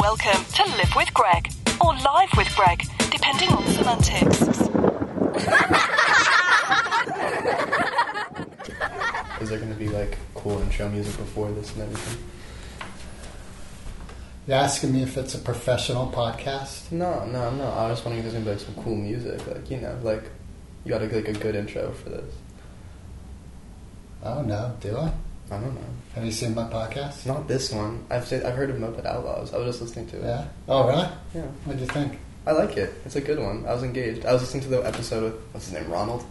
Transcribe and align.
Welcome 0.00 0.44
to 0.54 0.62
Live 0.76 0.92
with 0.96 1.14
Greg, 1.14 1.52
or 1.80 1.94
Live 1.94 2.30
with 2.36 2.54
Greg, 2.56 2.82
depending 3.10 3.48
on 3.50 3.64
semantics. 3.68 4.42
Is 9.40 9.50
there 9.50 9.58
gonna 9.58 9.74
be 9.74 9.88
like 9.88 10.18
cool 10.34 10.60
intro 10.60 10.88
music 10.88 11.16
before 11.16 11.50
this 11.52 11.72
and 11.74 11.82
everything? 11.82 12.24
You're 14.48 14.56
asking 14.56 14.92
me 14.92 15.02
if 15.02 15.16
it's 15.16 15.34
a 15.34 15.38
professional 15.38 16.10
podcast? 16.10 16.90
No, 16.90 17.24
no, 17.26 17.50
no. 17.50 17.68
I 17.70 17.88
was 17.88 18.04
wondering 18.04 18.24
if 18.24 18.32
there's 18.32 18.34
gonna 18.34 18.44
be 18.44 18.50
like 18.50 18.60
some 18.60 18.74
cool 18.82 18.96
music, 18.96 19.46
like 19.46 19.70
you 19.70 19.80
know, 19.80 19.96
like 20.02 20.24
you 20.84 20.90
got 20.90 20.98
to 20.98 21.06
like 21.06 21.28
a 21.28 21.32
good 21.32 21.54
intro 21.54 21.92
for 21.92 22.10
this. 22.10 22.34
Oh 24.22 24.42
no, 24.42 24.76
do 24.80 24.96
I? 24.96 25.12
I 25.50 25.58
don't 25.58 25.74
know. 25.74 25.80
Have 26.14 26.24
you 26.24 26.32
seen 26.32 26.54
my 26.54 26.64
podcast? 26.64 27.26
Not 27.26 27.46
this 27.48 27.70
one. 27.72 28.04
I've 28.10 28.26
said, 28.26 28.44
I've 28.44 28.54
heard 28.54 28.70
of 28.70 28.78
Moped 28.78 29.04
Outlaws. 29.04 29.52
I 29.52 29.58
was 29.58 29.66
just 29.66 29.82
listening 29.82 30.06
to 30.08 30.18
it. 30.18 30.24
Yeah. 30.24 30.46
Oh 30.68 30.88
really? 30.88 31.08
Yeah. 31.34 31.42
What'd 31.64 31.80
you 31.80 31.86
think? 31.86 32.18
I 32.46 32.52
like 32.52 32.76
it. 32.76 32.94
It's 33.04 33.16
a 33.16 33.20
good 33.20 33.38
one. 33.38 33.66
I 33.66 33.72
was 33.72 33.82
engaged. 33.82 34.26
I 34.26 34.32
was 34.32 34.42
listening 34.42 34.62
to 34.64 34.68
the 34.68 34.86
episode 34.86 35.24
with 35.24 35.34
what's 35.52 35.66
his 35.66 35.74
name, 35.74 35.90
Ronald. 35.90 36.24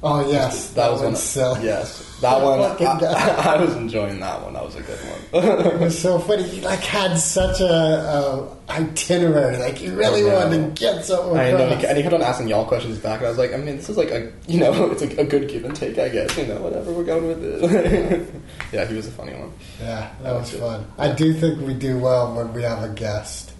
Oh 0.00 0.30
yes, 0.30 0.70
that, 0.74 0.92
was 0.92 1.00
one's 1.02 1.14
one. 1.14 1.16
silly. 1.16 1.64
Yes, 1.64 2.18
that 2.20 2.40
one. 2.40 2.60
I. 2.60 3.54
I 3.56 3.60
was 3.60 3.74
enjoying 3.74 4.20
that 4.20 4.40
one. 4.42 4.52
That 4.52 4.64
was 4.64 4.76
a 4.76 4.82
good 4.82 4.98
one. 5.00 5.44
it 5.66 5.80
was 5.80 5.98
so 5.98 6.20
funny. 6.20 6.44
He 6.44 6.60
like 6.60 6.78
had 6.78 7.16
such 7.16 7.60
a, 7.60 7.66
a 7.66 8.56
itinerary. 8.70 9.56
Like 9.56 9.76
he 9.76 9.88
really 9.88 10.22
oh, 10.22 10.28
know. 10.28 10.34
wanted 10.36 10.76
to 10.76 10.80
get 10.80 11.04
something 11.04 11.36
I 11.36 11.50
know, 11.50 11.66
and 11.66 11.96
he 11.96 12.02
kept 12.04 12.14
on 12.14 12.22
asking 12.22 12.46
y'all 12.46 12.64
questions 12.64 12.98
back, 12.98 13.18
and 13.18 13.26
I 13.26 13.30
was 13.30 13.38
like, 13.38 13.52
I 13.52 13.56
mean, 13.56 13.76
this 13.76 13.88
is 13.88 13.96
like 13.96 14.10
a, 14.10 14.30
you 14.46 14.60
know, 14.60 14.84
it's 14.92 15.00
like 15.02 15.18
a 15.18 15.24
good 15.24 15.48
give 15.48 15.64
and 15.64 15.74
take, 15.74 15.98
I 15.98 16.08
guess. 16.10 16.38
You 16.38 16.46
know, 16.46 16.60
whatever 16.60 16.92
we're 16.92 17.02
going 17.02 17.26
with 17.26 17.42
it. 17.42 18.34
yeah, 18.72 18.84
he 18.86 18.94
was 18.94 19.08
a 19.08 19.12
funny 19.12 19.32
one. 19.34 19.52
Yeah, 19.80 20.00
that 20.00 20.22
That 20.22 20.34
was 20.34 20.52
was 20.52 20.60
fun. 20.60 20.86
I 20.96 21.10
do 21.12 21.34
think 21.34 21.60
we 21.60 21.74
do 21.74 21.98
well 21.98 22.36
when 22.36 22.52
we 22.52 22.62
have 22.62 22.84
a 22.84 22.88
guest, 22.94 23.52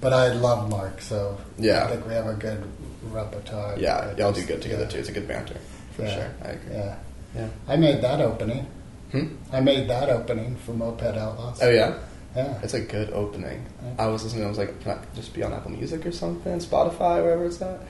but 0.00 0.12
I 0.12 0.28
love 0.34 0.70
Mark, 0.70 1.00
so 1.00 1.36
Yeah. 1.58 1.86
I 1.86 1.88
think 1.88 2.06
we 2.06 2.12
have 2.14 2.28
a 2.28 2.34
good 2.34 2.62
repertoire. 3.10 3.76
Yeah, 3.76 4.14
y'all 4.16 4.30
do 4.30 4.44
good 4.44 4.62
together 4.62 4.84
Yeah. 4.84 4.88
too. 4.90 4.98
It's 5.00 5.08
a 5.08 5.12
good 5.12 5.26
banter 5.26 5.56
for 6.00 6.06
Yeah. 6.06 6.14
sure. 6.14 6.30
I 6.44 6.48
agree. 6.48 6.74
Yeah, 6.76 6.96
Yeah. 7.34 7.48
I 7.68 7.76
made 7.76 8.02
that 8.02 8.20
opening. 8.20 8.66
Hmm? 9.12 9.26
I 9.52 9.60
made 9.60 9.88
that 9.88 10.08
opening 10.08 10.56
for 10.56 10.72
Moped 10.72 11.02
Outlaws. 11.16 11.60
Oh 11.62 11.68
yeah, 11.70 11.94
yeah. 12.36 12.58
it's 12.62 12.74
a 12.74 12.80
good 12.80 13.10
opening. 13.12 13.64
Yeah. 13.84 14.04
I 14.04 14.06
was 14.08 14.22
listening. 14.24 14.44
I 14.44 14.48
was 14.48 14.58
like, 14.58 14.80
can 14.82 14.92
I 14.92 14.98
just 15.16 15.34
be 15.34 15.42
on 15.42 15.52
Apple 15.52 15.70
Music 15.72 16.04
or 16.06 16.12
something, 16.12 16.58
Spotify, 16.58 17.22
wherever 17.22 17.44
it's 17.44 17.60
at? 17.62 17.80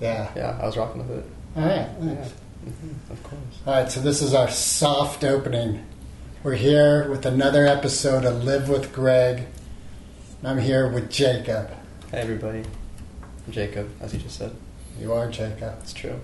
Yeah. 0.00 0.30
Yeah, 0.36 0.58
I 0.60 0.66
was 0.66 0.76
rocking 0.76 1.06
with 1.06 1.18
it. 1.18 1.24
All 1.56 1.62
right. 1.62 1.70
Yeah, 1.76 2.14
thanks. 2.14 2.32
hmm 2.64 3.12
of 3.12 3.22
course. 3.24 3.40
All 3.66 3.74
right. 3.74 3.90
So 3.90 4.00
this 4.00 4.22
is 4.22 4.32
our 4.34 4.48
soft 4.50 5.24
opening. 5.24 5.84
We're 6.42 6.54
here 6.54 7.08
with 7.08 7.24
another 7.26 7.66
episode 7.66 8.24
of 8.24 8.44
Live 8.44 8.68
with 8.68 8.92
Greg. 8.92 9.46
I'm 10.44 10.58
here 10.58 10.88
with 10.88 11.10
Jacob. 11.10 11.70
Hey 12.10 12.18
everybody, 12.18 12.62
I'm 13.46 13.52
Jacob, 13.52 13.90
as 14.00 14.12
you 14.12 14.20
just 14.20 14.36
said, 14.36 14.52
You 15.00 15.12
are 15.14 15.30
Jacob. 15.30 15.74
it's 15.80 15.94
true. 15.94 16.20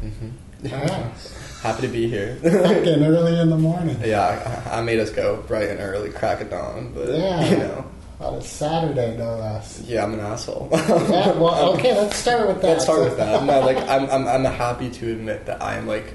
hmm 0.00 0.30
Happy 0.68 1.82
to 1.82 1.88
be 1.88 2.08
here. 2.08 2.36
Fucking 2.42 3.04
early 3.04 3.38
in 3.38 3.50
the 3.50 3.56
morning. 3.58 3.96
Yeah, 4.04 4.64
I, 4.66 4.78
I 4.78 4.82
made 4.82 4.98
us 4.98 5.10
go 5.10 5.42
bright 5.42 5.68
and 5.70 5.80
early, 5.80 6.10
crack 6.10 6.40
of 6.40 6.50
dawn, 6.50 6.92
but 6.94 7.08
Yeah. 7.08 7.44
you 7.50 7.56
know, 7.58 7.84
On 8.20 8.34
a 8.34 8.42
Saturday, 8.42 9.16
no 9.16 9.36
less. 9.36 9.80
yeah, 9.86 10.04
I'm 10.04 10.14
an 10.14 10.20
asshole. 10.20 10.68
Yeah, 10.72 11.32
well, 11.32 11.72
okay, 11.74 11.96
let's 11.96 12.16
start 12.16 12.48
with 12.48 12.62
that. 12.62 12.68
Let's 12.68 12.84
start 12.84 13.00
with 13.00 13.16
that. 13.16 13.44
No, 13.44 13.60
like 13.60 13.76
I'm, 13.88 14.08
I'm, 14.10 14.26
I'm 14.26 14.44
happy 14.52 14.90
to 14.90 15.12
admit 15.12 15.46
that 15.46 15.62
I 15.62 15.76
am 15.76 15.86
like 15.86 16.14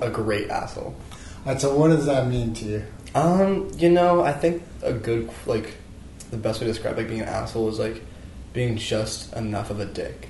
a 0.00 0.10
great 0.10 0.48
asshole. 0.50 0.94
Right, 1.46 1.60
so 1.60 1.76
what 1.76 1.88
does 1.88 2.06
that 2.06 2.26
mean 2.28 2.54
to 2.54 2.64
you? 2.64 2.84
Um, 3.14 3.70
you 3.76 3.90
know, 3.90 4.22
I 4.22 4.32
think 4.32 4.62
a 4.82 4.92
good 4.92 5.30
like 5.46 5.74
the 6.30 6.36
best 6.36 6.60
way 6.60 6.66
to 6.66 6.72
describe 6.72 6.96
like 6.96 7.06
being 7.08 7.20
an 7.20 7.28
asshole 7.28 7.68
is 7.68 7.78
like 7.78 8.02
being 8.54 8.76
just 8.76 9.32
enough 9.34 9.70
of 9.70 9.78
a 9.78 9.84
dick. 9.86 10.28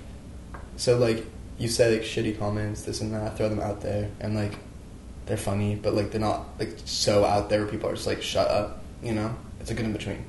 So 0.76 0.98
like 0.98 1.24
you 1.58 1.68
say 1.68 1.92
like 1.92 2.02
shitty 2.02 2.38
comments, 2.38 2.82
this 2.82 3.00
and 3.00 3.12
that, 3.14 3.36
throw 3.36 3.48
them 3.48 3.60
out 3.60 3.80
there, 3.80 4.10
and 4.20 4.34
like 4.34 4.54
they're 5.26 5.36
funny, 5.36 5.76
but 5.76 5.94
like 5.94 6.10
they're 6.10 6.20
not 6.20 6.58
like 6.58 6.76
so 6.84 7.24
out 7.24 7.48
there 7.48 7.60
where 7.60 7.68
people 7.68 7.88
are 7.88 7.94
just 7.94 8.06
like 8.06 8.22
shut 8.22 8.48
up. 8.48 8.82
You 9.02 9.14
know, 9.14 9.34
it's 9.60 9.70
a 9.70 9.74
good 9.74 9.86
in 9.86 9.92
between. 9.92 10.24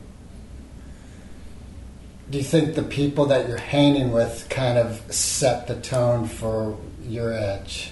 Do 2.29 2.37
you 2.37 2.43
think 2.43 2.75
the 2.75 2.83
people 2.83 3.27
that 3.27 3.47
you're 3.47 3.57
hanging 3.57 4.11
with 4.11 4.47
kind 4.49 4.77
of 4.77 5.01
set 5.13 5.67
the 5.67 5.75
tone 5.75 6.27
for 6.27 6.77
your 7.03 7.33
edge? 7.33 7.91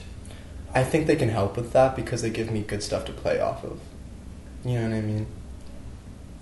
I 0.74 0.84
think 0.84 1.06
they 1.06 1.16
can 1.16 1.30
help 1.30 1.56
with 1.56 1.72
that 1.74 1.96
because 1.96 2.24
they 2.24 2.32
give 2.32 2.50
me 2.50 2.62
good 2.62 2.82
stuff 2.82 3.06
to 3.06 3.12
play 3.12 3.40
off 3.40 3.64
of. 3.64 3.80
You 4.66 4.80
know 4.80 4.90
what 4.90 4.96
I 4.96 5.02
mean? 5.02 5.28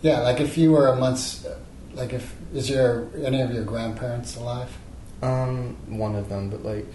Yeah, 0.02 0.22
like 0.22 0.40
if 0.40 0.58
you 0.58 0.72
were 0.72 0.88
a 0.88 0.96
month's, 0.96 1.46
like 1.94 2.14
if 2.14 2.34
is 2.54 2.70
your 2.70 3.10
any 3.24 3.42
of 3.42 3.52
your 3.52 3.64
grandparents 3.64 4.38
alive? 4.38 4.70
Um, 5.22 5.76
one 5.88 6.16
of 6.16 6.30
them, 6.30 6.50
but 6.50 6.64
like 6.64 6.88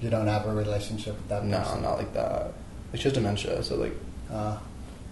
You 0.00 0.10
don't 0.10 0.26
have 0.26 0.46
a 0.46 0.54
relationship 0.54 1.14
with 1.16 1.28
that 1.28 1.44
no, 1.44 1.58
person. 1.58 1.82
not 1.82 1.98
like 1.98 2.12
that. 2.14 2.52
Like 2.92 2.96
she 3.00 3.04
has 3.04 3.12
dementia, 3.12 3.62
so 3.62 3.76
like 3.76 3.94
Uh, 4.30 4.58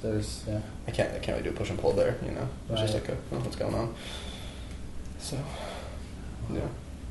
there's 0.02 0.42
yeah. 0.48 0.60
I 0.88 0.90
can't 0.90 1.10
I 1.14 1.18
can't 1.18 1.38
really 1.38 1.44
do 1.44 1.50
a 1.50 1.58
push 1.58 1.70
and 1.70 1.78
pull 1.78 1.92
there. 1.92 2.16
You 2.24 2.32
know, 2.32 2.48
it's 2.70 2.80
just 2.80 2.94
Right. 2.94 3.02
like 3.08 3.12
a, 3.12 3.16
oh, 3.34 3.38
what's 3.38 3.56
going 3.56 3.74
on. 3.74 3.94
So 5.18 5.38
yeah. 6.52 6.68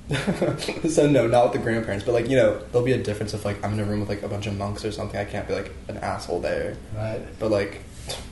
so 0.89 1.09
no, 1.09 1.25
not 1.27 1.45
with 1.45 1.53
the 1.53 1.59
grandparents, 1.59 2.03
but 2.05 2.11
like 2.11 2.27
you 2.27 2.35
know, 2.35 2.59
there'll 2.71 2.85
be 2.85 2.91
a 2.91 3.01
difference 3.01 3.33
if 3.33 3.45
like 3.45 3.63
I'm 3.63 3.73
in 3.73 3.79
a 3.79 3.85
room 3.85 4.01
with 4.01 4.09
like 4.09 4.23
a 4.23 4.27
bunch 4.27 4.45
of 4.47 4.57
monks 4.57 4.83
or 4.83 4.91
something. 4.91 5.17
I 5.19 5.23
can't 5.25 5.47
be 5.47 5.53
like 5.53 5.71
an 5.87 5.97
asshole 5.97 6.41
there. 6.41 6.75
Right. 6.95 7.21
But 7.39 7.51
like 7.51 7.81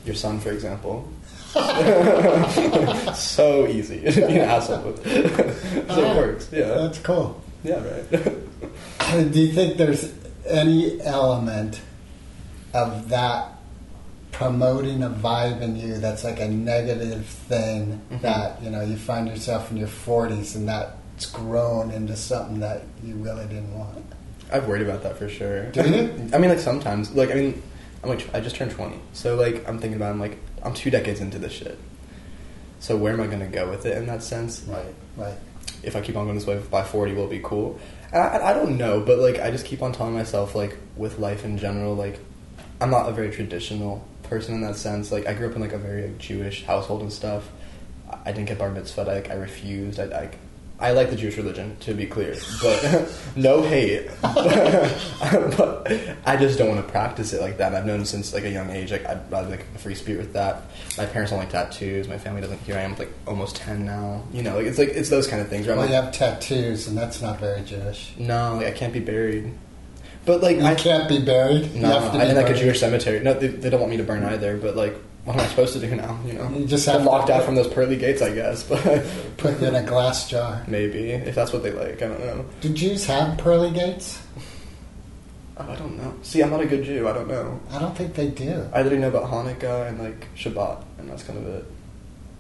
your 0.06 0.16
son, 0.16 0.40
for 0.42 0.52
example, 0.52 1.08
so 3.16 3.68
easy 3.68 4.00
to 4.12 4.28
be 4.28 4.34
an 4.38 4.50
asshole 4.50 4.96
so 5.04 5.04
it 5.10 6.18
works. 6.18 6.50
Yeah. 6.52 6.68
That's 6.70 7.00
cool. 7.00 7.42
Yeah. 7.64 7.82
Right. 7.84 9.32
Do 9.32 9.40
you 9.40 9.52
think 9.54 9.78
there's 9.78 10.14
any 10.46 11.02
element 11.02 11.82
of 12.74 13.10
that 13.10 13.54
promoting 14.32 15.04
a 15.04 15.10
vibe 15.10 15.62
in 15.62 15.76
you 15.76 15.98
that's 15.98 16.24
like 16.24 16.40
a 16.40 16.48
negative 16.48 17.26
thing 17.26 18.00
Mhm. 18.12 18.22
that 18.22 18.62
you 18.64 18.70
know 18.70 18.82
you 18.82 18.96
find 18.96 19.28
yourself 19.28 19.72
in 19.72 19.78
your 19.78 19.88
40s 19.88 20.56
and 20.56 20.68
that's 20.70 21.26
grown 21.26 21.92
into 21.92 22.16
something 22.16 22.60
that 22.62 22.84
you 23.04 23.16
really 23.16 23.46
didn't 23.48 23.78
want? 23.78 24.06
I've 24.52 24.68
worried 24.68 24.84
about 24.88 25.04
that 25.04 25.18
for 25.18 25.28
sure. 25.28 25.66
Do 25.72 25.82
you? 25.90 26.30
I 26.34 26.38
mean, 26.38 26.50
like 26.50 26.60
sometimes, 26.60 27.12
like 27.12 27.32
I 27.32 27.34
mean, 27.36 27.62
I'm 28.04 28.10
like 28.10 28.34
I 28.34 28.40
just 28.40 28.56
turned 28.56 28.72
20, 28.72 28.98
so 29.14 29.36
like 29.36 29.68
I'm 29.68 29.78
thinking 29.80 29.98
about 29.98 30.12
I'm 30.12 30.20
like 30.20 30.38
I'm 30.64 30.74
two 30.74 30.90
decades 30.90 31.22
into 31.22 31.40
this 31.40 31.54
shit. 31.54 31.78
So 32.80 32.96
where 32.96 33.14
am 33.14 33.22
I 33.22 33.28
gonna 33.28 33.48
go 33.48 33.70
with 33.70 33.86
it 33.86 33.98
in 33.98 34.06
that 34.08 34.24
sense? 34.24 34.64
Right. 34.64 34.94
Right. 35.18 35.38
If 35.84 35.96
I 35.96 36.02
keep 36.02 36.16
on 36.16 36.26
going 36.26 36.36
this 36.36 36.48
way 36.48 36.58
by 36.72 36.84
40, 36.84 37.14
will 37.14 37.28
be 37.28 37.40
cool? 37.44 37.80
And 38.12 38.22
I, 38.22 38.50
I 38.50 38.54
don't 38.54 38.78
know, 38.78 39.02
but 39.02 39.20
like 39.20 39.40
I 39.40 39.52
just 39.52 39.66
keep 39.66 39.82
on 39.82 39.92
telling 39.92 40.14
myself 40.14 40.56
like 40.56 40.78
with 40.96 41.20
life 41.20 41.46
in 41.46 41.58
general, 41.58 41.96
like 41.96 42.20
I'm 42.82 42.90
not 42.90 43.10
a 43.10 43.12
very 43.12 43.32
traditional 43.32 44.06
person 44.24 44.56
in 44.56 44.62
that 44.62 44.76
sense. 44.76 45.12
Like 45.12 45.28
I 45.28 45.34
grew 45.34 45.50
up 45.50 45.56
in 45.56 45.62
like 45.62 45.74
a 45.74 45.78
very 45.78 46.04
like, 46.04 46.18
Jewish 46.18 46.66
household 46.66 47.02
and 47.02 47.12
stuff. 47.12 47.50
I 48.10 48.18
I 48.26 48.32
didn't 48.32 48.48
get 48.48 48.58
bar 48.58 48.72
mitzvah. 48.72 49.04
Like 49.04 49.30
I 49.30 49.36
refused. 49.36 50.00
I, 50.00 50.06
I 50.06 50.30
I 50.82 50.92
like 50.92 51.10
the 51.10 51.16
Jewish 51.18 51.36
religion 51.36 51.76
to 51.82 51.94
be 51.94 52.06
clear, 52.06 52.36
but 52.62 53.12
no 53.36 53.62
hate. 53.62 54.10
but 54.22 55.92
I 56.26 56.38
just 56.38 56.58
don't 56.58 56.70
want 56.70 56.86
to 56.86 56.90
practice 56.90 57.34
it 57.34 57.42
like 57.42 57.58
that. 57.58 57.76
I've 57.76 57.86
known 57.86 58.06
since 58.06 58.34
like 58.34 58.46
a 58.46 58.50
young 58.50 58.70
age. 58.70 58.92
Like 58.92 59.06
I'd 59.06 59.30
rather 59.30 59.50
like 59.50 59.66
a 59.76 59.78
free 59.78 59.96
spirit 59.96 60.20
with 60.20 60.34
that. 60.34 60.64
My 60.98 61.06
parents 61.06 61.32
don't 61.32 61.40
like 61.40 61.50
tattoos. 61.50 62.08
My 62.08 62.18
family 62.18 62.42
doesn't. 62.42 62.62
Here 62.62 62.76
I 62.76 62.82
am, 62.82 62.96
like 62.96 63.12
almost 63.28 63.58
ten 63.58 63.86
now. 63.86 64.24
You 64.32 64.42
know, 64.42 64.56
like 64.56 64.68
it's 64.68 64.78
like 64.78 64.90
it's 64.90 65.10
those 65.10 65.28
kind 65.28 65.42
of 65.42 65.50
things. 65.50 65.68
I'm 65.68 65.78
Well, 65.78 65.88
you 65.88 65.96
have 65.96 66.14
tattoos, 66.14 66.88
and 66.88 66.98
that's 66.98 67.22
not 67.22 67.40
very 67.40 67.62
Jewish. 67.64 68.14
no, 68.18 68.56
like 68.56 68.68
I 68.68 68.72
can't 68.72 68.94
be 68.94 69.02
buried. 69.02 69.54
But 70.26 70.42
like 70.42 70.58
You 70.58 70.64
I 70.64 70.76
can't 70.76 71.10
be 71.10 71.20
buried. 71.20 71.76
No, 71.76 71.98
I 71.98 72.12
be 72.12 72.30
in 72.30 72.36
like 72.36 72.50
a. 72.50 72.54
Jewish 72.54 72.80
cemetery. 72.80 73.20
No, 73.20 73.34
they, 73.34 73.48
they 73.48 73.70
don't 73.70 73.80
want 73.80 73.90
me 73.90 73.98
to 73.98 74.04
burn 74.04 74.24
either. 74.24 74.58
But 74.58 74.76
like, 74.76 74.96
what 75.30 75.38
am 75.38 75.46
I 75.46 75.48
supposed 75.48 75.74
to 75.74 75.80
do 75.80 75.96
now? 75.96 76.18
You 76.26 76.34
know, 76.34 76.50
You 76.58 76.66
just 76.66 76.88
have 76.88 77.04
to- 77.04 77.08
locked 77.08 77.30
out 77.30 77.44
from 77.44 77.54
those 77.54 77.68
pearly 77.68 77.96
gates, 77.98 78.20
I 78.24 78.34
guess. 78.34 78.64
But 78.64 79.06
Put 79.38 79.62
in 79.62 79.76
a 79.76 79.84
glass 79.84 80.28
jar. 80.28 80.64
maybe 80.68 81.12
if 81.12 81.36
that's 81.36 81.54
what 81.54 81.62
they 81.62 81.70
like, 81.72 82.02
I 82.02 82.08
don't 82.08 82.20
know. 82.26 82.46
Do 82.62 82.70
Jews 82.70 83.06
have 83.06 83.38
pearly 83.38 83.70
gates? 83.70 84.20
Oh, 85.58 85.70
I 85.70 85.76
don't 85.76 85.98
know. 85.98 86.16
See, 86.24 86.42
I'm 86.42 86.50
not 86.50 86.62
a 86.62 86.66
good 86.66 86.84
Jew. 86.84 87.08
I 87.08 87.14
don't 87.14 87.28
know. 87.28 87.60
I 87.70 87.78
don't 87.78 87.96
think 87.96 88.16
they 88.16 88.30
do. 88.30 88.68
I 88.74 88.82
literally 88.82 89.02
know 89.02 89.10
about 89.10 89.30
Hanukkah 89.30 89.88
and 89.88 90.00
like 90.00 90.26
Shabbat, 90.36 90.84
and 90.98 91.08
that's 91.08 91.22
kind 91.22 91.38
of 91.38 91.46
it. 91.46 91.66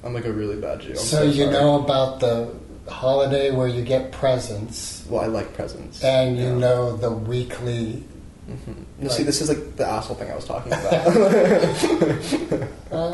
I'm 0.03 0.15
like 0.15 0.25
a 0.25 0.31
really 0.33 0.59
bad 0.59 0.79
Jew. 0.81 0.91
I'm 0.91 0.95
so 0.95 1.21
you 1.21 1.45
know 1.45 1.83
about 1.83 2.21
the 2.21 2.51
holiday 2.87 3.51
where 3.51 3.67
you 3.67 3.83
get 3.83 4.11
presents, 4.11 5.05
Well, 5.07 5.21
I 5.21 5.27
like 5.27 5.53
presents, 5.53 6.03
and 6.03 6.37
you 6.39 6.45
Yeah. 6.45 6.57
know 6.57 6.97
the 6.97 7.11
weekly. 7.11 8.03
Mhm. 8.49 8.75
No, 8.99 9.09
see, 9.09 9.23
this 9.23 9.41
is 9.41 9.49
like 9.49 9.75
the 9.75 9.85
asshole 9.85 10.15
thing 10.15 10.31
I 10.31 10.35
was 10.35 10.45
talking 10.45 10.73
about. 10.73 12.69
Uh, 12.91 13.11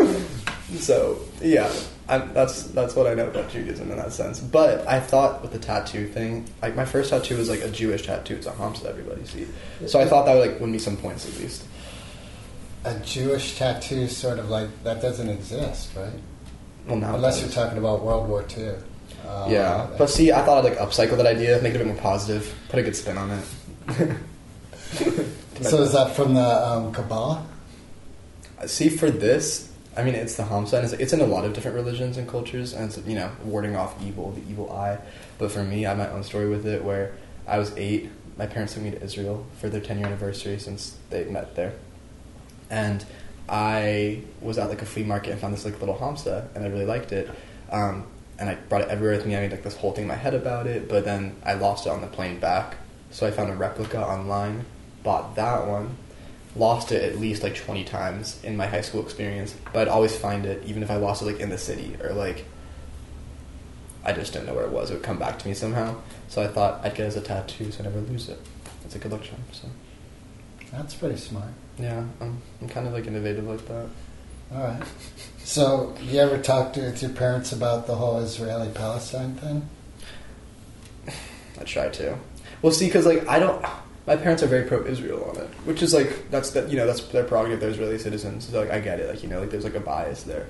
so 0.77 1.19
yeah, 1.41 1.69
I, 2.07 2.19
that's 2.19 2.63
that's 2.67 2.95
what 2.95 3.07
I 3.07 3.13
know 3.13 3.27
about 3.27 3.49
Judaism 3.49 3.91
in 3.91 3.97
that 3.97 4.13
sense. 4.13 4.39
But 4.39 4.87
I 4.87 5.01
thought 5.01 5.41
with 5.41 5.51
the 5.51 5.59
tattoo 5.59 6.07
thing, 6.07 6.47
like 6.61 6.75
my 6.77 6.85
first 6.85 7.09
tattoo 7.09 7.35
was 7.35 7.49
like 7.49 7.59
a 7.61 7.69
Jewish 7.69 8.05
tattoo. 8.05 8.35
It's 8.35 8.47
a 8.47 8.51
Hamsa 8.51 8.83
that 8.83 8.89
everybody 8.91 9.25
see. 9.25 9.47
So 9.87 9.99
I 9.99 10.05
thought 10.05 10.25
that 10.27 10.35
would 10.35 10.49
like 10.51 10.59
win 10.61 10.71
me 10.71 10.77
some 10.77 10.95
points 10.95 11.27
at 11.27 11.37
least. 11.41 11.65
a 12.85 12.97
Jewish 12.99 13.57
tattoo, 13.57 14.07
sort 14.07 14.39
of 14.39 14.49
like 14.49 14.69
that, 14.85 15.01
doesn't 15.01 15.29
exist, 15.29 15.89
right? 15.95 16.13
Well, 16.87 16.97
now 16.97 17.15
Unless 17.15 17.41
you're 17.41 17.49
talking 17.49 17.77
about 17.77 18.01
World 18.03 18.29
War 18.29 18.45
II. 18.57 18.69
Uh, 19.27 19.47
Yeah, 19.49 19.87
but 19.97 20.09
see, 20.09 20.31
I 20.31 20.41
thought 20.43 20.59
I'd 20.63 20.69
like 20.69 20.77
upcycle 20.79 21.17
that 21.17 21.25
idea, 21.25 21.59
make 21.61 21.73
it 21.73 21.77
a 21.77 21.79
bit 21.79 21.87
more 21.87 21.97
positive, 21.97 22.53
put 22.69 22.79
a 22.79 22.83
good 22.83 22.95
spin 22.95 23.17
on 23.17 23.31
it. 23.31 23.45
so 25.61 25.81
is 25.81 25.93
that 25.93 26.15
from 26.15 26.33
the 26.33 26.67
um, 26.67 26.91
Kabbalah? 26.91 27.45
See, 28.65 28.89
for 28.89 29.09
this, 29.09 29.71
I 29.97 30.03
mean, 30.03 30.15
it's 30.15 30.35
the 30.35 30.43
Hamsa. 30.43 30.83
It's, 30.83 30.93
it's 30.93 31.13
in 31.13 31.21
a 31.21 31.25
lot 31.25 31.45
of 31.45 31.53
different 31.53 31.75
religions 31.75 32.17
and 32.17 32.27
cultures, 32.27 32.73
and 32.73 32.85
it's 32.85 32.97
you 33.07 33.15
know 33.15 33.31
warding 33.43 33.75
off 33.75 34.01
evil, 34.03 34.31
the 34.31 34.41
evil 34.49 34.71
eye. 34.71 34.97
But 35.37 35.51
for 35.51 35.63
me, 35.63 35.85
I 35.85 35.89
have 35.89 35.97
my 35.97 36.09
own 36.09 36.23
story 36.23 36.49
with 36.49 36.65
it, 36.65 36.83
where 36.83 37.13
I 37.47 37.57
was 37.57 37.75
eight. 37.77 38.09
My 38.37 38.47
parents 38.47 38.73
took 38.73 38.83
me 38.83 38.91
to 38.91 39.01
Israel 39.01 39.45
for 39.59 39.69
their 39.69 39.79
10 39.79 39.97
year 39.97 40.07
anniversary 40.07 40.59
since 40.59 40.97
they 41.09 41.23
met 41.25 41.55
there, 41.55 41.73
and 42.69 43.05
I 43.47 44.21
was 44.41 44.57
at 44.57 44.69
like 44.69 44.81
a 44.81 44.85
flea 44.85 45.03
market 45.03 45.31
and 45.31 45.39
found 45.39 45.53
this 45.53 45.65
like 45.65 45.79
little 45.79 45.95
Hamsa, 45.95 46.47
and 46.55 46.65
I 46.65 46.67
really 46.67 46.85
liked 46.85 47.11
it. 47.11 47.29
Um, 47.71 48.07
and 48.37 48.49
I 48.49 48.55
brought 48.55 48.81
it 48.81 48.89
everywhere 48.89 49.15
with 49.15 49.25
me. 49.25 49.35
I 49.35 49.41
made 49.41 49.51
like 49.51 49.63
this 49.63 49.75
whole 49.75 49.91
thing 49.91 50.03
in 50.03 50.07
my 50.07 50.15
head 50.15 50.33
about 50.33 50.67
it, 50.67 50.89
but 50.89 51.05
then 51.05 51.35
I 51.45 51.53
lost 51.53 51.85
it 51.85 51.89
on 51.89 52.01
the 52.01 52.07
plane 52.07 52.39
back. 52.39 52.75
So 53.11 53.25
I 53.25 53.31
found 53.31 53.49
a 53.49 53.55
replica 53.55 54.05
online, 54.05 54.65
bought 55.05 55.35
that 55.35 55.65
one, 55.65 55.95
lost 56.57 56.91
it 56.91 57.03
at 57.03 57.17
least 57.19 57.43
like 57.43 57.55
20 57.55 57.85
times 57.85 58.43
in 58.43 58.57
my 58.57 58.67
high 58.67 58.81
school 58.81 59.01
experience, 59.01 59.55
but 59.71 59.83
I'd 59.83 59.87
always 59.87 60.17
find 60.17 60.45
it, 60.45 60.63
even 60.65 60.83
if 60.83 60.91
I 60.91 60.97
lost 60.97 61.21
it 61.21 61.25
like 61.25 61.39
in 61.39 61.49
the 61.49 61.57
city 61.57 61.95
or 62.03 62.11
like 62.11 62.43
I 64.03 64.11
just 64.13 64.33
didn't 64.33 64.47
know 64.47 64.53
where 64.53 64.65
it 64.65 64.71
was. 64.71 64.91
It 64.91 64.95
would 64.95 65.03
come 65.03 65.17
back 65.17 65.39
to 65.39 65.47
me 65.47 65.53
somehow. 65.53 65.95
So 66.27 66.43
I 66.43 66.47
thought 66.47 66.81
I'd 66.83 66.93
get 66.95 67.05
it 67.05 67.07
as 67.07 67.15
a 67.15 67.21
tattoo 67.21 67.71
so 67.71 67.79
I 67.79 67.83
never 67.83 68.01
lose 68.01 68.29
it. 68.29 68.39
It's 68.83 68.95
a 68.95 68.99
good 68.99 69.11
look 69.11 69.23
charm. 69.23 69.41
So 69.51 69.67
That's 70.71 70.93
pretty 70.93 71.17
smart. 71.17 71.49
yeah, 71.79 72.03
I'm, 72.21 72.41
I'm 72.61 72.69
kind 72.69 72.85
of 72.85 72.93
like 72.93 73.07
innovative 73.07 73.47
like 73.47 73.65
that. 73.67 73.87
All 74.53 74.63
right. 74.63 74.83
So, 75.43 75.95
you 76.01 76.19
ever 76.19 76.37
talk 76.39 76.73
to 76.73 76.81
with 76.81 77.01
your 77.03 77.11
parents 77.11 77.51
about 77.51 77.85
the 77.87 77.95
whole 77.95 78.17
Israeli 78.19 78.69
Palestine 78.69 79.35
thing? 79.35 79.69
I 81.59 81.63
try 81.63 81.89
to. 81.89 82.17
Well, 82.61 82.71
see, 82.71 82.87
because 82.87 83.05
like 83.05 83.27
I 83.27 83.39
don't. 83.39 83.63
My 84.07 84.15
parents 84.15 84.43
are 84.43 84.47
very 84.47 84.67
pro-Israel 84.67 85.23
on 85.31 85.37
it, 85.43 85.49
which 85.65 85.81
is 85.81 85.93
like 85.93 86.29
that's 86.29 86.51
that 86.51 86.69
you 86.69 86.77
know 86.77 86.85
that's 86.85 87.01
their 87.05 87.23
prerogative. 87.23 87.59
They're 87.59 87.69
Israeli 87.71 87.97
citizens, 87.97 88.47
so 88.47 88.59
like 88.59 88.69
I 88.71 88.79
get 88.79 88.99
it. 88.99 89.09
Like 89.09 89.23
you 89.23 89.29
know, 89.29 89.39
like 89.39 89.49
there's 89.49 89.63
like 89.63 89.75
a 89.75 89.79
bias 89.79 90.23
there. 90.23 90.47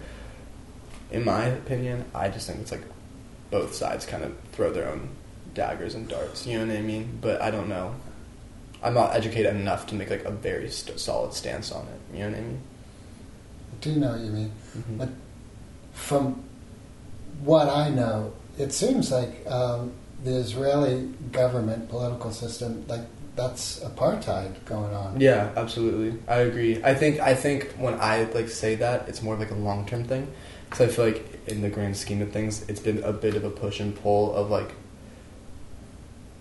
In 1.11 1.23
my 1.23 1.45
opinion, 1.45 2.03
I 2.13 2.29
just 2.29 2.47
think 2.47 2.59
it's 2.59 2.71
like 2.71 2.83
both 3.51 3.73
sides 3.73 4.05
kind 4.05 4.23
of 4.23 4.35
throw 4.51 4.71
their 4.71 4.89
own 4.89 5.09
daggers 5.53 5.95
and 5.95 6.07
darts. 6.07 6.45
You 6.45 6.59
know 6.59 6.67
what 6.67 6.75
I 6.77 6.81
mean? 6.81 7.17
But 7.21 7.41
I 7.41 7.49
don't 7.51 7.69
know. 7.69 7.95
I'm 8.83 8.93
not 8.93 9.15
educated 9.15 9.55
enough 9.55 9.87
to 9.87 9.95
make 9.95 10.09
like 10.09 10.25
a 10.25 10.31
very 10.31 10.69
st- 10.69 10.99
solid 10.99 11.33
stance 11.33 11.71
on 11.71 11.87
it. 11.87 12.17
You 12.17 12.23
know 12.25 12.31
what 12.31 12.37
I 12.37 12.41
mean? 12.41 12.61
I 13.71 13.83
do 13.83 13.95
know 13.95 14.11
what 14.11 14.19
you 14.19 14.31
mean. 14.31 14.51
Mhm. 14.77 14.97
But 14.97 15.09
from 15.93 16.43
what 17.41 17.69
I 17.69 17.89
know, 17.89 18.33
it 18.57 18.73
seems 18.73 19.11
like 19.11 19.49
um, 19.49 19.93
the 20.23 20.31
Israeli 20.35 21.07
government, 21.31 21.89
political 21.89 22.31
system, 22.31 22.83
like 22.87 23.01
that's 23.35 23.79
apartheid 23.81 24.53
going 24.65 24.93
on. 24.93 25.19
Yeah, 25.19 25.51
absolutely. 25.57 26.19
I 26.27 26.37
agree. 26.39 26.81
I 26.83 26.93
think 26.95 27.19
I 27.19 27.35
think 27.35 27.71
when 27.77 27.95
I 27.95 28.23
like 28.33 28.49
say 28.49 28.75
that, 28.75 29.07
it's 29.09 29.21
more 29.21 29.33
of 29.33 29.39
like 29.39 29.51
a 29.51 29.55
long 29.55 29.85
term 29.85 30.03
thing. 30.05 30.27
Because 30.69 30.89
I 30.89 30.93
feel 30.93 31.05
like 31.05 31.39
in 31.47 31.61
the 31.61 31.69
grand 31.69 31.95
scheme 31.97 32.21
of 32.21 32.31
things, 32.31 32.67
it's 32.69 32.79
been 32.79 33.03
a 33.03 33.13
bit 33.13 33.35
of 33.35 33.43
a 33.43 33.49
push 33.49 33.79
and 33.79 33.95
pull 33.95 34.33
of 34.35 34.49
like 34.49 34.71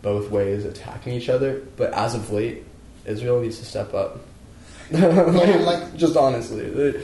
both 0.02 0.30
ways 0.30 0.64
attacking 0.64 1.12
each 1.14 1.28
other. 1.28 1.62
But 1.76 1.92
as 1.92 2.14
of 2.14 2.30
late, 2.30 2.64
Israel 3.04 3.40
needs 3.40 3.58
to 3.58 3.64
step 3.64 3.94
up. 3.94 4.20
like, 4.90 5.60
like- 5.60 5.96
just 5.96 6.16
honestly, 6.16 7.00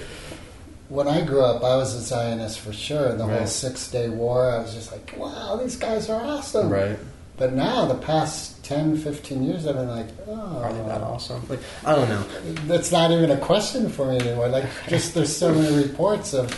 When 0.89 1.09
I 1.09 1.23
grew 1.23 1.43
up, 1.43 1.63
I 1.63 1.77
was 1.77 1.95
a 1.95 2.01
Zionist 2.01 2.61
for 2.61 2.73
sure. 2.73 3.15
The 3.15 3.25
whole 3.27 3.47
Six 3.47 3.91
Day 3.91 4.09
War, 4.09 4.51
I 4.51 4.59
was 4.59 4.75
just 4.75 4.93
like, 4.93 5.15
wow, 5.17 5.57
these 5.57 5.77
guys 5.77 6.11
are 6.11 6.21
awesome. 6.23 6.69
right? 6.69 6.99
But 7.41 7.55
now, 7.55 7.87
the 7.87 7.95
past 7.95 8.63
10, 8.65 8.99
15 8.99 9.43
years, 9.43 9.67
I've 9.67 9.75
been 9.75 9.89
like, 9.89 10.09
oh. 10.29 10.59
Are 10.63 10.71
they 10.75 10.83
that 10.83 11.01
awesome? 11.01 11.43
Like 11.49 11.61
I 11.87 11.95
don't 11.97 12.09
know. 12.11 12.23
That's 12.67 12.93
not 12.93 13.11
even 13.13 13.31
a 13.31 13.39
question 13.39 13.89
for 13.89 14.05
me 14.07 14.19
anymore. 14.19 14.49
Like, 14.49 14.67
just 14.89 15.15
there's 15.15 15.35
so 15.35 15.55
many 15.55 15.75
reports 15.83 16.35
of 16.35 16.51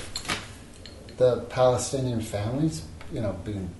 the 1.18 1.42
Palestinian 1.50 2.20
families, 2.20 2.82
you 3.12 3.20
know, 3.20 3.38
being 3.44 3.70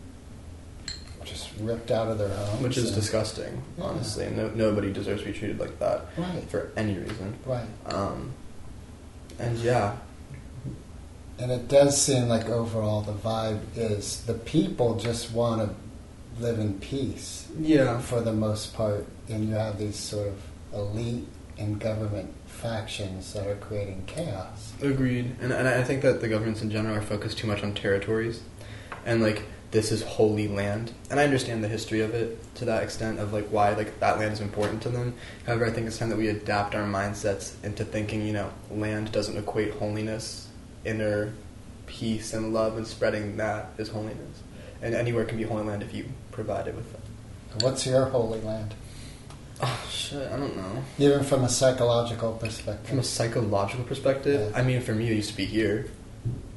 just 1.25 1.49
ripped 1.59 1.91
out 1.91 2.07
of 2.07 2.19
their 2.19 2.29
homes. 2.29 2.63
Which 2.63 2.77
is 2.79 2.87
and- 2.87 2.95
disgusting, 2.95 3.61
Yeah. 3.79 3.85
honestly. 3.85 4.25
And 4.27 4.37
no, 4.37 4.51
nobody 4.51 4.93
deserves 4.93 5.23
to 5.23 5.33
be 5.33 5.37
treated 5.37 5.59
like 5.59 5.77
that 5.81 6.07
Right. 6.17 6.45
for 6.49 6.71
any 6.77 6.95
reason. 6.97 7.35
Right. 7.45 7.67
Um, 7.87 8.33
and 9.41 9.59
yeah, 9.59 9.97
And 11.41 11.51
it 11.51 11.67
does 11.67 12.01
seem 12.01 12.29
like 12.29 12.49
overall 12.49 13.01
the 13.03 13.13
vibe 13.13 13.59
is 13.75 14.21
the 14.27 14.35
people 14.35 14.95
just 14.95 15.33
want 15.33 15.63
to 15.63 15.75
live 16.41 16.59
in 16.59 16.79
peace 16.81 17.49
yeah, 17.59 18.01
for 18.01 18.21
the 18.21 18.33
most 18.33 18.75
part. 18.75 19.07
And 19.29 19.49
you 19.49 19.55
have 19.55 19.79
these 19.79 19.97
sort 19.97 20.29
of 20.29 20.43
elite 20.73 21.27
and 21.59 21.79
government 21.79 22.33
factions 22.47 23.33
that 23.33 23.47
are 23.47 23.57
creating 23.57 24.05
chaos. 24.07 24.73
Agreed, 24.81 25.37
and 25.41 25.53
and 25.53 25.69
I 25.69 25.83
think 25.83 26.03
that 26.03 26.21
the 26.21 26.29
governments 26.29 26.63
in 26.63 26.71
general 26.71 26.97
are 26.97 27.03
focused 27.03 27.39
too 27.39 27.47
much 27.47 27.63
on 27.63 27.75
territories, 27.75 28.41
and 29.05 29.23
like 29.23 29.45
this 29.71 29.91
is 29.91 30.03
holy 30.03 30.49
land, 30.49 30.93
and 31.11 31.19
I 31.19 31.25
understand 31.25 31.65
the 31.65 31.69
history 31.69 32.01
of 32.01 32.15
it 32.15 32.39
to 32.57 32.65
that 32.67 32.83
extent 32.83 33.19
of 33.19 33.33
like 33.33 33.49
why 33.49 33.75
like 33.75 34.01
that 34.01 34.19
land 34.19 34.33
is 34.33 34.41
important 34.41 34.83
to 34.83 34.89
them. 34.89 35.15
However, 35.47 35.67
I 35.67 35.71
think 35.71 35.87
it's 35.87 35.99
time 35.99 36.11
that 36.11 36.19
we 36.19 36.29
adapt 36.29 36.75
our 36.75 36.85
mindsets 36.85 37.55
into 37.65 37.85
thinking 37.85 38.27
you 38.27 38.33
know 38.33 38.51
land 38.71 39.13
doesn't 39.13 39.37
equate 39.37 39.75
holiness, 39.75 40.49
inner 40.85 41.33
peace 41.87 42.33
and 42.33 42.55
love, 42.55 42.77
and 42.77 42.87
spreading 42.87 43.37
that 43.37 43.71
is 43.79 43.89
holiness, 43.89 44.43
and 44.81 44.95
anywhere 44.95 45.25
can 45.25 45.37
be 45.37 45.45
holy 45.45 45.65
land 45.65 45.83
if 45.83 45.95
you 45.95 46.07
provide 46.33 46.67
it 46.67 46.75
with 46.75 46.93
it. 46.95 47.63
What's 47.63 47.87
your 47.87 48.07
holy 48.07 48.41
land? 48.41 48.75
Oh 49.61 49.87
shit, 49.89 50.27
I 50.33 50.37
don't 50.37 50.57
know. 50.57 50.83
Even 50.99 51.23
from 51.23 51.45
a 51.45 51.49
psychological 51.49 52.33
perspective. 52.33 52.89
From 52.89 52.99
a 52.99 53.05
psychological 53.05 53.85
perspective, 53.85 54.51
Yeah. 54.51 54.59
I 54.59 54.63
mean, 54.65 54.81
for 54.81 54.93
me, 54.93 55.09
it 55.09 55.15
used 55.15 55.31
to 55.31 55.37
be 55.37 55.45
here, 55.45 55.89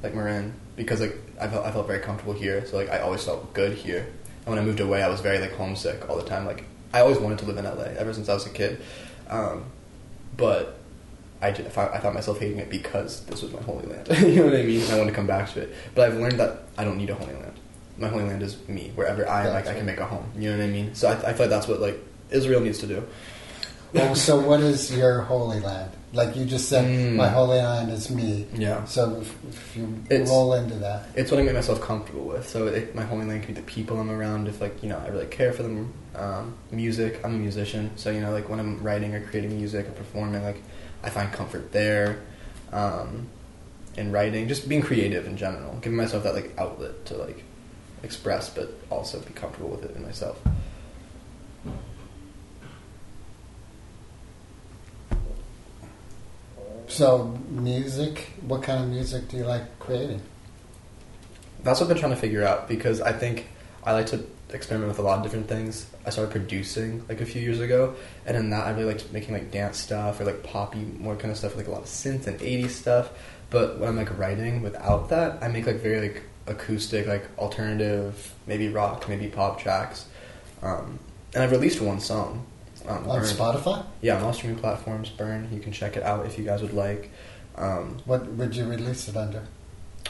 like 0.02 0.14
Marin, 0.14 0.54
because 0.74 1.00
like 1.00 1.16
I 1.40 1.46
felt 1.46 1.64
I 1.64 1.70
felt 1.70 1.86
very 1.86 2.00
comfortable 2.00 2.32
here, 2.32 2.66
so 2.66 2.76
like 2.76 2.90
I 2.90 2.98
always 3.00 3.22
felt 3.22 3.54
good 3.54 3.74
here. 3.74 4.06
And 4.44 4.54
when 4.54 4.58
I 4.58 4.62
moved 4.62 4.80
away, 4.80 5.02
I 5.02 5.08
was 5.08 5.20
very 5.20 5.38
like 5.38 5.52
homesick 5.52 6.08
all 6.08 6.16
the 6.16 6.24
time. 6.24 6.46
Like 6.46 6.64
I 6.92 7.00
always 7.00 7.18
wanted 7.18 7.38
to 7.40 7.44
live 7.44 7.58
in 7.58 7.64
LA 7.64 7.94
ever 7.96 8.12
since 8.12 8.28
I 8.28 8.34
was 8.34 8.46
a 8.46 8.50
kid, 8.50 8.80
um, 9.28 9.66
but 10.36 10.78
I, 11.42 11.48
I, 11.48 11.52
found, 11.52 11.94
I 11.94 12.00
found 12.00 12.14
myself 12.14 12.40
hating 12.40 12.58
it 12.58 12.70
because 12.70 13.24
this 13.26 13.42
was 13.42 13.52
my 13.52 13.60
holy 13.60 13.86
land. 13.86 14.08
you 14.18 14.36
know 14.36 14.46
what 14.46 14.56
I 14.56 14.62
mean? 14.62 14.80
And 14.80 14.90
I 14.92 14.98
wanted 14.98 15.10
to 15.10 15.16
come 15.16 15.26
back 15.26 15.52
to 15.52 15.60
it, 15.60 15.74
but 15.94 16.08
I've 16.10 16.18
learned 16.18 16.40
that 16.40 16.62
I 16.78 16.84
don't 16.84 16.96
need 16.96 17.10
a 17.10 17.14
holy 17.14 17.34
land. 17.34 17.52
My 17.98 18.08
holy 18.08 18.24
land 18.24 18.42
is 18.42 18.56
me. 18.68 18.92
Wherever 18.94 19.28
I 19.28 19.46
am, 19.46 19.52
like 19.54 19.66
I 19.66 19.74
can 19.74 19.86
make 19.86 19.98
a 19.98 20.06
home. 20.06 20.30
You 20.38 20.50
know 20.50 20.58
what 20.58 20.64
I 20.64 20.68
mean? 20.68 20.94
So 20.94 21.08
I, 21.08 21.12
I 21.12 21.32
feel 21.32 21.40
like 21.46 21.50
that's 21.50 21.68
what 21.68 21.80
like 21.80 21.98
Israel 22.30 22.60
needs 22.60 22.78
to 22.78 22.86
do. 22.86 23.06
well, 23.94 24.14
so 24.14 24.38
what 24.38 24.60
is 24.60 24.94
your 24.94 25.22
holy 25.22 25.60
land? 25.60 25.90
Like 26.12 26.36
you 26.36 26.44
just 26.44 26.68
said, 26.68 26.84
Mm. 26.84 27.14
my 27.16 27.28
holy 27.28 27.58
land 27.58 27.90
is 27.90 28.10
me. 28.10 28.46
Yeah. 28.54 28.84
So 28.84 29.20
if, 29.20 29.34
if 29.48 29.76
you 29.76 30.02
It's- 30.10 30.28
roll 30.28 30.54
into 30.54 30.74
that, 30.76 31.04
It's 31.14 31.30
what 31.30 31.40
I 31.40 31.42
make 31.42 31.54
myself 31.54 31.80
comfortable 31.80 32.24
with. 32.24 32.48
So 32.48 32.66
it, 32.68 32.94
my 32.94 33.02
holy 33.02 33.24
land 33.26 33.42
can 33.44 33.54
be 33.54 33.60
the 33.60 33.66
people 33.66 33.98
I'm 33.98 34.10
around. 34.10 34.48
If 34.48 34.60
like 34.60 34.82
you 34.82 34.88
know, 34.88 34.98
I 34.98 35.08
really 35.08 35.26
care 35.26 35.52
for 35.52 35.62
them. 35.62 35.92
Um, 36.14 36.54
music. 36.70 37.20
I'm 37.24 37.34
a 37.34 37.38
musician, 37.38 37.90
so 37.96 38.10
you 38.10 38.20
know, 38.20 38.32
like 38.32 38.48
when 38.48 38.58
I'm 38.58 38.82
writing 38.82 39.14
or 39.14 39.20
creating 39.20 39.54
music 39.56 39.86
or 39.86 39.92
performing, 39.92 40.42
like 40.42 40.62
I 41.02 41.10
find 41.10 41.30
comfort 41.32 41.72
there. 41.72 42.20
Um, 42.72 43.28
in 43.96 44.12
writing, 44.12 44.46
just 44.48 44.68
being 44.68 44.82
creative 44.82 45.26
in 45.26 45.36
general, 45.38 45.78
giving 45.80 45.96
myself 45.96 46.22
that 46.24 46.34
like 46.34 46.52
outlet 46.58 47.04
to 47.06 47.16
like 47.16 47.42
express, 48.02 48.50
but 48.50 48.72
also 48.90 49.20
be 49.20 49.32
comfortable 49.32 49.70
with 49.70 49.84
it 49.84 49.96
in 49.96 50.02
myself. 50.02 50.38
so 56.96 57.38
music. 57.50 58.32
What 58.40 58.62
kind 58.62 58.82
of 58.82 58.88
music 58.88 59.28
do 59.28 59.36
you 59.36 59.44
like 59.44 59.78
creating? 59.78 60.22
That's 61.62 61.80
what 61.80 61.86
I've 61.86 61.88
been 61.88 61.98
trying 61.98 62.14
to 62.14 62.20
figure 62.20 62.44
out 62.44 62.68
because 62.68 63.00
I 63.00 63.12
think 63.12 63.48
I 63.84 63.92
like 63.92 64.06
to 64.06 64.24
experiment 64.50 64.88
with 64.88 64.98
a 64.98 65.02
lot 65.02 65.18
of 65.18 65.24
different 65.24 65.48
things. 65.48 65.86
I 66.06 66.10
started 66.10 66.30
producing 66.30 67.04
like 67.08 67.20
a 67.20 67.26
few 67.26 67.42
years 67.42 67.60
ago, 67.60 67.94
and 68.24 68.36
in 68.36 68.50
that 68.50 68.66
I 68.66 68.70
really 68.70 68.94
liked 68.94 69.12
making 69.12 69.34
like 69.34 69.50
dance 69.50 69.78
stuff 69.78 70.20
or 70.20 70.24
like 70.24 70.42
poppy 70.42 70.78
more 70.98 71.16
kind 71.16 71.30
of 71.30 71.36
stuff, 71.36 71.56
like 71.56 71.66
a 71.66 71.70
lot 71.70 71.82
of 71.82 71.88
synth 71.88 72.26
and 72.26 72.38
80s 72.40 72.70
stuff. 72.70 73.10
But 73.50 73.78
when 73.78 73.88
I'm 73.88 73.96
like 73.96 74.16
writing 74.18 74.62
without 74.62 75.10
that, 75.10 75.42
I 75.42 75.48
make 75.48 75.66
like 75.66 75.76
very 75.76 76.08
like 76.08 76.22
acoustic, 76.46 77.06
like 77.06 77.24
alternative, 77.38 78.34
maybe 78.46 78.68
rock, 78.68 79.08
maybe 79.08 79.26
pop 79.28 79.60
tracks. 79.60 80.06
Um, 80.62 80.98
and 81.34 81.42
I've 81.42 81.50
released 81.52 81.80
one 81.80 82.00
song. 82.00 82.44
Um, 82.86 83.08
On 83.08 83.18
Burn. 83.20 83.24
Spotify? 83.28 83.84
Yeah, 84.00 84.16
on 84.16 84.22
all 84.22 84.32
streaming 84.32 84.58
platforms, 84.58 85.10
Burn. 85.10 85.48
You 85.52 85.60
can 85.60 85.72
check 85.72 85.96
it 85.96 86.02
out 86.02 86.24
if 86.26 86.38
you 86.38 86.44
guys 86.44 86.62
would 86.62 86.72
like. 86.74 87.10
Um, 87.56 87.98
What 88.04 88.26
would 88.26 88.54
you 88.54 88.64
release 88.66 89.08
it 89.08 89.16
under? 89.16 89.42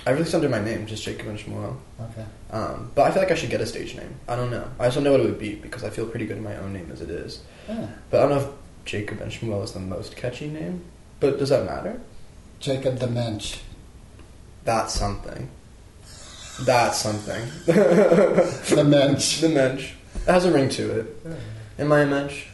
I 0.07 0.11
released 0.11 0.35
under 0.35 0.49
my 0.49 0.61
name, 0.61 0.87
just 0.87 1.03
Jacob 1.03 1.27
and 1.29 1.39
Shmuel. 1.39 1.77
Okay. 2.01 2.25
Um, 2.51 2.91
but 2.95 3.03
I 3.07 3.11
feel 3.13 3.23
like 3.23 3.33
I 3.33 3.35
should 3.35 3.51
get 3.51 3.61
a 3.61 3.67
stage 3.67 3.97
name. 3.97 4.15
I 4.29 4.37
don't 4.37 4.51
know. 4.51 4.69
I 4.79 4.85
just 4.85 4.95
don't 4.97 5.05
know 5.05 5.13
what 5.13 5.21
it 5.21 5.25
would 5.27 5.39
be 5.39 5.55
because 5.55 5.83
I 5.85 5.91
feel 5.91 6.07
pretty 6.07 6.27
good 6.27 6.37
in 6.37 6.45
my 6.45 6.57
own 6.57 6.73
name 6.75 6.91
as 6.93 7.01
it 7.01 7.11
is. 7.11 7.41
Yeah. 7.69 7.87
But 8.11 8.19
I 8.21 8.29
don't 8.29 8.31
know 8.39 8.49
if 8.51 8.55
Jacob 8.85 9.21
and 9.21 9.33
Shmuel 9.33 9.65
is 9.65 9.73
the 9.73 9.81
most 9.81 10.15
catchy 10.17 10.49
name. 10.49 10.85
But 11.19 11.39
does 11.39 11.49
that 11.49 11.65
matter? 11.65 12.01
Jacob 12.61 12.99
the 12.99 13.07
Mensch. 13.07 13.59
That's 14.65 14.93
something. 14.95 15.49
That's 16.65 16.99
something. 16.99 17.43
The 17.67 18.85
mensch. 18.87 19.41
the 19.41 19.49
mensch. 19.49 19.93
It 20.15 20.31
has 20.31 20.45
a 20.45 20.53
ring 20.53 20.69
to 20.71 21.01
it. 21.01 21.27
Am 21.79 21.93
I 21.93 22.01
a 22.01 22.07
mensch? 22.07 22.47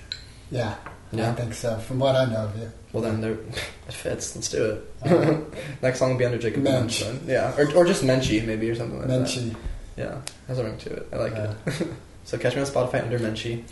Yeah, 0.50 0.74
yeah. 1.12 1.22
I 1.24 1.26
Yeah. 1.28 1.34
think 1.34 1.54
so. 1.54 1.76
From 1.78 1.98
what 2.00 2.16
I 2.16 2.24
know 2.26 2.44
of 2.46 2.56
you. 2.58 2.70
Well, 2.92 3.02
then 3.02 3.20
there, 3.20 3.32
it 3.88 3.94
fits. 3.94 4.34
Let's 4.34 4.48
do 4.50 4.64
it. 4.72 5.08
Alright. 5.10 5.42
Next 5.82 5.98
song 6.00 6.10
will 6.10 6.18
be 6.18 6.24
under 6.26 6.38
Jacob 6.38 6.62
Mensch. 6.62 7.02
Mensch. 7.04 7.20
Yeah, 7.26 7.54
or, 7.56 7.70
or 7.74 7.84
just 7.86 8.02
Menchie 8.04 8.44
maybe 8.46 8.68
or 8.70 8.74
something 8.74 8.98
like 8.98 9.08
that. 9.08 9.20
Menchie. 9.22 9.54
Yeah, 9.96 10.20
has 10.48 10.58
a 10.58 10.64
ring 10.64 10.76
to 10.78 10.90
it. 10.94 11.08
I 11.12 11.16
like 11.16 11.32
Yeah. 11.34 11.54
it. 11.66 11.88
so 12.24 12.36
catch 12.38 12.54
me 12.54 12.60
on 12.60 12.66
Spotify 12.66 13.02
under 13.02 13.18
Menchie. 13.18 13.62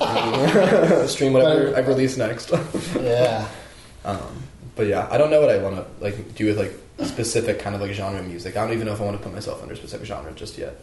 Um, 0.00 1.08
stream 1.08 1.32
whatever 1.32 1.74
I 1.76 1.80
release 1.80 2.16
next. 2.16 2.50
Yeah. 2.94 3.48
Um, 4.04 4.42
but 4.76 4.86
yeah, 4.86 5.08
I 5.10 5.18
don't 5.18 5.30
know 5.30 5.40
what 5.40 5.50
I 5.50 5.58
want 5.58 5.76
to 5.76 5.84
like 6.04 6.34
do 6.36 6.46
with 6.46 6.58
like 6.58 6.72
specific 7.04 7.58
kind 7.58 7.74
of 7.74 7.80
like 7.80 7.92
genre 7.92 8.22
music. 8.22 8.56
I 8.56 8.64
don't 8.64 8.74
even 8.74 8.86
know 8.86 8.92
if 8.92 9.00
I 9.00 9.04
want 9.04 9.16
to 9.16 9.22
put 9.22 9.32
myself 9.32 9.62
under 9.62 9.74
a 9.74 9.76
specific 9.76 10.06
genre 10.06 10.32
just 10.32 10.58
yet. 10.58 10.76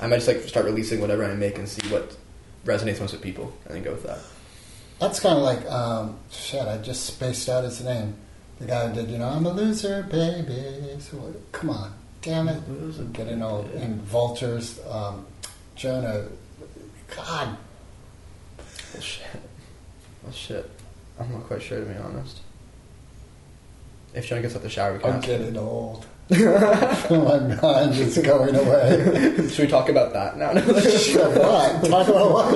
I 0.00 0.06
might 0.06 0.16
just 0.16 0.28
like 0.28 0.40
start 0.42 0.66
releasing 0.66 1.00
whatever 1.00 1.24
I 1.24 1.34
make 1.34 1.58
and 1.58 1.68
see 1.68 1.86
what 1.88 2.16
resonates 2.64 3.00
most 3.00 3.12
with 3.12 3.22
people, 3.22 3.52
and 3.64 3.74
then 3.74 3.82
go 3.82 3.92
with 3.92 4.04
that. 4.04 4.18
That's 4.98 5.20
kind 5.20 5.36
of 5.36 5.44
like, 5.44 5.64
um, 5.70 6.18
shit, 6.30 6.66
I 6.66 6.78
just 6.78 7.04
spaced 7.04 7.48
out 7.48 7.64
his 7.64 7.82
name. 7.82 8.16
The 8.58 8.66
guy 8.66 8.88
who 8.88 8.94
did, 8.94 9.10
you 9.10 9.18
know, 9.18 9.28
I'm 9.28 9.44
a 9.44 9.52
loser, 9.52 10.02
baby. 10.04 10.96
So, 10.98 11.34
come 11.52 11.70
on. 11.70 11.92
Damn 12.22 12.48
it. 12.48 12.66
Loser, 12.68 13.02
I'm 13.02 13.12
getting 13.12 13.42
old. 13.42 13.70
baby. 13.70 13.84
And 13.84 14.00
Vultures, 14.02 14.80
um, 14.88 15.26
Jonah. 15.74 16.26
God. 17.14 17.56
Well, 18.94 19.02
shit. 19.02 19.26
Well, 20.22 20.32
shit. 20.32 20.70
I'm 21.20 21.30
not 21.30 21.44
quite 21.44 21.62
sure 21.62 21.80
to 21.80 21.86
be 21.86 21.96
honest. 21.98 22.40
If 24.16 24.26
Jonah 24.26 24.42
gets 24.42 24.56
out 24.56 24.62
the 24.62 24.70
shower, 24.70 24.94
we 24.94 24.98
can. 24.98 25.10
I'm 25.10 25.16
ask 25.18 25.26
him. 25.28 25.40
getting 25.40 25.56
old. 25.58 26.06
My 26.30 26.36
mind 27.62 27.92
is 27.98 28.18
going 28.18 28.56
away. 28.56 29.48
Should 29.50 29.58
we 29.66 29.68
talk 29.68 29.88
about 29.88 30.12
that 30.14 30.36
now? 30.38 30.54
Sure, 30.88 31.28
what? 31.38 31.84
Talk 31.88 32.08
about 32.08 32.32
what? 32.32 32.54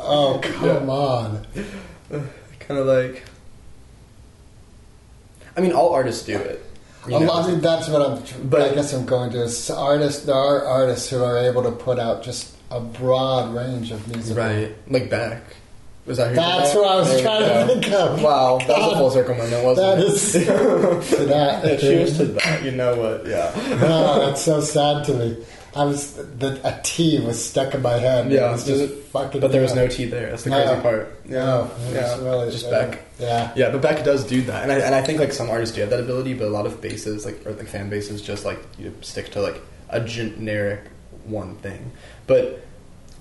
oh, 0.00 0.40
come 0.42 0.90
on. 0.90 1.46
kind 2.60 2.80
of 2.80 2.86
like. 2.86 3.22
I 5.56 5.60
mean, 5.60 5.72
all 5.72 5.92
artists 5.92 6.24
do 6.26 6.36
it. 6.36 6.64
you 7.06 7.16
A 7.16 7.20
know? 7.20 7.26
lot- 7.26 7.60
that's 7.62 7.88
what 7.88 8.02
I'm. 8.02 8.18
But- 8.18 8.50
But 8.50 8.62
I 8.62 8.74
guess 8.74 8.92
I'm 8.92 9.06
going 9.06 9.30
to 9.32 9.42
is 9.42 9.70
artists. 9.70 10.24
There 10.24 10.34
are 10.34 10.64
artists 10.66 11.08
who 11.10 11.22
are 11.22 11.38
able 11.38 11.62
to 11.64 11.70
put 11.70 11.98
out 11.98 12.22
just 12.22 12.52
a 12.70 12.80
broad 12.80 13.54
range 13.54 13.92
of 13.92 14.08
music. 14.08 14.36
Right, 14.36 14.74
like 14.88 15.10
Beck. 15.10 15.42
Was 16.06 16.18
that 16.18 16.28
who? 16.30 16.34
That's 16.36 16.72
did 16.72 16.78
what 16.80 16.88
I 16.88 16.96
was 16.96 17.08
There 17.08 17.22
trying 17.22 17.66
to 17.68 17.74
think 17.80 17.92
of. 17.94 18.22
Wow, 18.22 18.58
that 18.58 18.68
was 18.68 18.92
a 18.92 18.96
full 18.96 19.10
circle 19.10 19.34
moment, 19.36 19.64
wasn't 19.64 19.96
That 19.96 19.98
it? 19.98 20.12
is 20.12 20.32
to 21.18 21.24
that. 21.26 21.64
Yeah, 21.64 21.76
cheers 21.76 22.16
to 22.18 22.24
that. 22.26 22.62
You 22.62 22.72
know 22.72 22.94
what? 22.96 23.26
Yeah. 23.26 23.50
Oh, 23.82 24.26
that's 24.26 24.42
so 24.42 24.60
sad 24.60 25.04
to 25.04 25.14
me. 25.14 25.44
I 25.76 25.84
was 25.86 26.12
the, 26.12 26.60
a 26.62 26.78
T 26.84 27.18
was 27.20 27.42
stuck 27.42 27.74
in 27.74 27.82
my 27.82 27.94
head. 27.94 28.30
Yeah, 28.30 28.50
it 28.50 28.52
was 28.52 28.66
just 28.66 28.80
just- 28.86 29.00
fucking. 29.08 29.40
But 29.40 29.50
there 29.50 29.62
was 29.62 29.70
yeah. 29.74 29.82
no 29.82 29.88
T 29.88 30.04
there. 30.04 30.30
That's 30.30 30.44
the 30.44 30.50
No. 30.50 30.64
crazy 30.66 30.80
part. 30.82 31.20
Yeah. 31.26 31.32
No, 31.44 31.62
it 31.64 31.70
was 31.86 31.92
yeah. 31.94 32.18
really 32.22 32.50
Just 32.50 32.64
yeah. 32.66 32.70
Beck. 32.70 33.00
Yeah, 33.18 33.52
Yeah, 33.56 33.70
but 33.70 33.80
Beck 33.80 34.04
does 34.04 34.24
do 34.26 34.42
that, 34.42 34.62
and 34.64 34.72
I, 34.72 34.78
and 34.80 34.94
I 34.94 35.00
think 35.02 35.20
like 35.20 35.32
some 35.32 35.48
artists 35.48 35.74
do 35.74 35.80
have 35.80 35.90
that 35.90 36.00
ability, 36.00 36.34
but 36.34 36.46
a 36.48 36.50
lot 36.50 36.66
of 36.66 36.80
bases 36.80 37.24
like 37.24 37.44
or 37.46 37.52
like 37.52 37.66
fan 37.66 37.88
bases 37.88 38.20
just 38.20 38.44
like 38.44 38.58
you 38.78 38.92
stick 39.00 39.30
to 39.32 39.40
like 39.40 39.60
a 39.88 40.00
generic 40.00 40.80
one 41.24 41.56
thing. 41.56 41.92
But 42.26 42.64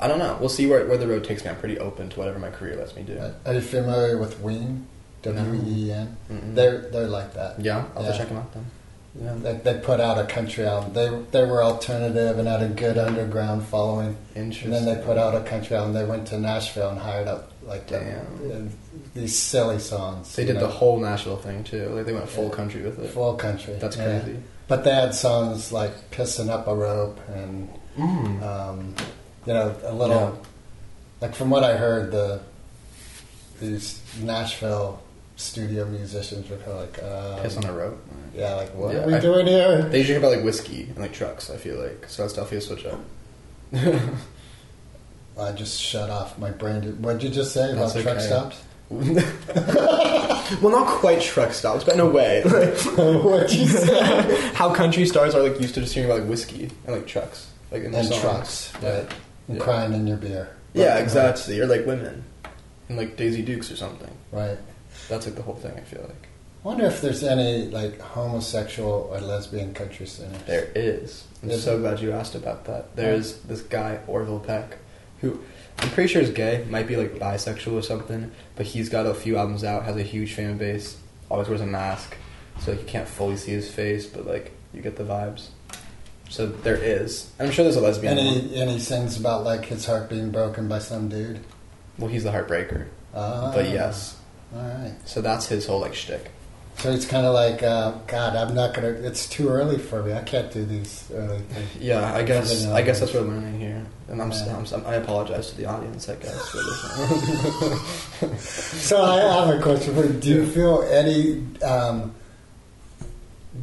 I 0.04 0.08
don't 0.08 0.20
know. 0.20 0.38
We'll 0.40 0.50
see 0.50 0.68
where 0.68 0.86
where 0.86 0.98
the 0.98 1.08
road 1.08 1.24
takes 1.24 1.44
me. 1.44 1.50
I'm 1.50 1.58
pretty 1.58 1.80
open 1.80 2.10
to 2.10 2.20
whatever 2.20 2.40
my 2.40 2.50
career 2.50 2.76
lets 2.76 2.96
me 2.96 3.04
do. 3.04 3.18
Are 3.46 3.54
you 3.54 3.62
familiar 3.62 4.18
with 4.18 4.40
Ween? 4.42 4.88
W 5.22 5.62
E 5.66 5.86
E 5.88 5.92
N. 5.92 6.18
They're 6.54 6.80
they're 6.92 7.08
like 7.08 7.34
that. 7.36 7.60
Yeah, 7.60 7.86
I'll 7.96 8.04
have 8.04 8.06
Yeah. 8.06 8.12
to 8.12 8.18
check 8.18 8.28
them 8.28 8.38
out 8.38 8.54
then. 8.54 8.66
Yeah, 9.22 9.36
They, 9.36 9.54
they 9.74 9.80
put 9.80 10.00
out 10.02 10.18
a 10.18 10.26
country 10.26 10.66
album. 10.66 10.92
They 10.94 11.08
they 11.32 11.46
were 11.46 11.64
alternative 11.64 12.38
and 12.40 12.48
had 12.48 12.64
a 12.64 12.68
good 12.68 12.98
underground 12.98 13.64
following. 13.68 14.18
interesting. 14.36 14.74
And 14.74 14.88
then 14.88 14.98
they 14.98 15.06
put 15.06 15.18
out 15.18 15.36
a 15.36 15.42
country 15.42 15.76
album. 15.78 15.94
They 15.94 16.04
went 16.04 16.28
to 16.28 16.40
Nashville 16.40 16.90
and 16.90 17.00
hired 17.00 17.28
up 17.28 17.52
like 17.64 17.88
the- 17.88 18.00
Damn. 18.00 18.70
these 19.14 19.38
silly 19.38 19.80
songs. 19.80 20.36
They 20.36 20.44
did 20.46 20.56
know, 20.56 20.62
the 20.62 20.68
whole 20.68 21.00
Nashville 21.00 21.38
thing 21.38 21.64
too. 21.64 21.88
Like 21.90 22.06
they 22.08 22.14
went 22.14 22.28
full 22.28 22.50
Yeah. 22.50 22.56
country 22.56 22.82
with 22.82 23.00
it. 23.00 23.10
full 23.12 23.36
country. 23.36 23.76
That's 23.80 23.96
yeah. 23.96 24.20
crazy. 24.20 24.40
But 24.68 24.84
they 24.84 24.92
had 24.94 25.14
songs 25.16 25.72
like 25.72 25.94
"Pissing 26.12 26.50
Up 26.50 26.68
a 26.68 26.76
Rope" 26.76 27.20
and 27.34 27.70
Mm. 27.98 28.42
um, 28.42 28.96
you 29.46 29.54
know 29.54 29.76
a 29.84 29.94
little. 29.94 30.16
Yeah. 30.16 30.32
Like 31.22 31.36
from 31.36 31.50
what 31.50 31.64
I 31.64 31.78
heard, 31.78 32.12
the 32.12 32.42
these 33.62 34.02
Nashville 34.22 35.02
studio 35.36 35.86
musicians 35.86 36.50
were 36.50 36.58
kind 36.58 36.72
of 36.72 36.80
like, 36.82 37.00
uh, 37.04 37.42
Piss 37.42 37.58
on 37.58 37.64
a 37.66 37.74
rope. 37.74 37.98
yeah, 38.36 38.54
like 38.56 38.70
what 38.76 38.94
Yeah, 38.94 39.04
are 39.04 39.08
we 39.08 39.14
I- 39.16 39.20
doing 39.20 39.48
here? 39.48 39.82
They 39.84 40.00
usually 40.00 40.04
hear 40.04 40.18
about 40.18 40.36
like 40.36 40.44
whiskey 40.46 40.84
and 40.84 40.98
like 40.98 41.14
trucks. 41.14 41.50
I 41.50 41.58
feel 41.58 41.80
like 41.82 42.06
so 42.10 42.24
that's 42.24 42.34
definitely 42.34 42.58
a 42.58 42.62
switch 42.62 42.86
up. 42.86 43.00
I 45.40 45.52
just 45.54 45.80
shut 45.82 46.10
off 46.10 46.38
my 46.38 46.52
brain. 46.52 47.02
What 47.02 47.14
did 47.20 47.24
you 47.24 47.30
just 47.30 47.54
say 47.54 47.72
about 47.74 47.94
That's 47.94 48.04
truck 48.04 48.18
okay. 48.18 48.26
stops? 48.28 48.62
well, 50.62 50.72
not 50.72 50.88
quite 50.88 51.22
truck 51.22 51.54
stops, 51.54 51.84
but 51.84 51.96
in 51.96 52.00
a 52.00 52.06
way. 52.10 52.44
Like, 52.46 53.24
what 53.24 53.52
you 53.54 53.66
say? 53.66 54.52
how 54.54 54.74
country 54.74 55.06
stars 55.08 55.34
are 55.34 55.42
like 55.42 55.60
used 55.60 55.74
to 55.76 55.82
just 55.82 55.94
hearing 55.94 56.10
about 56.10 56.22
like 56.22 56.30
whiskey 56.30 56.70
and 56.86 56.96
like 56.96 57.08
trucks, 57.08 57.50
like 57.72 57.84
in 57.84 57.92
their 57.92 58.02
and 58.02 58.10
songs. 58.10 58.22
trucks, 58.22 58.74
Yeah. 58.84 59.06
And 59.48 59.58
Yeah. 59.58 59.64
crying 59.64 59.94
in 59.94 60.08
your 60.08 60.18
beer. 60.18 60.50
Yeah, 60.74 60.98
exactly. 60.98 61.60
Or 61.60 61.68
like 61.68 61.86
women, 61.86 62.24
and 62.90 62.98
like 62.98 63.18
Daisy 63.18 63.42
Dukes 63.42 63.72
or 63.72 63.76
something. 63.76 64.12
Right. 64.32 64.58
That's 65.10 65.26
like 65.26 65.36
the 65.36 65.42
whole 65.42 65.56
thing. 65.56 65.74
I 65.76 65.82
feel 65.82 66.02
like 66.02 66.28
I 66.64 66.68
wonder 66.68 66.86
if 66.86 67.02
there's 67.02 67.24
any 67.24 67.68
like 67.70 68.00
homosexual 68.00 69.10
or 69.12 69.20
lesbian 69.20 69.74
country 69.74 70.06
singers. 70.08 70.42
there 70.48 70.70
is. 70.76 71.26
I'm 71.44 71.50
Is 71.52 71.64
so 71.64 71.78
glad 71.78 72.00
you 72.00 72.12
asked 72.14 72.36
about 72.36 72.66
that. 72.66 72.96
There's 72.96 73.34
this 73.40 73.62
guy 73.62 74.00
Orville 74.08 74.40
Peck, 74.40 74.78
who 75.22 75.40
I'm 75.80 75.90
pretty 75.90 76.08
sure 76.14 76.22
is 76.22 76.30
gay, 76.30 76.64
might 76.70 76.88
be 76.88 76.96
like 76.96 77.16
bisexual 77.16 77.74
or 77.74 77.82
something, 77.82 78.32
but 78.56 78.66
he's 78.66 78.88
got 78.90 79.06
a 79.06 79.14
few 79.14 79.38
albums 79.38 79.64
out, 79.64 79.84
has 79.84 79.98
a 79.98 80.04
huge 80.04 80.34
fan 80.34 80.58
base, 80.58 80.96
always 81.30 81.50
wears 81.50 81.62
a 81.62 81.66
mask, 81.66 82.16
so 82.62 82.72
like, 82.72 82.82
you 82.82 82.88
can't 82.88 83.08
fully 83.08 83.36
see 83.36 83.52
his 83.52 83.70
face, 83.70 84.06
but 84.06 84.26
like 84.26 84.52
you 84.74 84.82
get 84.82 84.96
the 84.96 85.04
vibes. 85.04 85.48
So 86.34 86.48
there 86.48 86.78
is. 86.78 87.30
I'm 87.40 87.52
sure 87.52 87.64
there's 87.64 87.76
a 87.76 87.80
lesbian. 87.80 88.18
And 88.18 88.26
one. 88.28 88.50
he, 88.50 88.60
and 88.60 88.68
he 88.72 88.80
sings 88.80 89.20
about 89.20 89.44
like 89.44 89.66
his 89.66 89.86
heart 89.86 90.10
being 90.10 90.32
broken 90.32 90.68
by 90.68 90.80
some 90.80 91.08
dude. 91.08 91.40
Well, 92.00 92.10
he's 92.10 92.24
the 92.24 92.32
heartbreaker, 92.32 92.88
Ah, 93.14 93.52
but 93.54 93.70
yes. 93.70 94.18
All 94.52 94.64
right. 94.64 94.96
So 95.06 95.22
that's 95.22 95.46
his 95.46 95.68
whole 95.68 95.80
like 95.80 95.94
shtick. 95.94 96.32
So 96.80 96.92
it's 96.92 97.06
kind 97.06 97.28
of 97.28 97.36
like, 97.36 97.62
uh, 97.62 97.92
God, 98.08 98.36
I'm 98.36 98.56
not 98.56 98.74
gonna. 98.74 98.88
It's 98.88 99.30
too 99.30 99.48
early 99.50 99.78
for 99.78 100.02
me. 100.02 100.14
I 100.14 100.24
can't 100.24 100.52
do 100.52 100.66
these 100.66 101.08
early 101.14 101.38
things. 101.38 101.76
Yeah, 101.80 102.12
I 102.16 102.24
guess 102.24 102.66
I 102.66 102.82
guess 102.82 103.00
that's 103.00 103.14
what 103.14 103.26
we're 103.28 103.30
learning 103.30 103.60
here, 103.60 103.86
and 104.08 104.20
I'm, 104.20 104.32
Yeah. 104.32 104.58
I'm, 104.74 104.86
I 104.88 104.96
apologize 104.96 105.52
to 105.52 105.58
the 105.58 105.68
audience. 105.68 106.10
I 106.10 106.16
guess 106.16 106.50
for 106.50 106.58
this. 108.26 108.40
So 108.90 109.04
I 109.04 109.46
have 109.46 109.60
a 109.60 109.62
question 109.62 109.94
for 109.94 110.04
you. 110.04 110.14
Do 110.14 110.30
you 110.30 110.46
feel 110.48 110.82
any 110.82 111.46
um, 111.62 112.16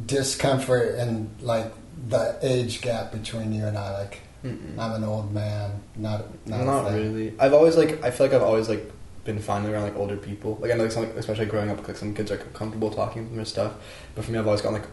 discomfort 0.05 0.95
in 0.95 1.29
like 1.41 1.69
the 2.07 2.37
age 2.41 2.81
gap 2.81 3.11
between 3.11 3.53
you 3.53 3.65
and 3.65 3.77
I? 3.77 3.99
Like, 3.99 4.19
Mm-mm. 4.43 4.77
I'm 4.77 4.93
an 4.93 5.03
old 5.03 5.33
man. 5.33 5.81
Not 5.95 6.25
not, 6.47 6.65
Not 6.65 6.91
really. 6.91 7.33
I've 7.39 7.53
always 7.53 7.77
like 7.77 8.03
I 8.03 8.11
feel 8.11 8.27
like 8.27 8.35
I've 8.35 8.41
always 8.41 8.69
like 8.69 8.91
been 9.23 9.39
fine 9.39 9.65
around 9.65 9.83
like 9.83 9.95
older 9.95 10.17
people. 10.17 10.57
Like 10.61 10.71
I 10.71 10.75
know 10.75 10.83
like, 10.83 10.91
some, 10.91 11.05
especially 11.05 11.45
growing 11.45 11.69
up, 11.69 11.87
like 11.87 11.97
some 11.97 12.13
kids 12.15 12.31
are 12.31 12.37
comfortable 12.37 12.89
talking 12.89 13.25
to 13.25 13.29
them 13.29 13.39
or 13.39 13.45
stuff. 13.45 13.73
But 14.15 14.25
for 14.25 14.31
me, 14.31 14.39
I've 14.39 14.47
always 14.47 14.61
gotten 14.61 14.81
like 14.81 14.89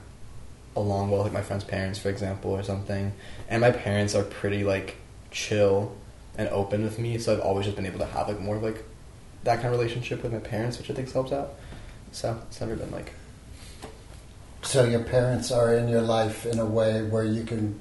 along 0.76 1.10
well 1.10 1.22
with 1.22 1.32
like 1.32 1.40
my 1.40 1.46
friends' 1.46 1.64
parents, 1.64 1.98
for 1.98 2.08
example, 2.10 2.50
or 2.50 2.62
something. 2.62 3.12
And 3.48 3.60
my 3.60 3.70
parents 3.70 4.14
are 4.14 4.22
pretty 4.22 4.64
like 4.64 4.96
chill 5.30 5.96
and 6.36 6.48
open 6.50 6.84
with 6.84 6.98
me, 6.98 7.18
so 7.18 7.32
I've 7.32 7.40
always 7.40 7.66
just 7.66 7.76
been 7.76 7.86
able 7.86 7.98
to 7.98 8.06
have 8.06 8.28
like 8.28 8.40
more 8.40 8.56
of 8.56 8.62
like 8.62 8.84
that 9.44 9.56
kind 9.56 9.66
of 9.66 9.72
relationship 9.72 10.22
with 10.22 10.32
my 10.32 10.38
parents, 10.38 10.78
which 10.78 10.90
I 10.90 10.94
think 10.94 11.10
helps 11.12 11.32
out. 11.32 11.54
So 12.12 12.40
it's 12.48 12.60
never 12.60 12.76
been 12.76 12.90
like 12.90 13.12
So 14.62 14.84
your 14.84 15.02
parents 15.04 15.50
are 15.50 15.74
in 15.74 15.88
your 15.88 16.02
life 16.02 16.44
in 16.44 16.58
a 16.58 16.66
way 16.66 17.02
where 17.02 17.24
you 17.24 17.44
can, 17.44 17.78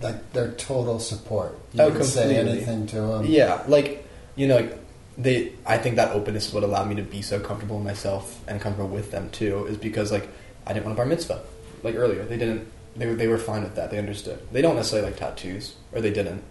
like, 0.00 0.32
they're 0.32 0.52
total 0.52 0.98
support. 1.00 1.58
You 1.72 1.82
Oh, 1.82 1.90
can 1.90 2.04
say 2.04 2.36
anything 2.36 2.86
to 2.88 3.00
them. 3.00 3.26
Yeah, 3.26 3.62
like 3.66 4.06
you 4.36 4.46
know, 4.46 4.56
like 4.56 4.78
they. 5.18 5.52
I 5.66 5.76
think 5.78 5.96
that 5.96 6.12
openness 6.12 6.48
is 6.48 6.54
what 6.54 6.62
allowed 6.62 6.88
me 6.88 6.94
to 6.96 7.02
be 7.02 7.20
so 7.20 7.40
comfortable 7.40 7.76
in 7.78 7.84
myself 7.84 8.40
and 8.46 8.60
comfortable 8.60 8.88
with 8.88 9.10
them 9.10 9.28
too. 9.30 9.66
Is 9.66 9.76
because 9.76 10.12
like 10.12 10.28
I 10.66 10.72
didn't 10.72 10.86
want 10.86 10.96
a 10.96 10.98
bar 10.98 11.06
mitzvah. 11.06 11.42
Like 11.82 11.94
earlier, 11.96 12.24
they 12.24 12.36
didn't. 12.38 12.68
They 12.96 13.06
were, 13.06 13.14
they 13.14 13.28
were 13.28 13.38
fine 13.38 13.62
with 13.62 13.74
that. 13.76 13.90
They 13.90 13.98
understood. 13.98 14.40
They 14.50 14.62
don't 14.62 14.76
necessarily 14.76 15.10
like 15.10 15.18
tattoos, 15.18 15.74
or 15.92 16.00
they 16.00 16.12
didn't. 16.12 16.42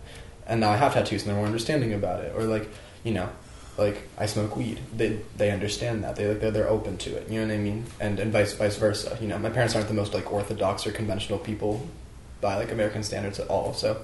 And 0.45 0.61
now 0.61 0.69
I 0.71 0.77
have 0.77 0.93
tattoos, 0.93 1.21
and 1.23 1.29
they're 1.29 1.37
more 1.37 1.45
understanding 1.45 1.93
about 1.93 2.23
it. 2.23 2.33
Or 2.35 2.43
like 2.43 2.69
you 3.03 3.13
know, 3.13 3.29
like 3.77 4.07
I 4.17 4.25
smoke 4.25 4.55
weed. 4.55 4.79
They 4.95 5.19
they 5.37 5.51
understand 5.51 6.03
that. 6.03 6.15
They 6.15 6.27
like 6.27 6.39
they're, 6.39 6.51
they're 6.51 6.69
open 6.69 6.97
to 6.97 7.15
it. 7.15 7.29
You 7.29 7.41
know 7.41 7.47
what 7.47 7.53
I 7.53 7.57
mean? 7.57 7.85
And 7.99 8.19
and 8.19 8.31
vice 8.31 8.53
vice 8.53 8.75
versa. 8.77 9.17
You 9.21 9.27
know, 9.27 9.37
my 9.37 9.49
parents 9.49 9.75
aren't 9.75 9.87
the 9.87 9.93
most 9.93 10.13
like 10.13 10.31
orthodox 10.31 10.85
or 10.87 10.91
conventional 10.91 11.39
people 11.39 11.87
by 12.41 12.55
like 12.55 12.71
American 12.71 13.03
standards 13.03 13.39
at 13.39 13.47
all. 13.47 13.73
So 13.73 14.03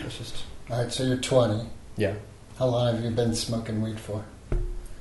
it's 0.00 0.18
just 0.18 0.44
All 0.70 0.82
right, 0.82 0.92
so 0.92 1.04
you're 1.04 1.16
20. 1.16 1.64
yeah. 1.96 2.14
How 2.58 2.66
long 2.66 2.94
have 2.94 3.04
you 3.04 3.10
been 3.10 3.34
smoking 3.34 3.82
weed 3.82 4.00
for? 4.00 4.24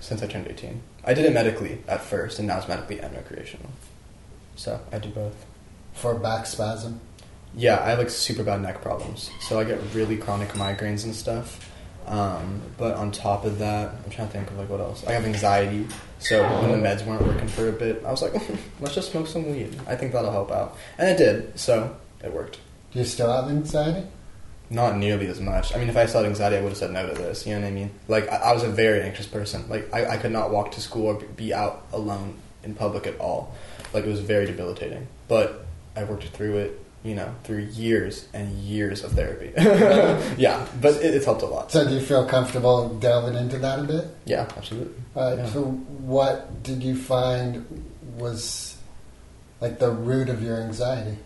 since 0.01 0.21
I 0.21 0.27
turned 0.27 0.47
18. 0.47 0.81
I 1.03 1.13
did 1.15 1.25
it 1.25 1.33
medically 1.33 1.79
at 1.87 2.01
first, 2.01 2.37
and 2.37 2.47
now 2.47 2.57
it's 2.59 2.67
medically 2.67 2.99
and 2.99 3.11
recreational. 3.15 3.71
So 4.55 4.79
I 4.91 4.99
do 4.99 5.09
both. 5.09 5.45
For 5.93 6.13
back 6.13 6.45
spasm? 6.45 6.99
Yeah, 7.55 7.81
I 7.81 7.89
have 7.91 7.97
like 7.99 8.09
super 8.11 8.43
bad 8.43 8.61
neck 8.61 8.81
problems, 8.83 9.31
so 9.41 9.59
I 9.59 9.63
get 9.63 9.79
really 9.95 10.17
chronic 10.17 10.49
migraines 10.49 11.05
and 11.05 11.15
stuff. 11.15 11.71
Um, 12.07 12.61
but 12.77 12.95
on 12.95 13.11
top 13.11 13.45
of 13.45 13.59
that, 13.59 13.89
I'm 14.03 14.11
trying 14.11 14.27
to 14.27 14.33
think 14.33 14.49
of 14.51 14.57
like 14.57 14.69
what 14.69 14.79
else. 14.79 15.05
I 15.07 15.13
have 15.13 15.25
anxiety, 15.25 15.87
so 16.19 16.43
when 16.61 16.71
the 16.71 16.87
meds 16.87 17.05
weren't 17.05 17.25
working 17.25 17.47
for 17.47 17.67
a 17.67 17.71
bit, 17.71 18.03
I 18.05 18.11
was 18.11 18.21
like, 18.21 18.33
let's 18.79 18.93
just 18.93 19.11
smoke 19.11 19.27
some 19.27 19.49
weed. 19.49 19.75
I 19.87 19.95
think 19.95 20.11
that'll 20.13 20.31
help 20.31 20.51
out, 20.51 20.77
and 20.97 21.09
it 21.09 21.17
did. 21.17 21.59
So 21.59 21.95
it 22.23 22.31
worked. 22.31 22.59
Do 22.91 22.99
you 22.99 23.05
still 23.05 23.31
have 23.31 23.49
anxiety? 23.49 24.07
Not 24.69 24.97
nearly 24.97 25.27
as 25.27 25.39
much. 25.39 25.75
I 25.75 25.77
mean, 25.77 25.89
if 25.89 25.97
I 25.97 26.05
still 26.05 26.21
had 26.21 26.29
anxiety, 26.29 26.57
I 26.57 26.61
would 26.61 26.69
have 26.69 26.77
said 26.77 26.91
no 26.91 27.07
to 27.07 27.13
this. 27.13 27.45
You 27.45 27.53
know 27.53 27.61
what 27.61 27.67
I 27.67 27.71
mean? 27.71 27.91
Like, 28.07 28.31
I, 28.31 28.37
I 28.37 28.53
was 28.53 28.63
a 28.63 28.69
very 28.69 29.01
anxious 29.01 29.27
person. 29.27 29.67
Like, 29.69 29.93
I, 29.93 30.11
I 30.11 30.17
could 30.17 30.31
not 30.31 30.49
walk 30.49 30.71
to 30.71 30.81
school 30.81 31.07
or 31.07 31.15
be 31.15 31.53
out 31.53 31.85
alone 31.93 32.35
in 32.63 32.73
public 32.73 33.05
at 33.05 33.19
all. 33.19 33.53
Like, 33.93 34.05
it 34.05 34.09
was 34.09 34.21
very 34.21 34.45
debilitating. 34.47 35.07
But 35.27 35.65
I 35.95 36.03
worked 36.03 36.23
through 36.25 36.57
it, 36.57 36.84
you 37.05 37.13
know, 37.13 37.33
through 37.43 37.59
years 37.59 38.27
and 38.33 38.51
years 38.57 39.03
of 39.03 39.11
therapy. 39.11 39.51
yeah, 40.41 40.67
but 40.81 40.95
it, 40.95 41.13
it's 41.13 41.25
helped 41.25 41.43
a 41.43 41.45
lot. 41.45 41.71
So 41.71 41.87
do 41.87 41.93
you 41.93 42.01
feel 42.01 42.25
comfortable 42.25 42.89
delving 42.89 43.35
into 43.35 43.59
that 43.59 43.79
a 43.79 43.83
bit? 43.83 44.05
Yeah, 44.25 44.49
absolutely. 44.57 44.95
Uh, 45.15 45.35
Yeah. 45.37 45.45
So 45.45 45.63
what 45.63 46.63
did 46.63 46.81
you 46.83 46.95
find 46.95 47.65
was 48.17 48.77
like 49.61 49.77
the 49.79 49.91
root 49.91 50.29
of 50.29 50.41
your 50.41 50.59
anxiety? 50.59 51.17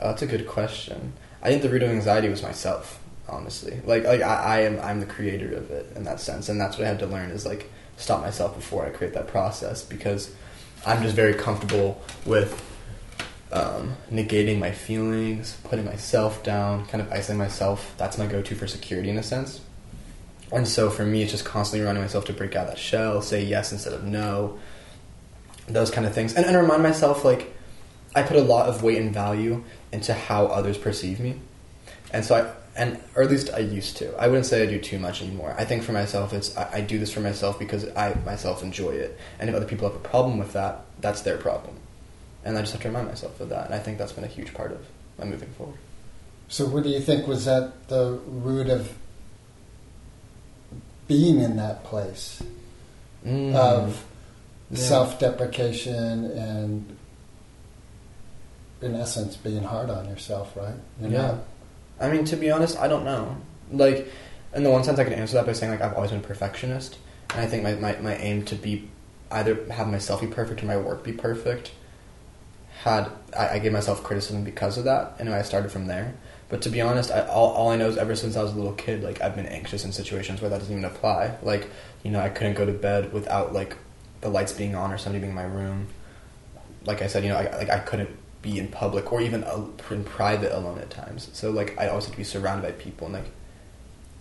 Uh, 0.00 0.08
that's 0.08 0.22
a 0.22 0.26
good 0.26 0.46
question. 0.48 1.12
I 1.42 1.48
think 1.48 1.62
the 1.62 1.68
root 1.68 1.82
of 1.82 1.90
anxiety 1.90 2.28
was 2.28 2.42
myself, 2.42 3.00
honestly. 3.28 3.80
Like, 3.84 4.04
like 4.04 4.20
I, 4.22 4.34
I 4.34 4.60
am, 4.62 4.80
I'm 4.80 4.98
the 4.98 5.06
creator 5.06 5.54
of 5.54 5.70
it 5.70 5.92
in 5.94 6.04
that 6.04 6.18
sense, 6.20 6.48
and 6.48 6.60
that's 6.60 6.76
what 6.76 6.86
I 6.86 6.88
had 6.88 6.98
to 6.98 7.06
learn 7.06 7.30
is 7.30 7.46
like 7.46 7.70
stop 7.96 8.20
myself 8.20 8.56
before 8.56 8.84
I 8.84 8.90
create 8.90 9.14
that 9.14 9.28
process 9.28 9.82
because 9.84 10.34
I'm 10.84 11.02
just 11.02 11.14
very 11.14 11.34
comfortable 11.34 12.02
with 12.26 12.60
um, 13.54 13.96
negating 14.10 14.58
my 14.58 14.72
feelings, 14.72 15.56
putting 15.64 15.86
myself 15.86 16.42
down, 16.42 16.84
kind 16.86 17.00
of 17.00 17.10
isolating 17.10 17.38
myself. 17.38 17.94
That's 17.96 18.18
my 18.18 18.26
go-to 18.26 18.54
for 18.54 18.66
security 18.66 19.08
in 19.08 19.16
a 19.16 19.22
sense. 19.22 19.60
And 20.52 20.68
so 20.68 20.90
for 20.90 21.06
me, 21.06 21.22
it's 21.22 21.32
just 21.32 21.44
constantly 21.44 21.86
running 21.86 22.02
myself 22.02 22.26
to 22.26 22.32
break 22.32 22.54
out 22.54 22.66
that 22.66 22.78
shell, 22.78 23.22
say 23.22 23.42
yes 23.42 23.72
instead 23.72 23.92
of 23.92 24.04
no, 24.04 24.58
those 25.66 25.90
kind 25.90 26.06
of 26.06 26.12
things, 26.12 26.34
and, 26.34 26.44
and 26.44 26.56
remind 26.56 26.82
myself 26.82 27.24
like 27.24 27.54
I 28.14 28.22
put 28.22 28.36
a 28.36 28.42
lot 28.42 28.68
of 28.68 28.82
weight 28.82 28.98
and 28.98 29.12
value 29.12 29.64
into 29.92 30.12
how 30.12 30.46
others 30.46 30.76
perceive 30.76 31.18
me, 31.20 31.40
and 32.12 32.24
so 32.24 32.34
I 32.36 32.52
and 32.76 33.00
or 33.14 33.22
at 33.22 33.30
least 33.30 33.50
I 33.54 33.58
used 33.58 33.96
to. 33.98 34.14
I 34.16 34.26
wouldn't 34.28 34.46
say 34.46 34.62
I 34.62 34.66
do 34.66 34.78
too 34.78 34.98
much 34.98 35.22
anymore. 35.22 35.54
I 35.56 35.64
think 35.64 35.82
for 35.82 35.92
myself, 35.92 36.32
it's 36.32 36.56
I, 36.56 36.74
I 36.74 36.80
do 36.82 36.98
this 36.98 37.12
for 37.12 37.20
myself 37.20 37.58
because 37.58 37.88
I 37.96 38.14
myself 38.26 38.62
enjoy 38.62 38.90
it, 38.90 39.18
and 39.38 39.48
if 39.48 39.56
other 39.56 39.66
people 39.66 39.88
have 39.88 39.96
a 39.96 40.02
problem 40.02 40.38
with 40.38 40.52
that, 40.52 40.84
that's 41.00 41.22
their 41.22 41.38
problem, 41.38 41.76
and 42.44 42.56
I 42.56 42.60
just 42.60 42.72
have 42.72 42.82
to 42.82 42.88
remind 42.88 43.08
myself 43.08 43.40
of 43.40 43.48
that. 43.48 43.66
And 43.66 43.74
I 43.74 43.78
think 43.78 43.98
that's 43.98 44.12
been 44.12 44.24
a 44.24 44.28
huge 44.28 44.52
part 44.54 44.72
of 44.72 44.86
my 45.18 45.24
moving 45.24 45.50
forward. 45.50 45.78
So 46.48 46.66
what 46.66 46.82
do 46.82 46.90
you 46.90 47.00
think 47.00 47.26
was 47.26 47.48
at 47.48 47.88
the 47.88 48.18
root 48.26 48.68
of 48.68 48.92
being 51.08 51.40
in 51.40 51.56
that 51.56 51.84
place 51.84 52.42
Mm. 53.26 53.54
of 53.54 54.04
Yeah. 54.70 54.78
self-deprecation 54.78 56.30
and 56.32 56.96
in 58.82 58.94
essence 58.94 59.36
being 59.36 59.62
hard 59.62 59.88
on 59.88 60.06
yourself, 60.08 60.54
right? 60.56 60.74
You're 61.00 61.10
Yeah. 61.10 61.22
not- 61.28 61.44
I 62.00 62.10
mean, 62.10 62.24
to 62.26 62.36
be 62.36 62.50
honest, 62.50 62.78
I 62.78 62.88
don't 62.88 63.04
know. 63.04 63.36
Like, 63.72 64.08
in 64.54 64.62
the 64.62 64.70
one 64.70 64.84
sense, 64.84 64.98
I 64.98 65.04
can 65.04 65.14
answer 65.14 65.34
that 65.34 65.46
by 65.46 65.52
saying 65.52 65.72
like 65.72 65.80
I've 65.80 65.94
always 65.94 66.10
been 66.10 66.20
a 66.20 66.22
perfectionist, 66.22 66.98
and 67.30 67.40
I 67.40 67.46
think 67.46 67.62
my, 67.62 67.74
my, 67.76 67.96
my 68.00 68.16
aim 68.16 68.44
to 68.46 68.54
be 68.56 68.88
either 69.30 69.58
have 69.70 69.88
myself 69.88 70.20
be 70.20 70.26
perfect 70.26 70.62
or 70.62 70.66
my 70.66 70.76
work 70.76 71.02
be 71.02 71.12
perfect. 71.12 71.70
Had 72.84 73.10
I, 73.34 73.54
I 73.54 73.58
gave 73.60 73.72
myself 73.72 74.02
criticism 74.02 74.44
because 74.44 74.76
of 74.76 74.84
that, 74.84 75.16
and 75.18 75.30
I 75.30 75.40
started 75.40 75.72
from 75.72 75.86
there. 75.86 76.12
But 76.50 76.60
to 76.62 76.68
be 76.68 76.82
honest, 76.82 77.10
I, 77.10 77.26
all, 77.26 77.52
all 77.52 77.70
I 77.70 77.76
know 77.76 77.88
is 77.88 77.96
ever 77.96 78.14
since 78.14 78.36
I 78.36 78.42
was 78.42 78.52
a 78.52 78.56
little 78.56 78.74
kid, 78.74 79.02
like 79.02 79.22
I've 79.22 79.34
been 79.34 79.46
anxious 79.46 79.86
in 79.86 79.92
situations 79.92 80.42
where 80.42 80.50
that 80.50 80.58
doesn't 80.58 80.70
even 80.70 80.84
apply. 80.84 81.38
Like, 81.42 81.70
you 82.02 82.10
know, 82.10 82.20
I 82.20 82.28
couldn't 82.28 82.58
go 82.58 82.66
to 82.66 82.72
bed 82.72 83.10
without 83.10 83.54
like 83.54 83.78
the 84.20 84.28
lights 84.28 84.52
being 84.52 84.74
on 84.74 84.92
or 84.92 84.98
somebody 84.98 85.20
being 85.20 85.30
in 85.30 85.34
my 85.34 85.46
room. 85.46 85.86
Like 86.84 87.00
I 87.00 87.06
said, 87.06 87.22
you 87.22 87.30
know, 87.30 87.36
I, 87.36 87.56
like 87.56 87.70
I 87.70 87.78
couldn't 87.78 88.10
be 88.42 88.58
in 88.58 88.68
public 88.68 89.10
or 89.10 89.22
even 89.22 89.44
uh, 89.44 89.64
in 89.90 90.04
private 90.04 90.54
alone 90.54 90.78
at 90.78 90.90
times. 90.90 91.30
So 91.32 91.50
like 91.50 91.78
I 91.78 91.88
always 91.88 92.04
have 92.04 92.12
to 92.12 92.18
be 92.18 92.24
surrounded 92.24 92.62
by 92.62 92.72
people 92.72 93.06
and 93.06 93.14
like 93.14 93.30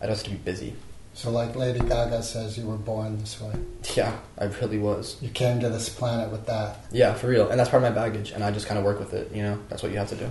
I 0.01 0.05
always 0.05 0.19
have 0.19 0.27
to 0.27 0.31
be 0.31 0.37
busy. 0.37 0.73
So 1.15 1.29
like 1.29 1.55
Lady 1.55 1.79
Gaga 1.79 2.23
says, 2.23 2.57
you 2.57 2.65
were 2.65 2.75
born 2.77 3.19
this 3.19 3.39
way. 3.39 3.53
Yeah, 3.95 4.17
I 4.37 4.45
really 4.45 4.79
was. 4.79 5.17
You 5.21 5.29
came 5.29 5.59
to 5.59 5.69
this 5.69 5.87
planet 5.89 6.31
with 6.31 6.47
that. 6.47 6.79
Yeah, 6.91 7.13
for 7.13 7.27
real. 7.27 7.49
And 7.49 7.59
that's 7.59 7.69
part 7.69 7.83
of 7.83 7.89
my 7.89 7.95
baggage, 7.95 8.31
and 8.31 8.43
I 8.43 8.51
just 8.51 8.65
kind 8.65 8.79
of 8.79 8.83
work 8.83 8.99
with 8.99 9.13
it. 9.13 9.31
You 9.33 9.43
know, 9.43 9.59
that's 9.69 9.83
what 9.83 9.91
you 9.91 9.99
have 9.99 10.09
to 10.09 10.15
do. 10.15 10.29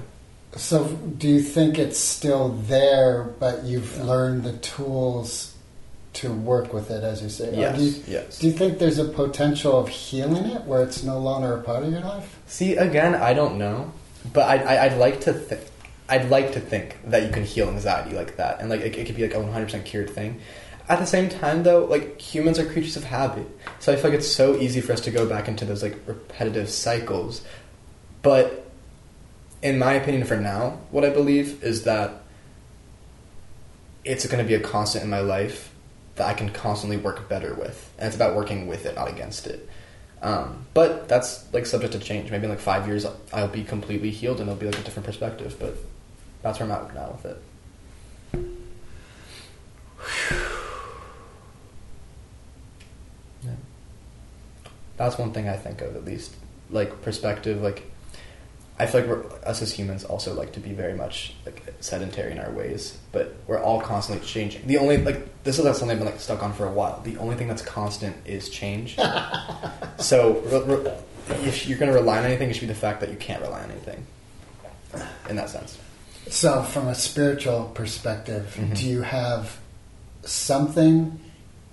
So 0.56 0.84
do 0.86 1.28
you 1.28 1.40
think 1.40 1.78
it's 1.78 1.98
still 1.98 2.50
there, 2.50 3.22
but 3.22 3.62
you've 3.64 3.96
learned 4.04 4.44
the 4.44 4.54
tools 4.58 5.54
to 6.14 6.30
work 6.32 6.74
with 6.74 6.90
it, 6.90 7.02
as 7.04 7.22
you 7.22 7.30
say? 7.30 7.56
Yes, 7.56 7.78
Do 7.78 7.84
you, 7.84 8.02
yes. 8.06 8.38
do 8.38 8.46
you 8.48 8.52
think 8.52 8.78
there's 8.78 8.98
a 8.98 9.06
potential 9.06 9.78
of 9.78 9.88
healing 9.88 10.44
it, 10.44 10.62
where 10.64 10.82
it's 10.82 11.02
no 11.02 11.18
longer 11.18 11.54
a 11.54 11.62
part 11.62 11.84
of 11.84 11.92
your 11.92 12.02
life? 12.02 12.38
See, 12.48 12.76
again, 12.76 13.14
I 13.14 13.32
don't 13.32 13.56
know, 13.56 13.92
but 14.32 14.42
I, 14.42 14.56
I, 14.76 14.84
I'd 14.86 14.98
like 14.98 15.20
to 15.22 15.32
think. 15.32 15.62
I'd 16.08 16.28
like 16.28 16.52
to 16.52 16.60
think 16.60 16.98
that 17.06 17.22
you 17.22 17.30
can 17.30 17.44
heal 17.44 17.68
anxiety 17.68 18.14
like 18.14 18.36
that, 18.36 18.60
and 18.60 18.68
like 18.68 18.82
it, 18.82 18.94
it 18.98 19.06
could 19.06 19.16
be 19.16 19.22
like 19.22 19.34
a 19.34 19.38
100% 19.38 19.84
cured 19.86 20.10
thing. 20.10 20.40
At 20.88 20.98
the 20.98 21.06
same 21.06 21.28
time, 21.28 21.62
though, 21.62 21.84
like 21.84 22.20
humans 22.20 22.58
are 22.58 22.66
creatures 22.66 22.96
of 22.96 23.04
habit, 23.04 23.46
so 23.78 23.92
I 23.92 23.96
feel 23.96 24.10
like 24.10 24.18
it's 24.18 24.30
so 24.30 24.56
easy 24.56 24.80
for 24.80 24.92
us 24.92 25.00
to 25.02 25.10
go 25.10 25.28
back 25.28 25.48
into 25.48 25.64
those 25.64 25.82
like 25.82 25.96
repetitive 26.06 26.68
cycles. 26.68 27.42
But 28.22 28.70
in 29.62 29.78
my 29.78 29.92
opinion, 29.94 30.24
for 30.24 30.36
now, 30.36 30.80
what 30.90 31.04
I 31.04 31.10
believe 31.10 31.62
is 31.62 31.84
that 31.84 32.22
it's 34.04 34.26
going 34.26 34.42
to 34.42 34.48
be 34.48 34.54
a 34.54 34.60
constant 34.60 35.04
in 35.04 35.10
my 35.10 35.20
life 35.20 35.72
that 36.16 36.26
I 36.26 36.34
can 36.34 36.50
constantly 36.50 36.96
work 36.96 37.28
better 37.28 37.54
with, 37.54 37.90
and 37.98 38.08
it's 38.08 38.16
about 38.16 38.34
working 38.34 38.66
with 38.66 38.84
it, 38.84 38.96
not 38.96 39.08
against 39.08 39.46
it. 39.46 39.68
Um, 40.22 40.66
but 40.72 41.08
that's 41.08 41.52
like 41.52 41.66
subject 41.66 41.94
to 41.94 41.98
change. 41.98 42.30
Maybe 42.30 42.44
in 42.44 42.50
like 42.50 42.60
five 42.60 42.86
years, 42.86 43.04
I'll 43.32 43.48
be 43.48 43.64
completely 43.64 44.10
healed 44.10 44.40
and 44.40 44.48
it'll 44.48 44.58
be 44.58 44.66
like 44.66 44.78
a 44.78 44.82
different 44.82 45.06
perspective. 45.06 45.56
But 45.58 45.76
that's 46.42 46.60
where 46.60 46.70
I'm 46.70 46.86
at 46.86 46.94
now 46.94 47.10
with 47.10 47.26
it. 47.26 47.42
That's 55.04 55.18
one 55.18 55.32
thing 55.32 55.48
I 55.48 55.56
think 55.56 55.80
of 55.80 55.96
at 55.96 56.04
least, 56.04 56.34
like 56.70 57.02
perspective. 57.02 57.62
Like 57.62 57.90
I 58.78 58.86
feel 58.86 59.02
like 59.02 59.10
we're, 59.10 59.24
us 59.48 59.62
as 59.62 59.72
humans 59.72 60.04
also 60.04 60.34
like 60.34 60.52
to 60.54 60.60
be 60.60 60.72
very 60.72 60.94
much 60.94 61.34
like 61.44 61.74
sedentary 61.80 62.32
in 62.32 62.38
our 62.38 62.50
ways, 62.50 62.96
but 63.12 63.34
we're 63.46 63.60
all 63.60 63.80
constantly 63.80 64.26
changing. 64.26 64.66
The 64.66 64.78
only 64.78 64.96
like 64.98 65.42
this 65.44 65.58
is 65.58 65.64
something 65.64 65.90
I've 65.90 65.98
been 65.98 66.06
like 66.06 66.20
stuck 66.20 66.42
on 66.42 66.52
for 66.52 66.66
a 66.66 66.72
while. 66.72 67.00
The 67.02 67.16
only 67.18 67.36
thing 67.36 67.48
that's 67.48 67.62
constant 67.62 68.16
is 68.26 68.48
change. 68.48 68.96
so 69.98 70.40
re- 70.46 70.76
re- 70.76 70.92
if 71.46 71.68
you're 71.68 71.78
going 71.78 71.90
to 71.92 71.96
rely 71.96 72.18
on 72.18 72.24
anything, 72.24 72.50
it 72.50 72.54
should 72.54 72.62
be 72.62 72.66
the 72.66 72.74
fact 72.74 73.00
that 73.00 73.10
you 73.10 73.16
can't 73.16 73.42
rely 73.42 73.62
on 73.62 73.70
anything. 73.70 74.06
In 75.30 75.36
that 75.36 75.48
sense, 75.48 75.78
So, 76.28 76.62
from 76.62 76.88
a 76.88 76.94
spiritual 76.94 77.70
perspective, 77.74 78.56
Mhm. 78.60 78.76
do 78.76 78.86
you 78.86 79.02
have 79.02 79.58
something 80.24 81.18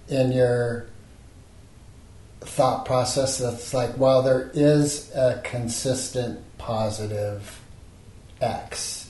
in 0.08 0.32
your 0.32 0.86
thought 2.42 2.86
process 2.86 3.38
that's 3.38 3.74
like, 3.74 3.98
well, 3.98 4.22
there 4.22 4.50
is 4.54 5.12
a 5.16 5.42
consistent 5.44 6.40
positive 6.58 7.60
X? 8.42 9.10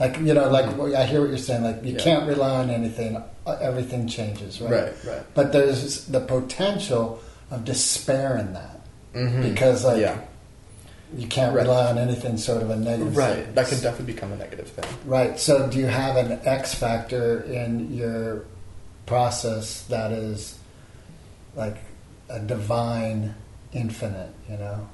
Like, 0.00 0.18
you 0.18 0.34
know, 0.34 0.48
like 0.50 0.66
I 0.94 1.04
hear 1.06 1.20
what 1.20 1.28
you're 1.28 1.38
saying, 1.38 1.62
like, 1.62 1.84
you 1.84 1.92
Yeah. 1.92 2.02
can't 2.02 2.26
rely 2.28 2.56
on 2.56 2.70
anything, 2.70 3.16
uh, 3.46 3.52
everything 3.60 4.08
changes, 4.08 4.60
right? 4.60 4.72
right, 4.72 4.92
right. 5.06 5.22
But 5.34 5.52
there's 5.52 6.06
the 6.06 6.20
potential 6.20 7.20
of 7.50 7.64
despair 7.64 8.36
in 8.38 8.52
that 8.54 8.80
Mhm. 9.14 9.42
because, 9.42 9.84
like, 9.84 10.00
yeah, 10.00 10.16
you 11.16 11.28
can't 11.28 11.54
Right. 11.54 11.62
rely 11.64 11.86
on 11.86 11.98
anything 11.98 12.36
sort 12.38 12.60
of 12.62 12.70
a 12.70 12.76
negative. 12.76 13.16
right. 13.16 13.54
That 13.54 13.68
could 13.68 13.80
definitely 13.82 14.12
become 14.14 14.32
a 14.32 14.36
negative 14.36 14.66
thing. 14.68 14.84
Right. 15.06 15.38
So, 15.38 15.68
do 15.68 15.78
you 15.78 15.86
have 15.86 16.16
an 16.16 16.40
X 16.44 16.74
factor 16.74 17.42
in 17.42 17.94
your 17.94 18.42
process 19.06 19.82
that 19.90 20.10
is 20.10 20.54
like 21.54 21.76
a 22.28 22.40
divine 22.40 23.34
infinite? 23.72 24.32
You 24.48 24.56
know. 24.58 24.88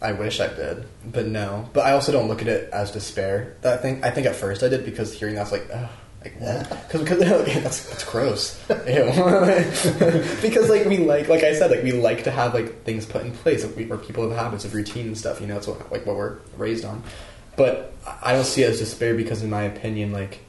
I 0.00 0.12
wish 0.12 0.40
I 0.40 0.48
did, 0.48 0.86
but 1.04 1.26
no. 1.26 1.70
But 1.72 1.86
I 1.86 1.92
also 1.92 2.10
don't 2.10 2.26
look 2.26 2.42
at 2.42 2.48
it 2.48 2.70
as 2.72 2.90
despair. 2.90 3.56
That 3.60 3.82
thing, 3.82 4.02
I 4.02 4.10
think 4.10 4.26
at 4.26 4.34
first 4.34 4.64
I 4.64 4.68
did 4.68 4.84
because 4.84 5.12
hearing 5.12 5.36
that's 5.36 5.52
like, 5.52 5.68
ugh, 5.72 5.88
like 6.24 6.38
because 6.38 7.00
because 7.02 7.18
that's 7.62 7.88
that's 7.88 8.04
gross. 8.04 8.60
Ew. 8.68 8.76
because 10.42 10.68
like 10.68 10.86
we 10.86 10.98
like 10.98 11.28
like 11.28 11.44
I 11.44 11.54
said 11.54 11.70
like 11.70 11.82
we 11.82 11.92
like 11.92 12.24
to 12.24 12.30
have 12.30 12.54
like 12.54 12.82
things 12.82 13.06
put 13.06 13.22
in 13.24 13.32
place 13.32 13.64
like 13.64 13.76
we, 13.76 13.86
where 13.86 13.98
people 13.98 14.28
have 14.28 14.36
habits 14.36 14.64
of 14.64 14.74
routine 14.74 15.06
and 15.06 15.18
stuff. 15.18 15.40
You 15.40 15.46
know, 15.46 15.56
it's 15.56 15.68
what, 15.68 15.90
like 15.92 16.04
what 16.04 16.16
we're 16.16 16.38
raised 16.56 16.84
on. 16.84 17.02
But 17.56 17.94
I 18.22 18.32
don't 18.32 18.44
see 18.44 18.62
it 18.62 18.70
as 18.70 18.78
despair 18.78 19.14
because, 19.14 19.42
in 19.42 19.50
my 19.50 19.62
opinion, 19.62 20.12
like 20.12 20.40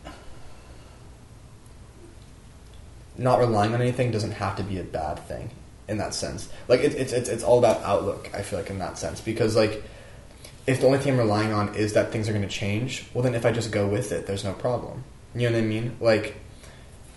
not 3.17 3.39
relying 3.39 3.73
on 3.73 3.81
anything 3.81 4.11
doesn't 4.11 4.31
have 4.31 4.55
to 4.57 4.63
be 4.63 4.79
a 4.79 4.83
bad 4.83 5.19
thing. 5.27 5.51
In 5.87 5.97
that 5.97 6.13
sense. 6.13 6.49
Like 6.67 6.81
it, 6.81 6.95
it's 6.95 7.13
it's 7.13 7.29
it's 7.29 7.43
all 7.43 7.59
about 7.59 7.81
outlook. 7.83 8.29
I 8.33 8.41
feel 8.41 8.59
like 8.59 8.69
in 8.69 8.79
that 8.79 8.97
sense 8.97 9.21
because 9.21 9.55
like 9.55 9.83
if 10.65 10.79
the 10.79 10.87
only 10.87 10.99
thing 10.99 11.13
I'm 11.13 11.19
relying 11.19 11.51
on 11.51 11.75
is 11.75 11.93
that 11.93 12.11
things 12.11 12.29
are 12.29 12.31
going 12.31 12.47
to 12.47 12.49
change, 12.49 13.05
well 13.13 13.23
then 13.23 13.35
if 13.35 13.45
I 13.45 13.51
just 13.51 13.71
go 13.71 13.87
with 13.87 14.11
it, 14.11 14.27
there's 14.27 14.43
no 14.43 14.53
problem. 14.53 15.03
You 15.35 15.49
know 15.49 15.55
what 15.55 15.63
I 15.63 15.67
mean? 15.67 15.97
Like 15.99 16.35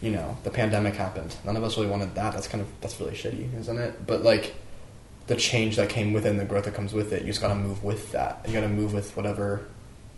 you 0.02 0.10
know, 0.10 0.36
the 0.44 0.50
pandemic 0.50 0.94
happened. 0.94 1.34
None 1.44 1.56
of 1.56 1.64
us 1.64 1.76
really 1.76 1.88
wanted 1.88 2.14
that. 2.16 2.32
That's 2.32 2.48
kind 2.48 2.60
of 2.60 2.68
that's 2.80 2.98
really 3.00 3.14
shitty, 3.14 3.58
isn't 3.60 3.78
it? 3.78 4.06
But 4.06 4.22
like 4.22 4.54
the 5.26 5.36
change 5.36 5.76
that 5.76 5.88
came 5.88 6.12
within 6.12 6.36
the 6.36 6.44
growth 6.44 6.64
that 6.64 6.74
comes 6.74 6.92
with 6.92 7.12
it, 7.12 7.22
you 7.22 7.28
just 7.28 7.40
got 7.40 7.48
to 7.48 7.54
move 7.54 7.82
with 7.82 8.12
that. 8.12 8.42
You 8.46 8.52
got 8.52 8.60
to 8.60 8.68
move 8.68 8.92
with 8.92 9.16
whatever 9.16 9.66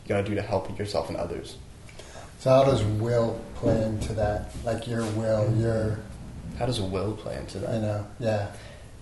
you 0.05 0.09
got 0.09 0.23
to 0.23 0.29
do 0.29 0.35
to 0.35 0.43
help 0.43 0.77
yourself 0.79 1.09
and 1.09 1.17
others. 1.17 1.57
So 2.41 2.51
how 2.51 2.65
does 2.65 2.83
will 2.85 3.41
play 3.57 3.83
into 3.83 4.13
that? 4.15 4.51
Like 4.65 4.87
your 4.87 5.05
will, 5.13 5.55
your 5.57 5.99
How 6.59 6.67
does 6.67 6.81
will 6.81 7.13
play 7.13 7.37
into 7.37 7.59
that? 7.61 7.71
I 7.71 7.79
know, 7.79 8.07
yeah. 8.19 8.49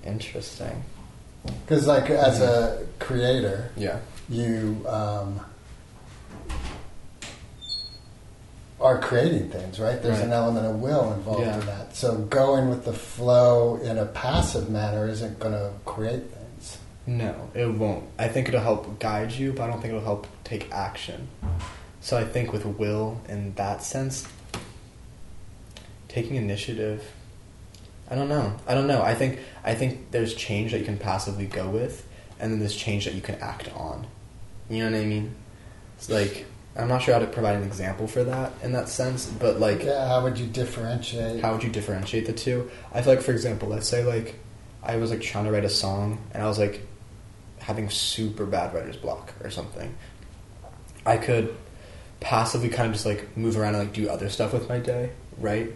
Interesting. 0.04 0.84
Because 1.44 1.86
like 1.86 2.10
as 2.10 2.40
a 2.40 2.86
creator, 2.98 3.70
Yeah. 3.76 3.98
you 4.28 4.84
um, 4.88 5.40
are 8.80 8.98
creating 8.98 9.48
things, 9.48 9.80
right? 9.80 10.00
There's 10.02 10.18
Right. 10.18 10.26
an 10.26 10.32
element 10.32 10.66
of 10.66 10.80
will 10.80 11.12
involved 11.14 11.40
Yeah. 11.40 11.58
in 11.60 11.66
that. 11.66 11.96
So 11.96 12.16
going 12.18 12.68
with 12.68 12.84
the 12.84 12.92
flow 12.92 13.76
in 13.76 13.96
a 13.98 14.04
passive 14.06 14.68
manner 14.68 15.08
isn't 15.08 15.38
going 15.40 15.54
to 15.54 15.70
create 15.86 16.24
things. 16.30 16.78
No, 17.06 17.34
it 17.54 17.66
won't. 17.66 18.04
I 18.18 18.28
think 18.28 18.48
it'll 18.48 18.60
help 18.60 18.98
guide 18.98 19.32
you, 19.32 19.52
but 19.52 19.62
I 19.64 19.66
don't 19.68 19.80
think 19.80 19.92
it'll 19.94 20.04
help 20.04 20.26
take 20.44 20.70
action. 20.72 21.28
So 22.00 22.16
I 22.18 22.24
think 22.24 22.52
with 22.52 22.66
will, 22.66 23.20
in 23.28 23.54
that 23.54 23.82
sense, 23.82 24.26
taking 26.08 26.36
initiative. 26.36 27.02
I 28.08 28.14
don't 28.14 28.28
know. 28.28 28.56
I 28.66 28.74
don't 28.74 28.86
know. 28.86 29.02
I 29.02 29.14
think 29.14 29.40
I 29.64 29.74
think 29.74 30.10
there's 30.10 30.34
change 30.34 30.72
that 30.72 30.78
you 30.78 30.84
can 30.84 30.98
passively 30.98 31.46
go 31.46 31.68
with, 31.68 32.06
and 32.38 32.52
then 32.52 32.60
there's 32.60 32.76
change 32.76 33.04
that 33.04 33.14
you 33.14 33.20
can 33.20 33.36
act 33.36 33.72
on. 33.74 34.06
You 34.70 34.84
know 34.84 34.90
what 34.92 35.00
I 35.00 35.04
mean? 35.04 35.34
It's 35.96 36.08
like 36.08 36.46
I'm 36.76 36.88
not 36.88 37.02
sure 37.02 37.14
how 37.14 37.20
to 37.20 37.26
provide 37.26 37.56
an 37.56 37.62
example 37.62 38.06
for 38.06 38.22
that 38.24 38.52
in 38.62 38.72
that 38.72 38.88
sense, 38.88 39.26
but 39.26 39.58
like 39.58 39.82
yeah, 39.82 40.06
how 40.06 40.22
would 40.22 40.38
you 40.38 40.46
differentiate? 40.46 41.40
how 41.40 41.52
would 41.52 41.62
you 41.62 41.70
differentiate 41.70 42.26
the 42.26 42.32
two? 42.32 42.70
I 42.92 43.02
feel 43.02 43.14
like, 43.14 43.24
for 43.24 43.32
example, 43.32 43.68
let's 43.68 43.88
say 43.88 44.04
like 44.04 44.36
I 44.82 44.96
was 44.96 45.10
like 45.10 45.20
trying 45.20 45.46
to 45.46 45.50
write 45.50 45.64
a 45.64 45.70
song 45.70 46.18
and 46.32 46.42
I 46.42 46.46
was 46.46 46.58
like 46.58 46.86
having 47.58 47.90
super 47.90 48.46
bad 48.46 48.74
writer's 48.74 48.96
block 48.96 49.32
or 49.42 49.50
something. 49.50 49.94
I 51.04 51.16
could 51.16 51.56
passively 52.20 52.68
kind 52.68 52.88
of 52.88 52.92
just 52.92 53.06
like 53.06 53.36
move 53.36 53.56
around 53.56 53.74
and 53.74 53.84
like 53.84 53.92
do 53.92 54.08
other 54.08 54.28
stuff 54.28 54.52
with 54.52 54.68
my 54.68 54.78
day, 54.78 55.10
right? 55.38 55.72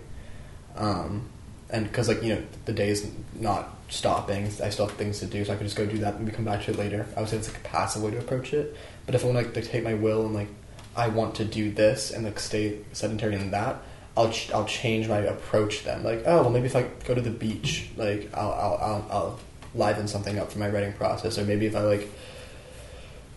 Um, 0.77 1.29
and 1.73 1.87
because 1.87 2.09
like 2.09 2.23
you 2.23 2.35
know 2.35 2.43
the 2.65 2.73
day 2.73 2.89
is 2.89 3.11
not 3.35 3.77
stopping, 3.89 4.47
I 4.63 4.71
still 4.71 4.87
have 4.87 4.97
things 4.97 5.21
to 5.21 5.27
do, 5.27 5.45
so 5.45 5.53
I 5.53 5.57
could 5.57 5.67
just 5.67 5.77
go 5.77 5.87
do 5.87 5.99
that 5.99 6.15
and 6.15 6.33
come 6.33 6.45
back 6.45 6.65
to 6.65 6.73
it 6.73 6.79
later. 6.79 7.07
I 7.17 7.21
would 7.21 7.29
say 7.29 7.37
it's 7.37 7.49
like 7.49 7.59
a 7.59 7.69
passive 7.69 8.03
way 8.03 8.11
to 8.13 8.19
approach 8.19 8.53
it. 8.53 8.77
But 9.07 9.15
if 9.15 9.23
I 9.23 9.27
want 9.27 9.39
to 9.39 9.45
like 9.45 9.55
dictate 9.55 9.85
my 9.85 9.95
will 9.95 10.27
and 10.27 10.35
like 10.35 10.49
I 10.97 11.09
want 11.09 11.37
to 11.37 11.45
do 11.45 11.71
this 11.71 12.11
and 12.11 12.25
like 12.25 12.39
stay 12.39 12.79
sedentary 12.93 13.35
in 13.35 13.51
that, 13.51 13.83
I'll 14.17 14.31
ch- 14.31 14.51
I'll 14.53 14.67
change 14.67 15.09
my 15.09 15.19
approach 15.19 15.85
then. 15.85 16.03
Like 16.03 16.23
oh 16.27 16.43
well 16.43 16.51
maybe 16.51 16.67
if 16.67 16.77
I 16.77 16.83
go 17.05 17.15
to 17.15 17.21
the 17.21 17.31
beach, 17.31 17.91
like 17.97 18.31
I'll 18.35 18.53
I'll 18.53 18.79
I'll, 18.81 19.07
I'll 19.11 19.41
liven 19.75 20.09
something 20.09 20.39
up 20.39 20.53
for 20.53 20.59
my 20.59 20.69
writing 20.69 20.93
process, 20.93 21.39
or 21.39 21.45
maybe 21.45 21.67
if 21.67 21.77
I 21.77 21.83
like 21.83 22.09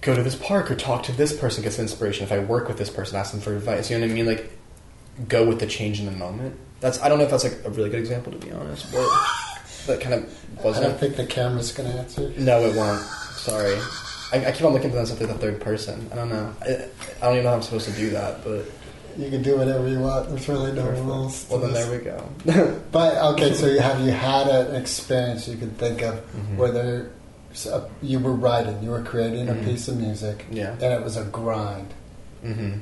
go 0.02 0.16
to 0.16 0.22
this 0.22 0.36
park 0.36 0.70
or 0.70 0.76
talk 0.76 1.04
to 1.04 1.12
this 1.12 1.36
person, 1.38 1.64
get 1.64 1.74
some 1.74 1.84
inspiration. 1.84 2.24
If 2.24 2.32
I 2.32 2.40
work 2.40 2.68
with 2.68 2.78
this 2.78 2.90
person, 2.90 3.18
ask 3.18 3.32
them 3.32 3.42
for 3.42 3.56
advice. 3.56 3.90
You 3.90 3.98
know 3.98 4.06
what 4.06 4.12
I 4.12 4.16
mean? 4.16 4.26
Like 4.26 4.52
go 5.28 5.48
with 5.48 5.60
the 5.60 5.68
change 5.68 6.00
in 6.00 6.06
the 6.06 6.12
moment. 6.12 6.60
That's 6.84 7.02
I 7.02 7.08
don't 7.08 7.18
know 7.18 7.24
if 7.24 7.32
that's 7.32 7.46
like 7.46 7.60
a 7.64 7.70
really 7.70 7.90
good 7.90 8.02
example 8.02 8.34
to 8.34 8.38
be 8.38 8.52
honest, 8.52 8.92
but 8.92 9.08
that 9.88 10.02
kind 10.02 10.16
of 10.16 10.24
I 10.60 10.64
wasn't. 10.64 10.86
don't 10.88 11.00
think 11.00 11.16
the 11.16 11.26
camera's 11.26 11.72
going 11.72 11.90
to 11.90 11.98
answer. 11.98 12.30
No, 12.38 12.60
it 12.66 12.76
won't. 12.76 13.02
Sorry. 13.38 13.76
I, 14.34 14.48
I 14.48 14.52
keep 14.52 14.66
on 14.66 14.74
looking 14.74 14.90
at 14.92 14.96
this 14.96 15.10
like 15.12 15.20
the 15.20 15.34
third 15.36 15.62
person. 15.62 16.10
I 16.12 16.16
don't 16.16 16.30
know. 16.30 16.54
I, 16.62 16.66
I 16.68 17.26
don't 17.26 17.34
even 17.36 17.44
know 17.46 17.50
how 17.52 17.56
I'm 17.56 17.62
supposed 17.62 17.88
to 17.88 17.94
do 17.96 18.10
that, 18.10 18.44
but 18.44 18.66
You 19.18 19.30
can 19.30 19.42
do 19.42 19.56
whatever 19.58 19.88
you 19.88 20.00
want. 20.00 20.28
There's 20.30 20.50
really 20.50 20.74
no 20.74 20.90
rules. 20.90 21.46
to 21.46 21.52
well, 21.54 21.62
then 21.62 21.74
this. 21.74 21.86
there 21.86 21.98
we 22.00 22.04
go. 22.04 22.82
But 22.92 23.16
okay, 23.34 23.54
so 23.54 23.68
you- 23.68 23.80
have 23.80 24.02
you 24.02 24.12
had 24.12 24.48
an 24.50 24.76
experience 24.76 25.48
you 25.48 25.56
can 25.58 25.72
think 25.72 26.02
of 26.02 26.16
Mhm. 26.36 26.58
where 26.58 26.72
there, 26.72 27.12
so 27.54 27.90
you 28.02 28.20
were 28.20 28.34
writing, 28.34 28.84
you 28.84 28.90
were 28.90 29.04
creating 29.04 29.48
a 29.48 29.54
Mhm. 29.54 29.64
piece 29.66 29.88
of 29.88 29.96
music, 29.98 30.46
Yeah. 30.52 30.72
and 30.74 30.84
it 30.94 31.02
was 31.02 31.16
a 31.16 31.24
grind. 31.24 31.94
hmm 32.44 32.74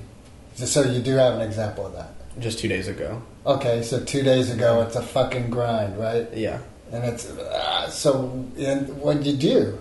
So 0.56 0.82
you 0.84 1.02
do 1.02 1.16
have 1.18 1.36
an 1.36 1.42
example 1.42 1.86
of 1.86 1.94
that. 1.94 2.14
Just 2.40 2.58
two 2.60 2.68
days 2.68 2.88
ago. 2.88 3.22
Okay, 3.46 3.82
so 3.82 4.04
two 4.04 4.24
days 4.24 4.52
ago, 4.52 4.82
it's 4.82 4.96
a 4.96 5.02
fucking 5.02 5.50
grind, 5.50 5.98
right? 5.98 6.28
Yeah. 6.34 6.60
And 6.92 7.04
it's 7.06 7.30
uh, 7.30 7.90
so. 7.90 8.46
And 8.58 9.02
what'd 9.02 9.26
you 9.26 9.36
do? 9.36 9.80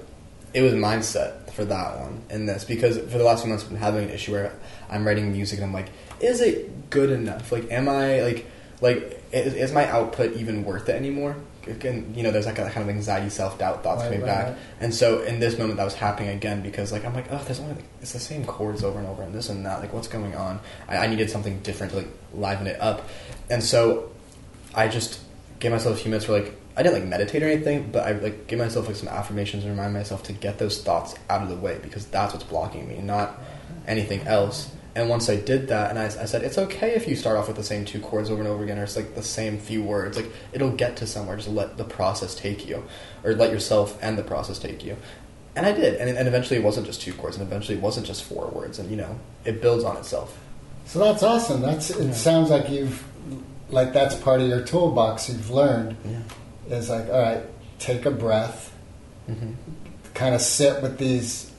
it 0.52 0.62
was 0.62 0.72
mindset 0.72 1.50
for 1.50 1.64
that 1.64 1.98
one 1.98 2.22
and 2.28 2.48
this 2.48 2.64
because 2.64 2.98
for 2.98 3.18
the 3.18 3.24
last 3.24 3.42
few 3.42 3.50
months 3.50 3.64
I've 3.64 3.70
been 3.70 3.78
having 3.78 4.04
an 4.04 4.10
issue 4.10 4.32
where 4.32 4.52
I'm 4.88 5.06
writing 5.06 5.32
music 5.32 5.58
and 5.58 5.66
I'm 5.66 5.72
like, 5.72 5.90
is 6.20 6.40
it 6.40 6.90
good 6.90 7.10
enough? 7.10 7.52
Like, 7.52 7.70
am 7.70 7.88
I 7.88 8.22
like 8.22 8.46
like 8.80 9.22
is, 9.32 9.54
is 9.54 9.72
my 9.72 9.88
output 9.88 10.36
even 10.36 10.64
worth 10.64 10.88
it 10.88 10.96
anymore? 10.96 11.36
And 11.84 12.16
you 12.16 12.22
know, 12.22 12.30
there's 12.30 12.46
like 12.46 12.58
a 12.58 12.68
kind 12.70 12.88
of 12.88 12.94
anxiety, 12.94 13.30
self 13.30 13.58
doubt 13.58 13.82
thoughts 13.82 14.02
Right, 14.02 14.06
coming 14.12 14.20
right, 14.22 14.26
back, 14.26 14.46
right. 14.46 14.56
and 14.80 14.94
so 14.94 15.22
in 15.22 15.40
this 15.40 15.58
moment 15.58 15.76
that 15.76 15.84
was 15.84 15.94
happening 15.94 16.30
again 16.30 16.62
because 16.62 16.92
like 16.92 17.04
I'm 17.04 17.14
like, 17.14 17.26
oh, 17.30 17.42
there's 17.44 17.60
only 17.60 17.74
like, 17.74 17.84
it's 18.02 18.12
the 18.12 18.20
same 18.20 18.44
chords 18.44 18.82
over 18.84 18.98
and 18.98 19.08
over 19.08 19.22
and 19.22 19.34
this 19.34 19.48
and 19.48 19.64
that. 19.66 19.80
Like, 19.80 19.92
what's 19.92 20.08
going 20.08 20.34
on? 20.34 20.60
I, 20.88 20.96
I 20.98 21.06
needed 21.06 21.30
something 21.30 21.60
different 21.60 21.92
to 21.92 21.98
like 21.98 22.08
liven 22.34 22.66
it 22.66 22.80
up, 22.80 23.08
and 23.48 23.62
so 23.62 24.10
I 24.74 24.88
just 24.88 25.20
gave 25.58 25.70
myself 25.72 25.96
a 25.96 26.00
few 26.00 26.10
minutes 26.10 26.26
for 26.26 26.32
like 26.32 26.54
I 26.76 26.82
didn't 26.82 27.00
like 27.00 27.08
meditate 27.08 27.42
or 27.42 27.46
anything, 27.48 27.90
but 27.90 28.06
I 28.06 28.12
like 28.12 28.46
gave 28.46 28.58
myself 28.58 28.86
like 28.86 28.96
some 28.96 29.08
affirmations 29.08 29.64
and 29.64 29.72
remind 29.72 29.92
myself 29.92 30.22
to 30.24 30.32
get 30.32 30.58
those 30.58 30.82
thoughts 30.82 31.14
out 31.28 31.42
of 31.42 31.48
the 31.48 31.56
way 31.56 31.78
because 31.82 32.06
that's 32.06 32.32
what's 32.32 32.44
blocking 32.44 32.88
me, 32.88 32.98
not 32.98 33.38
anything 33.86 34.20
else. 34.26 34.70
And 34.94 35.08
once 35.08 35.28
I 35.28 35.36
did 35.36 35.68
that, 35.68 35.90
and 35.90 35.98
I, 35.98 36.06
I 36.06 36.24
said, 36.24 36.42
it's 36.42 36.58
okay 36.58 36.94
if 36.94 37.06
you 37.06 37.14
start 37.14 37.36
off 37.36 37.46
with 37.46 37.56
the 37.56 37.62
same 37.62 37.84
two 37.84 38.00
chords 38.00 38.28
over 38.28 38.40
and 38.40 38.48
over 38.50 38.64
again, 38.64 38.78
or 38.78 38.82
it's 38.82 38.96
like 38.96 39.14
the 39.14 39.22
same 39.22 39.58
few 39.58 39.82
words. 39.82 40.16
Like 40.16 40.30
it'll 40.52 40.72
get 40.72 40.96
to 40.96 41.06
somewhere. 41.06 41.36
Just 41.36 41.48
let 41.48 41.76
the 41.76 41.84
process 41.84 42.34
take 42.34 42.66
you, 42.66 42.82
or 43.22 43.34
let 43.34 43.52
yourself 43.52 43.98
and 44.02 44.18
the 44.18 44.24
process 44.24 44.58
take 44.58 44.84
you. 44.84 44.96
And 45.54 45.66
I 45.66 45.72
did, 45.72 45.94
and, 46.00 46.16
and 46.16 46.26
eventually 46.26 46.58
it 46.58 46.62
wasn't 46.64 46.86
just 46.86 47.00
two 47.02 47.12
chords, 47.12 47.36
and 47.36 47.46
eventually 47.46 47.76
it 47.78 47.82
wasn't 47.82 48.06
just 48.06 48.24
four 48.24 48.48
words, 48.48 48.78
and 48.78 48.90
you 48.90 48.96
know 48.96 49.18
it 49.44 49.62
builds 49.62 49.84
on 49.84 49.96
itself. 49.96 50.36
So 50.86 50.98
that's 50.98 51.22
awesome. 51.22 51.62
That's 51.62 51.90
it. 51.90 52.04
Yeah. 52.04 52.12
Sounds 52.12 52.50
like 52.50 52.68
you've 52.68 53.04
like 53.68 53.92
that's 53.92 54.16
part 54.16 54.40
of 54.40 54.48
your 54.48 54.62
toolbox. 54.62 55.28
You've 55.28 55.50
learned 55.50 55.96
Yeah. 56.04 56.76
is 56.76 56.90
like, 56.90 57.08
all 57.08 57.20
right, 57.22 57.42
take 57.78 58.06
a 58.06 58.10
breath, 58.10 58.74
mm-hmm. 59.28 59.52
kind 60.14 60.34
of 60.34 60.40
sit 60.40 60.82
with 60.82 60.98
these 60.98 61.50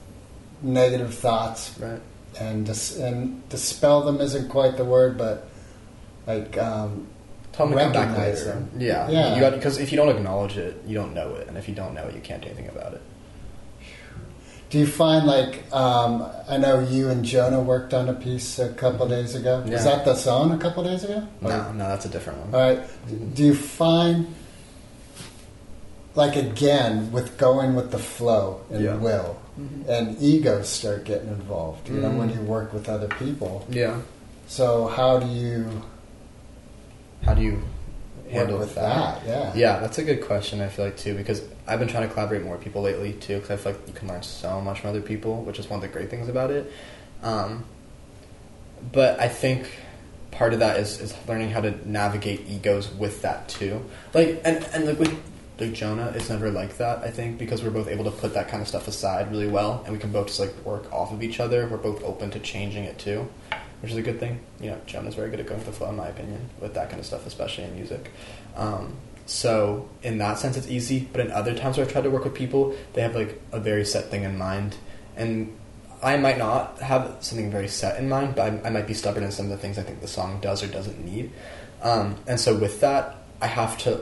negative 0.62 1.13
thoughts, 1.13 1.74
Right. 1.80 2.02
And 2.39 2.65
dis- 2.65 2.98
and 2.98 3.48
dispel 3.50 4.02
them 4.04 4.22
isn't 4.22 4.50
quite 4.50 4.78
the 4.78 4.86
word, 4.86 5.17
but 5.17 5.48
like 6.28 6.58
um, 6.58 7.08
Tell 7.52 7.67
them 7.67 7.78
to 7.78 7.84
come 7.84 7.91
back 7.94 8.08
Recognize 8.10 8.39
later. 8.46 8.52
them. 8.60 8.70
Yeah, 8.78 9.10
Yeah. 9.10 9.36
You 9.36 9.41
got 9.41 9.54
because 9.54 9.78
if 9.78 9.91
you 9.91 9.98
don't 9.98 10.10
acknowledge 10.10 10.58
it, 10.58 10.82
you 10.88 10.96
don't 10.96 11.13
know 11.13 11.36
it, 11.36 11.48
and 11.48 11.58
if 11.58 11.67
you 11.67 11.76
don't 11.76 11.94
know 11.94 12.06
it, 12.08 12.15
you 12.15 12.22
can't 12.22 12.41
do 12.41 12.48
anything 12.48 12.70
about 12.70 12.94
it. 12.94 13.02
Do 14.70 14.80
you 14.80 14.88
find 14.88 15.28
like 15.28 15.65
um, 15.74 16.26
I 16.48 16.56
know 16.56 16.80
you 16.80 17.10
and 17.10 17.26
Jonah 17.26 17.60
worked 17.62 17.94
on 17.94 18.08
a 18.08 18.13
piece 18.13 18.58
a 18.58 18.72
couple 18.74 19.06
days 19.10 19.36
ago? 19.36 19.62
Yeah. 19.65 19.74
Was 19.74 19.84
that 19.84 20.06
the 20.06 20.15
song 20.15 20.54
a 20.54 20.58
couple 20.58 20.82
days 20.86 21.04
ago? 21.04 21.28
No, 21.41 21.74
no, 21.74 21.89
that's 21.89 22.06
a 22.06 22.10
different 22.10 22.39
one. 22.39 22.56
All 22.56 22.76
right. 22.76 23.34
Do 23.36 23.44
you 23.44 23.54
find 23.54 24.34
like 26.15 26.36
again 26.36 27.12
with 27.12 27.38
going 27.38 27.76
with 27.76 27.91
the 27.91 28.00
flow 28.00 28.62
and 28.71 28.84
Yeah. 28.84 28.95
will 28.95 29.38
Mhm. 29.60 29.88
and 29.88 30.21
egos 30.21 30.67
start 30.69 31.04
getting 31.06 31.30
involved? 31.30 31.88
You 31.89 31.95
know 31.95 32.10
when 32.12 32.30
Mhm. 32.30 32.36
you 32.36 32.41
work 32.41 32.74
with 32.74 32.89
other 32.89 33.08
people. 33.08 33.65
Yeah. 33.69 33.97
So 34.47 34.88
how 34.88 35.19
do 35.19 35.28
you 35.28 35.65
How 37.24 37.36
do 37.36 37.41
you 37.43 37.62
handle 38.32 38.58
with 38.58 38.74
that? 38.74 39.24
that? 39.24 39.28
Yeah. 39.28 39.52
Yeah, 39.54 39.80
that's 39.80 40.00
a 40.00 40.04
good 40.04 40.26
question. 40.26 40.60
I 40.60 40.69
feel 40.69 40.86
like 40.86 40.97
too 40.97 41.13
because 41.13 41.43
I've 41.67 41.78
been 41.80 41.88
trying 41.88 42.08
to 42.08 42.13
collaborate 42.13 42.41
more 42.43 42.56
with 42.56 42.63
people 42.63 42.82
lately 42.82 43.13
too 43.13 43.36
because 43.36 43.52
I 43.52 43.56
feel 43.58 43.71
like 43.74 43.88
you 43.88 43.93
can 43.93 44.08
learn 44.08 44.24
so 44.24 44.60
much 44.60 44.80
from 44.80 44.89
other 44.89 45.02
people, 45.02 45.43
which 45.43 45.60
is 45.60 45.69
one 45.69 45.78
of 45.78 45.82
the 45.84 45.88
great 45.88 46.10
things 46.10 46.28
about 46.28 46.50
it. 46.50 46.71
Um, 47.24 47.63
but 48.91 49.19
I 49.19 49.28
think 49.28 49.67
part 50.32 50.54
of 50.54 50.60
that 50.60 50.80
is, 50.80 51.00
is 51.00 51.13
learning 51.28 51.52
how 51.52 51.62
to 51.62 51.74
navigate 51.88 52.50
egos 52.50 52.89
with 52.91 53.21
that 53.21 53.47
too. 53.47 53.82
Like 54.15 54.41
and 54.43 54.65
and 54.74 54.88
like 54.88 54.97
with 55.00 55.15
like 55.62 55.74
Jonah, 55.74 56.12
it's 56.15 56.30
never 56.30 56.52
like 56.52 56.78
that. 56.78 57.00
I 57.04 57.12
think 57.12 57.38
because 57.38 57.63
we're 57.63 57.69
both 57.69 57.88
able 57.88 58.04
to 58.06 58.12
put 58.12 58.34
that 58.34 58.50
kind 58.50 58.62
of 58.62 58.67
stuff 58.67 58.88
aside 58.88 59.32
really 59.32 59.47
well, 59.47 59.82
and 59.86 59.93
we 59.93 60.00
can 60.00 60.12
both 60.12 60.28
just 60.28 60.39
like 60.39 60.54
work 60.65 60.91
off 60.91 61.12
of 61.13 61.24
each 61.24 61.39
other. 61.39 61.67
We're 61.67 61.78
both 61.78 62.04
open 62.04 62.32
to 62.32 62.39
changing 62.39 62.84
it 62.84 62.97
too, 62.97 63.30
which 63.82 63.91
is 63.91 63.97
a 63.97 64.02
good 64.02 64.19
thing. 64.19 64.39
You 64.60 64.71
know, 64.71 64.82
Jonah's 64.86 65.15
very 65.15 65.30
good 65.30 65.39
at 65.39 65.45
going 65.45 65.60
with 65.60 65.67
the 65.67 65.74
flow, 65.74 65.89
in 65.89 65.95
my 65.95 66.08
opinion, 66.08 66.50
with 66.60 66.74
that 66.74 66.89
kind 66.89 67.00
of 67.00 67.06
stuff, 67.06 67.26
especially 67.26 67.65
in 67.65 67.76
music. 67.76 68.12
Um, 68.56 68.95
so 69.26 69.88
in 70.04 70.17
that 70.17 70.39
sense, 70.39 70.58
it's 70.58 70.67
easy. 70.67 71.08
But 71.12 71.21
in 71.21 71.32
other 71.32 71.56
times 71.56 71.78
where 71.78 71.86
I've 71.86 71.91
tried 71.91 72.04
to 72.04 72.10
work 72.10 72.26
with 72.26 72.34
people, 72.34 72.76
they 72.93 73.02
have 73.02 73.15
like 73.15 73.39
a 73.52 73.60
very 73.60 73.86
set 73.86 74.10
thing 74.10 74.24
in 74.24 74.38
mind, 74.38 74.76
and 75.15 75.56
I 76.02 76.17
might 76.17 76.39
not 76.39 76.80
have 76.80 77.17
something 77.21 77.52
very 77.52 77.67
set 77.67 78.00
in 78.00 78.10
mind, 78.10 78.36
but 78.36 78.52
I, 78.52 78.67
I 78.67 78.69
might 78.71 78.88
be 78.88 78.95
stubborn 78.95 79.24
in 79.24 79.32
some 79.32 79.45
of 79.45 79.52
the 79.52 79.58
things 79.58 79.78
I 79.78 79.84
think 79.84 80.02
the 80.02 80.08
song 80.08 80.39
does 80.41 80.63
or 80.63 80.67
doesn't 80.67 81.06
need. 81.06 81.32
Um, 81.84 82.15
and 82.28 82.39
so 82.39 82.58
with 82.58 82.82
that, 82.82 83.17
I 83.39 83.47
have 83.47 83.78
to, 83.80 84.02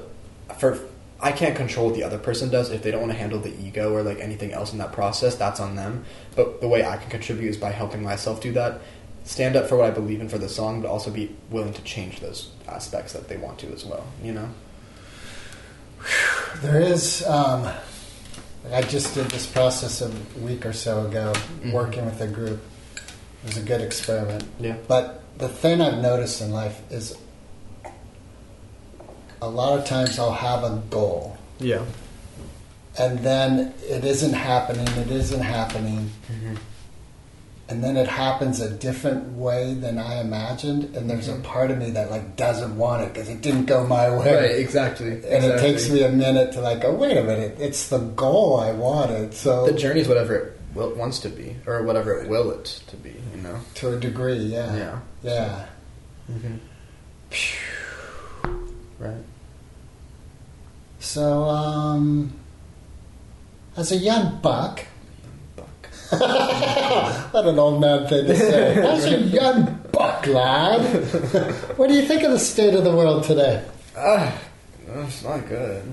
for 0.57 0.79
I 1.21 1.31
can't 1.33 1.55
control 1.55 1.87
what 1.87 1.95
the 1.95 2.03
other 2.03 2.17
person 2.17 2.49
does. 2.49 2.71
If 2.71 2.81
they 2.81 2.91
don't 2.91 3.01
want 3.01 3.11
to 3.11 3.17
handle 3.17 3.39
the 3.39 3.53
ego 3.61 3.93
or 3.93 4.03
like 4.03 4.19
anything 4.19 4.53
else 4.53 4.71
in 4.71 4.77
that 4.77 4.93
process, 4.93 5.35
that's 5.35 5.59
on 5.59 5.75
them. 5.75 6.05
But 6.35 6.61
the 6.61 6.67
way 6.67 6.85
I 6.85 6.97
can 6.97 7.09
contribute 7.09 7.49
is 7.49 7.57
by 7.57 7.71
helping 7.71 8.01
myself 8.01 8.41
do 8.41 8.53
that. 8.53 8.79
Stand 9.25 9.55
up 9.55 9.67
for 9.67 9.75
what 9.77 9.87
I 9.87 9.91
believe 9.91 10.21
in 10.21 10.29
for 10.29 10.37
the 10.37 10.47
song, 10.49 10.81
but 10.81 10.87
also 10.89 11.11
be 11.11 11.35
willing 11.49 11.73
to 11.73 11.81
change 11.83 12.19
those 12.21 12.49
aspects 12.67 13.13
that 13.13 13.27
they 13.27 13.37
want 13.37 13.59
to 13.59 13.67
as 13.73 13.83
well. 13.85 14.05
You 14.23 14.31
know? 14.33 14.49
There 16.61 16.81
is. 16.81 17.25
Um, 17.27 17.69
I 18.71 18.81
just 18.81 19.13
did 19.13 19.25
this 19.27 19.45
process 19.45 20.01
a 20.01 20.11
week 20.39 20.65
or 20.65 20.73
so 20.73 21.05
ago, 21.05 21.33
Mhm. 21.61 21.73
working 21.73 22.05
with 22.05 22.19
a 22.21 22.27
group. 22.27 22.61
It 23.43 23.47
was 23.47 23.57
a 23.57 23.61
good 23.61 23.81
experiment. 23.81 24.43
Yeah. 24.59 24.75
But 24.87 25.21
the 25.37 25.47
thing 25.49 25.81
I've 25.81 26.01
noticed 26.01 26.41
in 26.41 26.51
life 26.51 26.81
is 26.89 27.15
a 29.41 29.47
lot 29.49 29.77
of 29.77 29.85
times 29.85 30.19
I'll 30.19 30.31
have 30.31 30.63
a 30.63 30.81
goal, 30.89 31.37
Yeah. 31.59 31.81
and 32.97 33.19
then 33.19 33.73
it 33.87 34.03
isn't 34.03 34.33
happening, 34.33 34.87
it 34.97 35.09
isn't 35.11 35.41
happening, 35.41 36.11
Mm-hmm. 36.31 36.55
and 37.69 37.83
then 37.83 37.95
it 37.97 38.07
happens 38.07 38.59
a 38.59 38.69
different 38.69 39.37
way 39.37 39.73
than 39.75 39.97
I 39.97 40.19
imagined, 40.21 40.95
and 40.95 41.09
there's 41.09 41.27
Mhm. 41.29 41.39
a 41.39 41.41
part 41.43 41.71
of 41.71 41.77
me 41.77 41.91
that 41.91 42.09
like 42.11 42.35
doesn't 42.35 42.77
want 42.77 43.03
it 43.03 43.13
because 43.13 43.29
it 43.29 43.41
didn't 43.41 43.65
go 43.65 43.85
my 43.85 44.09
way. 44.09 44.33
Right. 44.35 44.51
Exactly. 44.59 45.21
And 45.29 45.45
it 45.45 45.59
takes 45.59 45.87
me 45.89 46.03
a 46.03 46.09
minute 46.09 46.51
to 46.53 46.61
like, 46.61 46.83
oh 46.83 46.93
wait 46.93 47.15
a 47.17 47.23
minute, 47.23 47.55
it's 47.59 47.87
the 47.89 47.99
goal 47.99 48.59
I 48.59 48.71
wanted. 48.71 49.33
So 49.33 49.65
The 49.67 49.73
journey 49.73 50.01
is 50.01 50.07
whatever 50.07 50.35
it 50.35 50.59
will, 50.75 50.93
wants 50.95 51.19
to 51.19 51.29
be, 51.29 51.55
or 51.67 51.83
whatever 51.83 52.13
it 52.19 52.27
will 52.27 52.51
it 52.51 52.81
to 52.87 52.95
be. 52.97 53.13
You 53.35 53.41
know. 53.41 53.55
to 53.75 53.93
a 53.93 53.99
degree, 53.99 54.35
yeah, 54.37 54.75
Yeah. 54.75 54.99
yeah. 55.23 55.65
Mm-hmm. 56.31 56.55
Right. 58.99 59.23
So, 60.99 61.43
um, 61.43 62.33
as 63.77 63.91
a 63.93 63.95
young 63.95 64.41
buck, 64.41 64.85
Buck. 65.55 65.87
what 67.31 67.45
an 67.45 67.57
old 67.57 67.79
man 67.79 68.07
thing 68.07 68.27
to 68.27 68.35
say. 68.35 68.75
As 68.83 69.05
a 69.05 69.17
young 69.19 69.79
buck 69.91 70.25
lad, 70.27 70.81
what 71.77 71.87
do 71.87 71.93
you 71.93 72.01
think 72.01 72.23
of 72.23 72.31
the 72.31 72.39
state 72.39 72.73
of 72.73 72.83
the 72.83 72.91
world 72.95 73.23
today? 73.23 73.63
No, 73.95 75.01
it's 75.03 75.23
not 75.23 75.47
good. 75.47 75.83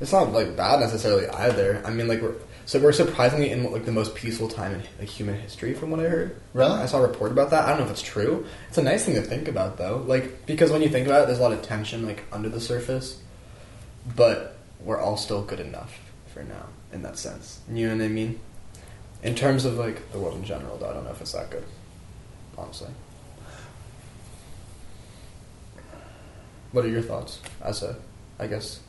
It's 0.00 0.12
not 0.12 0.32
like 0.32 0.56
bad 0.56 0.80
necessarily 0.80 1.28
either. 1.28 1.80
I 1.84 1.90
mean, 1.90 2.08
like 2.08 2.20
we're 2.20 2.34
so 2.66 2.78
we're 2.78 2.92
surprisingly 2.92 3.50
in 3.50 3.70
like 3.70 3.84
the 3.84 3.92
most 3.92 4.14
peaceful 4.14 4.48
time 4.48 4.72
in 4.74 4.82
like 4.98 5.08
human 5.08 5.38
history, 5.40 5.74
from 5.74 5.90
what 5.90 6.00
I 6.00 6.08
heard. 6.08 6.36
Really? 6.52 6.72
I 6.72 6.86
saw 6.86 6.98
a 6.98 7.06
report 7.06 7.32
about 7.32 7.50
that. 7.50 7.64
I 7.64 7.70
don't 7.70 7.80
know 7.80 7.84
if 7.84 7.90
it's 7.90 8.02
true. 8.02 8.46
It's 8.68 8.78
a 8.78 8.82
nice 8.82 9.04
thing 9.04 9.14
to 9.16 9.22
think 9.22 9.48
about, 9.48 9.76
though. 9.76 10.02
Like 10.06 10.46
because 10.46 10.70
when 10.70 10.82
you 10.82 10.88
think 10.88 11.06
about 11.06 11.22
it, 11.22 11.26
there's 11.26 11.38
a 11.38 11.42
lot 11.42 11.52
of 11.52 11.62
tension 11.62 12.06
like 12.06 12.24
under 12.32 12.48
the 12.48 12.60
surface, 12.60 13.20
but 14.16 14.56
we're 14.80 15.00
all 15.00 15.16
still 15.16 15.42
good 15.42 15.60
enough 15.60 15.98
for 16.32 16.42
now 16.42 16.66
in 16.92 17.02
that 17.02 17.18
sense. 17.18 17.60
You 17.70 17.88
know 17.88 17.96
what 17.96 18.04
I 18.04 18.08
mean? 18.08 18.40
In 19.22 19.34
terms 19.34 19.64
of 19.64 19.74
like 19.78 20.12
the 20.12 20.18
world 20.18 20.36
in 20.36 20.44
general, 20.44 20.76
though, 20.78 20.90
I 20.90 20.92
don't 20.94 21.04
know 21.04 21.10
if 21.10 21.20
it's 21.20 21.32
that 21.32 21.50
good. 21.50 21.64
Honestly. 22.56 22.88
What 26.72 26.84
are 26.84 26.88
your 26.88 27.02
thoughts 27.02 27.40
as 27.62 27.82
a, 27.82 27.96
I 28.38 28.46
guess, 28.48 28.80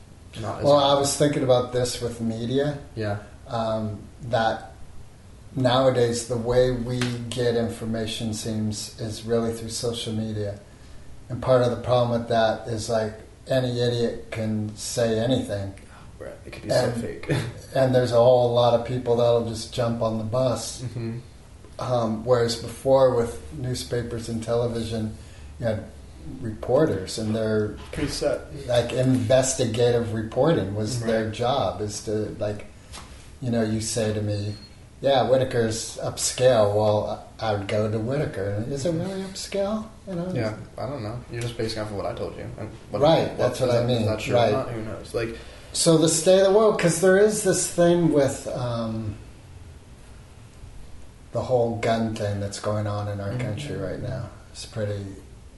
not 0.42 0.60
as 0.60 0.66
Well, 0.66 0.78
I 0.78 1.00
was 1.00 1.16
thinking 1.18 1.44
about 1.44 1.72
this 1.72 2.02
with 2.02 2.20
media. 2.20 2.80
yeah, 2.96 3.20
Um, 3.48 4.00
that 4.24 4.74
nowadays 5.56 6.28
the 6.28 6.38
way 6.38 6.72
we 6.72 7.00
get 7.30 7.56
information 7.56 8.34
seems 8.34 9.00
is 9.00 9.24
really 9.24 9.54
through 9.54 9.70
social 9.70 10.14
media, 10.14 10.60
and 11.30 11.42
part 11.42 11.62
of 11.62 11.70
the 11.72 11.78
problem 11.82 12.20
with 12.20 12.30
that 12.30 12.68
is 12.68 12.90
like 12.90 13.14
any 13.48 13.80
idiot 13.80 14.28
can 14.32 14.76
say 14.76 15.20
anything. 15.20 15.74
right. 16.20 16.32
It 16.46 16.52
could 16.54 16.64
be 16.64 16.72
And- 16.72 16.96
so 16.96 17.02
fake. 17.02 17.32
and 17.76 17.94
there's 17.94 18.12
a 18.12 18.16
whole 18.16 18.54
lot 18.54 18.74
of 18.80 18.86
people 18.88 19.18
that'll 19.18 19.48
just 19.48 19.74
jump 19.74 20.02
on 20.02 20.18
the 20.18 20.24
bus. 20.24 20.82
hmm 20.94 21.18
Um, 21.78 22.24
whereas 22.26 22.56
before, 22.56 23.14
with 23.14 23.42
newspapers 23.54 24.30
and 24.30 24.42
television, 24.42 25.16
you 25.60 25.66
had 25.68 25.84
reporters, 26.42 27.18
and 27.20 27.36
their 27.36 27.76
Pretty 27.92 28.10
set. 28.10 28.40
like 28.68 28.94
investigative 28.94 30.14
reporting 30.14 30.74
was 30.74 30.98
Right. 30.98 31.08
their 31.08 31.30
job. 31.30 31.82
Is 31.82 32.02
to 32.06 32.36
like, 32.40 32.66
you 33.46 33.52
know, 33.52 33.62
you 33.62 33.80
say 33.80 34.12
to 34.12 34.22
me, 34.22 34.56
"Yeah, 35.02 35.28
Whitaker's 35.30 35.98
upscale." 36.02 36.74
Well, 36.76 37.24
I 37.40 37.54
would 37.54 37.68
go 37.68 37.90
to 37.92 38.00
Whitaker. 38.00 38.66
Is 38.68 38.86
it 38.86 38.92
really 38.94 39.22
upscale? 39.22 39.86
You 40.08 40.16
know? 40.16 40.32
Yeah, 40.34 40.56
I 40.80 40.88
don't 40.88 41.04
know. 41.04 41.20
You're 41.32 41.42
just 41.44 41.58
basing 41.58 41.82
off 41.84 41.92
of 41.92 41.96
what 41.98 42.06
I 42.08 42.14
told 42.16 42.36
you. 42.38 42.48
And 42.58 42.70
what, 42.90 43.02
Right, 43.02 43.38
that's 43.38 43.60
what 43.60 43.70
I 43.70 43.84
mean, 43.86 44.06
that 44.08 44.20
true 44.20 44.34
right. 44.36 44.52
not? 44.52 44.70
Who 44.70 44.82
knows? 44.82 45.14
Like, 45.14 45.38
So 45.74 45.98
the 45.98 46.10
state 46.10 46.40
of 46.40 46.46
the 46.52 46.58
world, 46.58 46.78
because 46.78 47.02
there 47.02 47.18
is 47.18 47.44
this 47.44 47.68
thing 47.70 48.12
with 48.14 48.48
um, 48.48 49.16
the 51.34 51.42
whole 51.42 51.78
gun 51.80 52.16
thing 52.16 52.40
that's 52.40 52.60
going 52.60 52.88
on 52.88 53.10
in 53.10 53.20
our 53.20 53.32
Mhm. 53.32 53.42
country 53.42 53.76
right 53.78 54.02
now. 54.02 54.30
It's 54.52 54.66
pretty 54.66 55.06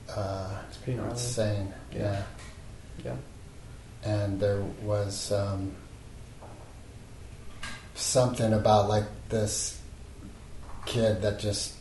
uh, 0.10 0.47
It's 0.69 0.78
pretty 0.78 0.97
gnarly. 0.97 1.12
insane. 1.12 1.73
Yeah. 1.93 2.23
Yeah. 3.04 3.12
yeah. 4.04 4.12
and 4.13 4.39
there 4.39 4.62
was 4.82 5.32
um, 5.34 5.73
something 7.97 8.53
about 8.53 8.88
like 8.88 9.05
this 9.29 9.79
kid 10.86 11.21
that 11.23 11.39
just 11.39 11.73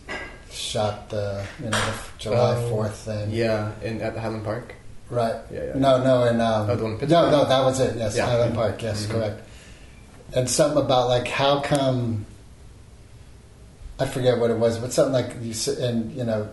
shot 0.50 1.10
the 1.10 1.44
you 1.58 1.66
know 1.66 1.70
the 1.78 1.94
July 2.18 2.56
Oh, 2.56 2.68
Fourth 2.70 2.94
thing. 2.96 3.30
Yeah, 3.30 3.72
in 3.82 4.00
at 4.00 4.14
the 4.14 4.20
Highland 4.20 4.44
Park. 4.44 4.74
Right. 5.10 5.36
Yeah, 5.52 5.64
yeah. 5.66 5.72
No, 5.76 6.02
no, 6.02 6.24
in 6.24 6.40
um, 6.40 6.68
Oh, 6.68 6.74
the 6.74 6.82
one 6.82 6.92
in 6.92 6.96
no, 6.96 6.98
Pittsburgh? 6.98 7.30
no, 7.32 7.44
that 7.44 7.64
was 7.64 7.78
it. 7.78 7.96
Yes, 7.96 8.16
Yeah. 8.16 8.26
Highland 8.26 8.54
Park. 8.54 8.82
Yes, 8.82 9.06
Mhm. 9.06 9.10
correct. 9.10 9.40
And 10.34 10.50
something 10.50 10.82
about 10.82 11.08
like 11.08 11.28
how 11.28 11.60
come 11.60 12.26
I 14.00 14.06
forget 14.06 14.38
what 14.38 14.50
it 14.50 14.58
was, 14.58 14.78
but 14.78 14.92
something 14.92 15.12
like 15.12 15.36
you 15.40 15.54
and 15.80 16.12
you 16.12 16.24
know 16.24 16.48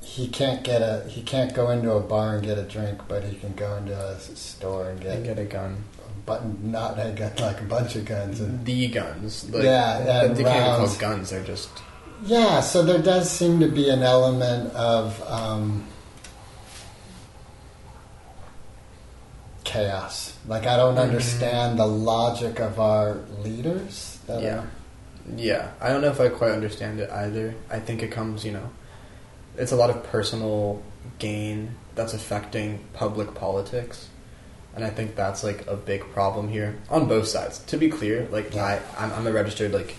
he 0.00 0.28
can't 0.28 0.62
get 0.64 0.82
a 0.82 1.04
he 1.08 1.22
can't 1.22 1.54
go 1.54 1.70
into 1.70 1.92
a 1.92 2.00
bar 2.00 2.34
and 2.36 2.42
get 2.44 2.58
a 2.58 2.62
drink, 2.64 2.98
but 3.08 3.22
he 3.24 3.36
can 3.36 3.54
go 3.54 3.76
into 3.76 3.94
a 3.98 4.18
store 4.18 4.90
and 4.90 5.00
get, 5.00 5.16
And 5.16 5.24
get 5.24 5.38
a 5.38 5.44
gun. 5.44 5.84
Button, 6.26 6.70
not 6.70 6.98
a 6.98 7.10
gun, 7.12 7.32
like 7.40 7.60
a 7.60 7.64
bunch 7.64 7.96
of 7.96 8.04
guns. 8.04 8.40
And, 8.40 8.64
The 8.64 8.88
guns. 8.88 9.50
Like, 9.50 9.62
Yeah, 9.64 9.98
They 9.98 10.10
and 10.10 10.36
can't 10.36 10.40
even 10.40 10.44
call 10.52 10.78
rounds. 10.78 10.96
guns. 10.96 11.30
They're 11.30 11.42
just. 11.44 11.68
yeah, 12.24 12.60
so 12.60 12.82
there 12.82 12.98
does 13.02 13.30
seem 13.30 13.60
to 13.60 13.68
be 13.68 13.90
an 13.90 14.02
element 14.02 14.72
of 14.74 15.22
um, 15.30 15.84
chaos. 19.64 20.34
Like 20.46 20.66
I 20.66 20.76
don't 20.76 20.96
Mhm. 20.96 21.02
understand 21.02 21.78
the 21.78 21.86
logic 21.86 22.58
of 22.60 22.78
our 22.78 23.18
leaders. 23.42 24.18
Yeah. 24.28 24.34
are- 24.60 24.64
Yeah, 25.36 25.68
I 25.80 25.88
don't 25.88 26.02
know 26.02 26.10
if 26.10 26.20
I 26.20 26.28
quite 26.28 26.50
understand 26.50 27.00
it 27.00 27.10
either. 27.10 27.54
I 27.70 27.78
think 27.78 28.02
it 28.02 28.08
comes, 28.10 28.44
you 28.44 28.52
know, 28.52 28.68
it's 29.56 29.72
a 29.72 29.76
lot 29.76 29.88
of 29.88 30.02
personal 30.04 30.82
gain 31.18 31.74
that's 31.94 32.12
affecting 32.12 32.80
public 32.92 33.34
politics, 33.34 34.08
and 34.74 34.84
I 34.84 34.90
think 34.90 35.14
that's 35.14 35.44
like 35.44 35.66
a 35.66 35.76
big 35.76 36.02
problem 36.12 36.48
here 36.48 36.76
on 36.90 37.06
both 37.06 37.28
sides. 37.28 37.58
To 37.66 37.76
be 37.76 37.88
clear, 37.88 38.26
like 38.30 38.54
Yeah. 38.54 38.80
I, 38.98 39.04
I'm, 39.04 39.12
I'm 39.12 39.26
a 39.26 39.32
registered 39.32 39.72
like, 39.72 39.94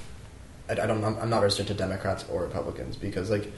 I, 0.70 0.74
I 0.74 0.86
don't, 0.86 1.04
I'm, 1.04 1.30
not 1.30 1.42
registered 1.42 1.68
to 1.68 1.74
Democrats 1.74 2.26
or 2.30 2.44
Republicans 2.44 2.96
because 2.98 3.30
like, 3.30 3.52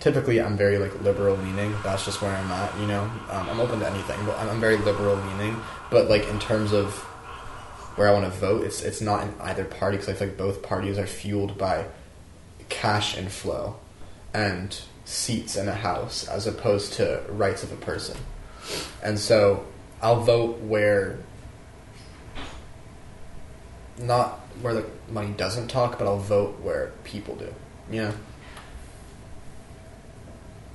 typically 0.00 0.40
I'm 0.40 0.56
very 0.56 0.78
like 0.78 1.00
liberal 1.02 1.36
leaning. 1.36 1.74
That's 1.82 2.04
just 2.04 2.20
where 2.20 2.30
I'm 2.30 2.50
at. 2.50 2.78
You 2.78 2.86
know, 2.86 3.02
um, 3.30 3.48
I'm 3.48 3.60
open 3.60 3.80
to 3.80 3.90
anything, 3.90 4.24
but 4.26 4.38
I'm, 4.38 4.50
I'm 4.50 4.60
very 4.60 4.76
liberal 4.76 5.16
leaning. 5.16 5.56
But 5.90 6.10
like 6.10 6.26
in 6.28 6.38
terms 6.38 6.72
of 6.72 6.94
where 7.96 8.08
I 8.08 8.12
want 8.12 8.24
to 8.24 8.38
vote, 8.38 8.64
it's 8.64 8.82
it's 8.82 9.00
not 9.00 9.22
in 9.22 9.34
either 9.40 9.64
party 9.64 9.96
because 9.96 10.08
I 10.08 10.14
feel 10.14 10.28
like 10.28 10.36
both 10.36 10.62
parties 10.62 10.98
are 10.98 11.06
fueled 11.06 11.56
by 11.56 11.86
cash 12.68 13.16
inflow 13.16 13.76
and 14.34 14.80
seats 15.04 15.56
in 15.56 15.68
a 15.68 15.74
house 15.74 16.26
as 16.28 16.46
opposed 16.46 16.94
to 16.94 17.22
rights 17.28 17.62
of 17.62 17.72
a 17.72 17.76
person. 17.76 18.16
And 19.02 19.18
so 19.18 19.64
I'll 20.02 20.20
vote 20.20 20.58
where 20.60 21.18
not 23.98 24.40
where 24.60 24.74
the 24.74 24.84
money 25.10 25.32
doesn't 25.36 25.68
talk, 25.68 25.98
but 25.98 26.06
I'll 26.06 26.18
vote 26.18 26.60
where 26.60 26.92
people 27.04 27.36
do. 27.36 27.54
Yeah. 27.90 28.12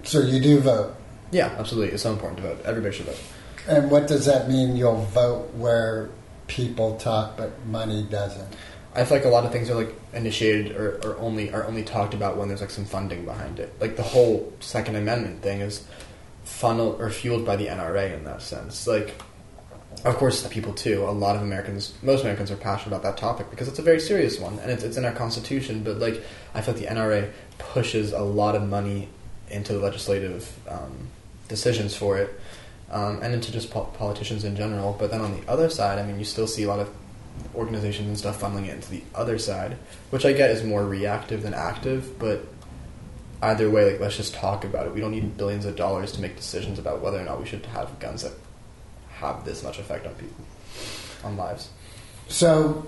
So 0.04 0.22
you 0.22 0.40
do 0.42 0.60
vote, 0.60 0.96
Yeah, 1.32 1.48
absolutely. 1.58 1.94
It's 1.94 2.04
so 2.04 2.14
important 2.14 2.38
to 2.40 2.44
vote. 2.48 2.62
Everybody 2.66 2.96
should 2.96 3.08
vote. 3.08 3.20
and 3.68 3.92
what 3.92 4.08
does 4.08 4.26
that 4.26 4.48
mean? 4.48 4.78
You'll 4.78 5.02
vote 5.04 5.54
where 5.56 6.10
people 6.48 6.96
talk, 6.98 7.36
but 7.36 7.66
money 7.66 8.04
doesn't. 8.10 8.48
I 8.96 9.04
feel 9.04 9.18
like 9.18 9.26
a 9.26 9.30
lot 9.30 9.46
of 9.46 9.52
things 9.52 9.70
are 9.70 9.76
like 9.76 9.94
initiated 10.14 10.76
or, 10.76 11.00
or 11.04 11.18
only 11.20 11.52
are 11.52 11.66
only 11.66 11.84
talked 11.84 12.14
about 12.14 12.38
when 12.38 12.48
there's 12.48 12.62
like 12.62 12.70
some 12.70 12.86
funding 12.86 13.26
behind 13.26 13.60
it. 13.60 13.74
Like 13.82 13.98
the 13.98 14.04
whole 14.04 14.54
Second 14.62 14.96
Amendment 14.96 15.42
thing 15.42 15.60
is 15.60 15.86
funneled 16.48 17.00
or 17.00 17.10
fueled 17.10 17.46
by 17.46 17.56
the 17.56 17.68
NRA 17.68 18.14
in 18.14 18.24
that 18.24 18.42
sense. 18.42 18.88
Like, 18.88 19.22
of 20.06 20.16
course, 20.16 20.42
the 20.42 20.50
people 20.50 20.74
too. 20.74 21.04
A 21.04 21.12
lot 21.12 21.36
of 21.36 21.42
Americans, 21.42 21.94
most 22.02 22.22
Americans, 22.22 22.50
are 22.50 22.56
passionate 22.56 22.96
about 22.96 23.04
that 23.04 23.18
topic 23.18 23.50
because 23.52 23.68
it's 23.68 23.80
a 23.80 23.84
very 23.84 24.00
serious 24.00 24.40
one 24.40 24.58
and 24.60 24.72
it's 24.72 24.84
it's 24.84 24.98
in 24.98 25.06
our 25.06 25.12
Constitution. 25.12 25.84
But 25.84 25.98
like, 25.98 26.24
I 26.56 26.62
feel 26.62 26.74
like 26.74 26.84
the 26.84 26.90
NRA 26.90 27.32
pushes 27.58 28.14
a 28.14 28.22
lot 28.22 28.56
of 28.56 28.68
money 28.68 29.10
into 29.50 29.74
the 29.74 29.80
legislative 29.80 30.52
um, 30.70 31.10
decisions 31.48 31.96
for 31.96 32.18
it, 32.18 32.40
um, 32.90 33.20
and 33.22 33.34
into 33.34 33.52
just 33.52 33.70
po- 33.70 33.92
politicians 33.98 34.44
in 34.44 34.56
general. 34.56 34.96
But 34.98 35.12
then 35.12 35.22
on 35.22 35.40
the 35.40 35.48
other 35.50 35.70
side, 35.70 36.00
I 36.00 36.04
mean, 36.04 36.18
you 36.18 36.26
still 36.26 36.48
see 36.48 36.64
a 36.64 36.68
lot 36.68 36.80
of 36.80 36.90
organizations 37.56 38.08
and 38.08 38.18
stuff 38.18 38.42
funneling 38.42 38.68
it 38.68 38.74
into 38.76 38.90
the 38.90 39.04
other 39.14 39.38
side, 39.38 39.78
which 40.10 40.26
I 40.26 40.34
get 40.34 40.50
is 40.52 40.64
more 40.64 40.86
reactive 40.86 41.44
than 41.44 41.54
active. 41.54 42.18
But 42.18 42.48
either 43.42 43.70
way, 43.70 43.92
like 43.92 44.00
let's 44.00 44.18
just 44.18 44.34
talk 44.34 44.64
about 44.64 44.88
it. 44.88 44.94
We 44.94 45.02
don't 45.02 45.12
need 45.12 45.38
billions 45.38 45.66
of 45.66 45.76
dollars 45.76 46.12
to 46.14 46.22
make 46.22 46.36
decisions 46.36 46.80
about 46.80 47.02
whether 47.02 47.20
or 47.20 47.24
not 47.24 47.40
we 47.40 47.46
should 47.46 47.66
have 47.68 48.00
guns 48.00 48.24
that 48.24 48.34
have 49.10 49.46
this 49.46 49.64
much 49.64 49.80
effect 49.80 50.06
on 50.06 50.14
people, 50.16 50.46
on 51.24 51.38
lives. 51.38 51.70
So, 52.28 52.86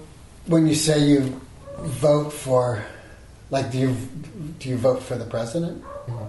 when 0.48 0.68
you 0.68 0.76
say 0.76 1.00
you 1.00 1.42
vote 1.78 2.32
for, 2.32 2.84
like, 3.50 3.72
do 3.72 3.78
you 3.80 3.96
do 4.60 4.70
you 4.70 4.78
vote 4.78 5.02
for 5.02 5.16
the 5.16 5.26
president? 5.26 5.84
Mm-hmm. 5.84 6.26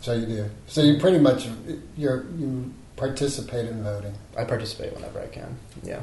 So 0.00 0.12
you 0.12 0.26
do. 0.26 0.50
So 0.66 0.82
you 0.82 0.98
pretty 0.98 1.18
much 1.18 1.48
you're 1.96 2.26
you 2.36 2.72
participate 2.96 3.66
in 3.66 3.82
voting. 3.82 4.14
I 4.36 4.44
participate 4.44 4.92
whenever 4.94 5.20
I 5.20 5.28
can. 5.28 5.56
Yeah. 5.82 6.00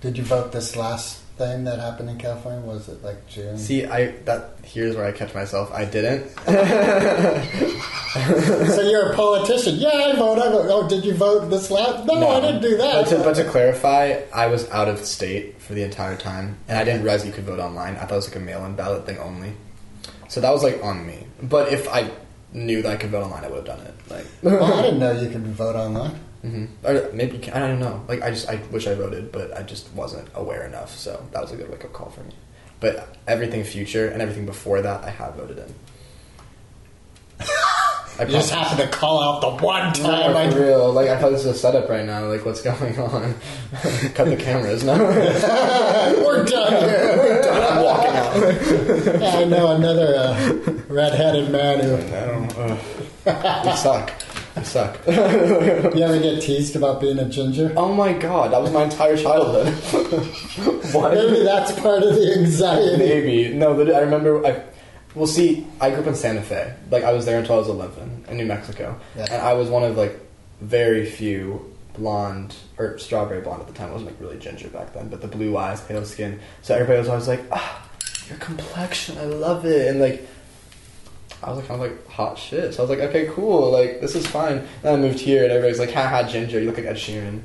Did 0.00 0.16
you 0.16 0.24
vote 0.24 0.52
this 0.52 0.76
last 0.76 1.20
thing 1.38 1.64
that 1.64 1.78
happened 1.78 2.10
in 2.10 2.18
California? 2.18 2.60
Was 2.60 2.88
it 2.88 3.02
like 3.02 3.26
June? 3.26 3.56
See, 3.56 3.86
I 3.86 4.10
that 4.26 4.58
here's 4.62 4.96
where 4.96 5.06
I 5.06 5.12
catch 5.12 5.34
myself. 5.34 5.72
I 5.72 5.84
didn't. 5.84 6.28
so 8.74 8.82
you're 8.82 9.12
a 9.12 9.14
politician. 9.14 9.76
Yeah, 9.76 9.88
I 9.88 10.16
vote. 10.16 10.38
I 10.38 10.50
vote. 10.50 10.66
Oh, 10.68 10.88
did 10.88 11.04
you 11.04 11.14
vote 11.14 11.48
this 11.48 11.70
last? 11.70 12.06
No, 12.06 12.18
no. 12.18 12.28
I 12.28 12.40
didn't 12.40 12.62
do 12.62 12.76
that. 12.76 13.04
But 13.04 13.16
to, 13.16 13.22
but 13.22 13.36
to 13.36 13.44
clarify, 13.44 14.20
I 14.34 14.48
was 14.48 14.68
out 14.70 14.88
of 14.88 14.98
state 14.98 15.60
for 15.62 15.74
the 15.74 15.82
entire 15.82 16.16
time, 16.16 16.58
and 16.68 16.76
I 16.76 16.84
didn't 16.84 17.02
realize 17.02 17.24
you 17.24 17.32
could 17.32 17.44
vote 17.44 17.60
online. 17.60 17.96
I 17.96 18.00
thought 18.00 18.12
it 18.12 18.16
was 18.16 18.28
like 18.28 18.36
a 18.36 18.40
mail-in 18.40 18.74
ballot 18.74 19.06
thing 19.06 19.18
only. 19.18 19.52
So 20.28 20.40
that 20.40 20.50
was 20.50 20.62
like 20.62 20.82
on 20.82 21.06
me. 21.06 21.26
But 21.42 21.72
if 21.72 21.88
I 21.88 22.10
knew 22.52 22.82
that 22.82 22.92
I 22.92 22.96
could 22.96 23.10
vote 23.10 23.24
online, 23.24 23.44
I 23.44 23.48
would 23.48 23.66
have 23.66 23.78
done 23.78 23.86
it. 23.86 23.94
Like, 24.10 24.26
well, 24.42 24.74
I 24.74 24.82
didn't 24.82 24.98
know 24.98 25.12
you 25.12 25.30
could 25.30 25.46
vote 25.46 25.76
online. 25.76 26.18
Hmm 26.42 26.66
or 26.84 27.10
maybe 27.12 27.34
you 27.36 27.38
can, 27.40 27.52
I 27.54 27.66
don't 27.66 27.80
know. 27.80 28.04
Like, 28.08 28.22
I 28.22 28.30
just 28.30 28.48
I 28.48 28.56
wish 28.70 28.86
I 28.86 28.94
voted, 28.94 29.32
but 29.32 29.56
I 29.56 29.62
just 29.62 29.92
wasn't 29.92 30.28
aware 30.34 30.64
enough. 30.66 30.96
So 30.96 31.26
that 31.32 31.42
was 31.42 31.52
a 31.52 31.56
good 31.56 31.70
wake-up 31.70 31.92
call 31.92 32.10
for 32.10 32.22
me. 32.22 32.32
But 32.80 33.16
everything 33.26 33.64
future 33.64 34.08
and 34.08 34.22
everything 34.22 34.46
before 34.46 34.80
that, 34.82 35.02
I 35.04 35.10
have 35.10 35.34
voted 35.34 35.58
in. 35.58 35.74
I 38.20 38.24
You 38.24 38.30
just 38.32 38.50
happened 38.50 38.80
to 38.80 38.96
call 38.96 39.22
out 39.22 39.40
the 39.40 39.64
one 39.64 39.92
time. 39.92 40.32
No, 40.32 40.36
I 40.36 40.50
for 40.50 40.60
real. 40.60 40.92
Like 40.92 41.08
I 41.08 41.16
thought 41.20 41.30
this 41.30 41.44
was 41.44 41.56
a 41.56 41.58
setup 41.58 41.88
right 41.88 42.04
now. 42.04 42.26
Like 42.26 42.44
what's 42.44 42.60
going 42.62 42.98
on? 42.98 43.34
Cut 44.14 44.24
the 44.28 44.36
cameras. 44.36 44.82
No, 44.82 44.96
We're 46.24 46.44
done 46.44 46.72
here. 46.72 47.16
We're 47.16 47.42
done. 47.42 47.78
I'm 47.78 47.84
walking 47.84 48.16
out. 48.16 49.20
Yeah, 49.20 49.38
I 49.38 49.44
know 49.44 49.76
another 49.76 50.14
uh, 50.16 50.72
red-headed 50.88 51.50
man 51.52 51.80
who. 51.80 51.96
No, 52.10 52.48
ugh. 53.26 53.66
we 53.66 53.72
suck. 53.76 54.10
We 54.58 54.64
suck. 54.76 54.98
You 55.06 56.02
ever 56.04 56.18
get 56.18 56.42
teased 56.42 56.76
about 56.76 57.00
being 57.00 57.18
a 57.18 57.28
ginger? 57.28 57.72
oh 57.76 57.92
my 57.94 58.12
god, 58.12 58.52
that 58.52 58.60
was 58.60 58.72
my 58.72 58.84
entire 58.84 59.16
childhood. 59.16 59.68
what? 60.94 61.14
Maybe 61.14 61.42
that's 61.44 61.72
part 61.80 62.02
of 62.02 62.14
the 62.14 62.34
anxiety. 62.38 62.96
Maybe 62.96 63.54
no. 63.54 63.74
But 63.74 63.94
I 63.94 64.00
remember. 64.00 64.44
I 64.46 64.62
well, 65.14 65.26
see, 65.26 65.66
I 65.80 65.90
grew 65.90 66.00
up 66.00 66.06
in 66.06 66.14
Santa 66.14 66.42
Fe. 66.42 66.74
Like 66.90 67.02
I 67.04 67.12
was 67.12 67.24
there 67.24 67.38
until 67.38 67.56
I 67.56 67.58
was 67.58 67.68
11 67.68 68.26
in 68.28 68.36
New 68.36 68.46
Mexico, 68.46 68.98
Yeah. 69.16 69.26
and 69.30 69.42
I 69.42 69.54
was 69.54 69.68
one 69.68 69.82
of 69.82 69.96
like 69.96 70.18
very 70.60 71.06
few 71.06 71.74
blonde 71.94 72.54
or 72.78 72.98
strawberry 72.98 73.40
blonde 73.40 73.62
at 73.62 73.66
the 73.68 73.72
time. 73.72 73.88
I 73.90 73.92
wasn't 73.92 74.10
like 74.12 74.20
really 74.20 74.38
ginger 74.38 74.68
back 74.68 74.92
then, 74.94 75.08
but 75.08 75.20
the 75.20 75.26
blue 75.28 75.56
eyes, 75.56 75.80
pale 75.80 76.04
skin. 76.04 76.38
So 76.62 76.74
everybody 76.74 76.98
was 76.98 77.08
always 77.08 77.26
like, 77.26 77.42
"Ah, 77.50 77.88
your 78.28 78.38
complexion, 78.38 79.18
I 79.18 79.24
love 79.24 79.64
it," 79.64 79.88
and 79.88 80.00
like. 80.00 80.26
I 81.42 81.50
was 81.50 81.58
like 81.58 81.68
kind 81.68 81.82
of 81.82 81.90
like 81.90 82.08
hot 82.08 82.38
shit. 82.38 82.74
So 82.74 82.82
I 82.82 82.86
was 82.86 82.90
like, 82.90 83.08
okay, 83.10 83.28
cool, 83.32 83.70
like 83.70 84.00
this 84.00 84.14
is 84.14 84.26
fine. 84.26 84.66
Then 84.82 84.94
I 84.94 84.96
moved 84.96 85.20
here 85.20 85.44
and 85.44 85.52
everybody's 85.52 85.78
like, 85.78 85.92
haha, 85.92 86.28
ginger, 86.28 86.58
you 86.60 86.66
look 86.66 86.76
like 86.76 86.86
Ed 86.86 86.96
Sheeran. 86.96 87.42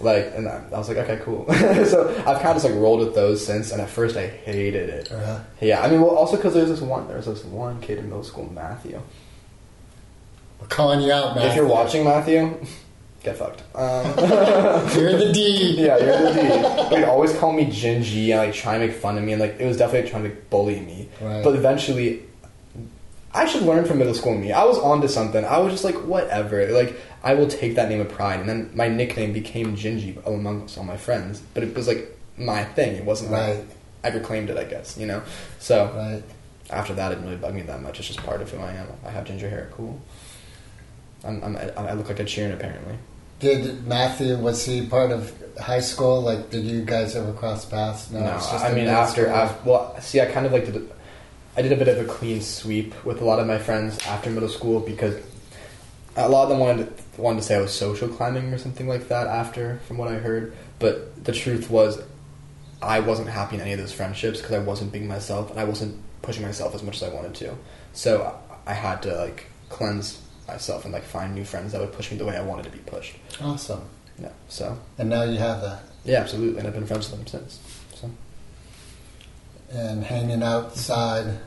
Like, 0.00 0.32
and 0.34 0.48
I, 0.48 0.62
I 0.72 0.78
was 0.78 0.88
like, 0.88 0.98
okay, 0.98 1.20
cool. 1.24 1.46
so 1.52 2.08
I've 2.18 2.40
kind 2.40 2.56
of 2.56 2.62
just 2.62 2.64
like 2.64 2.74
rolled 2.74 3.00
with 3.00 3.14
those 3.14 3.44
since, 3.44 3.72
and 3.72 3.80
at 3.80 3.90
first 3.90 4.16
I 4.16 4.28
hated 4.28 4.88
it. 4.90 5.10
Uh-huh. 5.10 5.40
Yeah, 5.60 5.82
I 5.82 5.90
mean, 5.90 6.00
well, 6.00 6.10
also 6.10 6.36
because 6.36 6.54
there's 6.54 6.68
this 6.68 6.80
one, 6.80 7.08
there's 7.08 7.26
this 7.26 7.44
one 7.44 7.80
kid 7.80 7.98
in 7.98 8.04
middle 8.04 8.22
school, 8.22 8.48
Matthew. 8.52 9.02
We're 10.60 10.68
calling 10.68 11.00
you 11.00 11.12
out, 11.12 11.34
man. 11.34 11.48
If 11.48 11.56
you're 11.56 11.66
watching 11.66 12.04
Matthew, 12.04 12.64
get 13.24 13.36
fucked. 13.36 13.62
Um, 13.74 14.06
you're 14.96 15.18
the 15.18 15.32
D. 15.32 15.74
yeah, 15.78 15.98
you're 15.98 16.32
the 16.32 16.88
D. 16.90 16.94
They'd 16.94 17.04
always 17.04 17.36
call 17.36 17.52
me 17.52 17.66
Gingy 17.66 18.28
and 18.30 18.38
like 18.38 18.54
try 18.54 18.76
and 18.76 18.86
make 18.86 18.96
fun 18.96 19.18
of 19.18 19.24
me, 19.24 19.32
and 19.32 19.40
like 19.40 19.56
it 19.58 19.66
was 19.66 19.76
definitely 19.76 20.08
trying 20.08 20.22
to 20.22 20.28
like, 20.28 20.48
bully 20.48 20.78
me. 20.78 21.08
Right. 21.20 21.42
But 21.42 21.56
eventually, 21.56 22.22
I 23.34 23.44
should 23.46 23.62
learn 23.62 23.84
from 23.84 23.98
middle 23.98 24.14
school 24.14 24.34
me. 24.36 24.52
I 24.52 24.64
was 24.64 24.78
onto 24.78 25.06
something. 25.08 25.44
I 25.44 25.58
was 25.58 25.72
just 25.72 25.84
like, 25.84 25.96
whatever. 25.96 26.66
Like 26.72 26.98
I 27.22 27.34
will 27.34 27.46
take 27.48 27.74
that 27.76 27.88
name 27.88 28.00
of 28.00 28.08
pride, 28.08 28.40
and 28.40 28.48
then 28.48 28.70
my 28.74 28.88
nickname 28.88 29.32
became 29.32 29.76
Gingy 29.76 30.24
amongst 30.26 30.78
all 30.78 30.84
my 30.84 30.96
friends. 30.96 31.42
But 31.54 31.62
it 31.62 31.74
was 31.74 31.86
like 31.86 32.16
my 32.36 32.64
thing. 32.64 32.96
It 32.96 33.04
wasn't 33.04 33.30
Right. 33.32 33.56
like 33.58 33.66
I 34.04 34.08
reclaimed 34.16 34.48
it. 34.50 34.56
I 34.56 34.64
guess 34.64 34.96
you 34.96 35.06
know. 35.06 35.22
So 35.58 35.92
Right. 35.94 36.22
after 36.70 36.94
that, 36.94 37.12
it 37.12 37.16
didn't 37.16 37.28
really 37.30 37.40
bug 37.40 37.54
me 37.54 37.62
that 37.62 37.82
much. 37.82 37.98
It's 37.98 38.08
just 38.08 38.22
part 38.24 38.40
of 38.40 38.50
who 38.50 38.58
I 38.60 38.72
am. 38.72 38.86
I 39.04 39.10
have 39.10 39.24
ginger 39.24 39.48
hair. 39.50 39.68
Cool. 39.76 40.00
I'm, 41.24 41.42
I'm, 41.42 41.56
I 41.76 41.92
look 41.94 42.08
like 42.08 42.20
a 42.20 42.24
Sheeran 42.24 42.52
apparently. 42.54 42.94
Did 43.40 43.86
Matthew 43.86 44.36
was 44.38 44.64
he 44.64 44.86
part 44.86 45.10
of 45.10 45.32
high 45.60 45.80
school? 45.80 46.22
Like, 46.22 46.50
did 46.50 46.64
you 46.64 46.82
guys 46.84 47.14
ever 47.14 47.32
cross 47.32 47.64
paths? 47.64 48.10
No, 48.10 48.20
it's 48.36 48.50
just 48.50 48.64
I 48.64 48.72
mean 48.72 48.86
after, 48.86 49.26
after 49.28 49.68
well, 49.68 50.00
see, 50.00 50.20
I 50.20 50.26
kind 50.26 50.46
of 50.46 50.52
like 50.52 50.64
did. 50.66 50.88
I 51.58 51.62
did 51.62 51.72
a 51.72 51.76
bit 51.76 51.88
of 51.88 51.98
a 51.98 52.04
clean 52.08 52.40
sweep 52.40 52.94
with 53.04 53.20
a 53.20 53.24
lot 53.24 53.40
of 53.40 53.46
my 53.48 53.58
friends 53.58 53.98
after 54.06 54.30
middle 54.30 54.48
school 54.48 54.78
because 54.78 55.16
a 56.14 56.28
lot 56.28 56.44
of 56.44 56.50
them 56.50 56.60
wanted 56.60 56.96
to, 56.96 57.20
wanted 57.20 57.38
to 57.40 57.42
say 57.46 57.56
I 57.56 57.60
was 57.60 57.72
social 57.72 58.06
climbing 58.06 58.52
or 58.54 58.58
something 58.58 58.86
like 58.86 59.08
that 59.08 59.26
after, 59.26 59.80
from 59.88 59.98
what 59.98 60.06
I 60.06 60.18
heard. 60.18 60.54
But 60.78 61.24
the 61.24 61.32
truth 61.32 61.68
was, 61.68 62.00
I 62.80 63.00
wasn't 63.00 63.28
happy 63.28 63.56
in 63.56 63.60
any 63.60 63.72
of 63.72 63.80
those 63.80 63.92
friendships 63.92 64.38
because 64.40 64.54
I 64.54 64.60
wasn't 64.60 64.92
being 64.92 65.08
myself 65.08 65.50
and 65.50 65.58
I 65.58 65.64
wasn't 65.64 66.00
pushing 66.22 66.44
myself 66.44 66.76
as 66.76 66.82
much 66.84 66.94
as 66.96 67.02
I 67.02 67.08
wanted 67.12 67.34
to. 67.34 67.56
So 67.92 68.38
I 68.64 68.74
had 68.74 69.02
to 69.02 69.16
like 69.16 69.46
cleanse 69.68 70.22
myself 70.46 70.84
and 70.84 70.94
like 70.94 71.02
find 71.02 71.34
new 71.34 71.44
friends 71.44 71.72
that 71.72 71.80
would 71.80 71.92
push 71.92 72.12
me 72.12 72.18
the 72.18 72.24
way 72.24 72.36
I 72.36 72.42
wanted 72.42 72.66
to 72.66 72.70
be 72.70 72.78
pushed. 72.78 73.16
Awesome. 73.42 73.82
Yeah. 74.22 74.30
So 74.48 74.78
And 74.96 75.08
now 75.10 75.24
you 75.24 75.38
have 75.38 75.60
that. 75.62 75.82
yeah, 76.04 76.20
absolutely, 76.20 76.60
and 76.60 76.68
I've 76.68 76.74
been 76.74 76.86
friends 76.86 77.10
with 77.10 77.18
them 77.18 77.26
since. 77.26 77.58
So. 77.96 78.08
And 79.70 80.04
hanging 80.04 80.44
outside. 80.44 81.38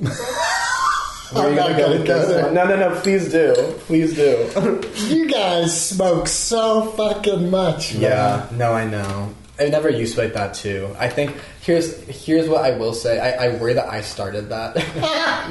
Where 0.00 1.46
are 1.46 1.48
I'm 1.48 1.54
not 1.56 1.62
gonna 1.70 1.76
go 1.76 1.82
gonna 1.86 1.98
with 1.98 2.06
go 2.06 2.18
this 2.20 2.28
there. 2.28 2.52
No, 2.52 2.66
no, 2.66 2.76
no. 2.76 3.00
Please 3.00 3.30
do. 3.30 3.54
Please 3.80 4.14
do. 4.14 4.82
You 5.08 5.28
guys 5.28 5.88
smoke 5.90 6.28
so 6.28 6.86
fucking 6.92 7.50
much. 7.50 7.92
man. 7.94 8.02
yeah. 8.02 8.48
No, 8.52 8.72
I 8.72 8.86
know. 8.86 9.34
I 9.58 9.68
never 9.68 9.88
used 9.88 10.14
to 10.16 10.22
like 10.22 10.34
that 10.34 10.54
too. 10.54 10.94
I 10.98 11.08
think 11.08 11.34
here's 11.62 11.96
here's 12.04 12.48
what 12.48 12.64
I 12.64 12.76
will 12.76 12.92
say. 12.92 13.18
I, 13.18 13.46
I 13.46 13.56
worry 13.56 13.72
that 13.74 13.88
I 13.88 14.02
started 14.02 14.50
that. 14.50 14.76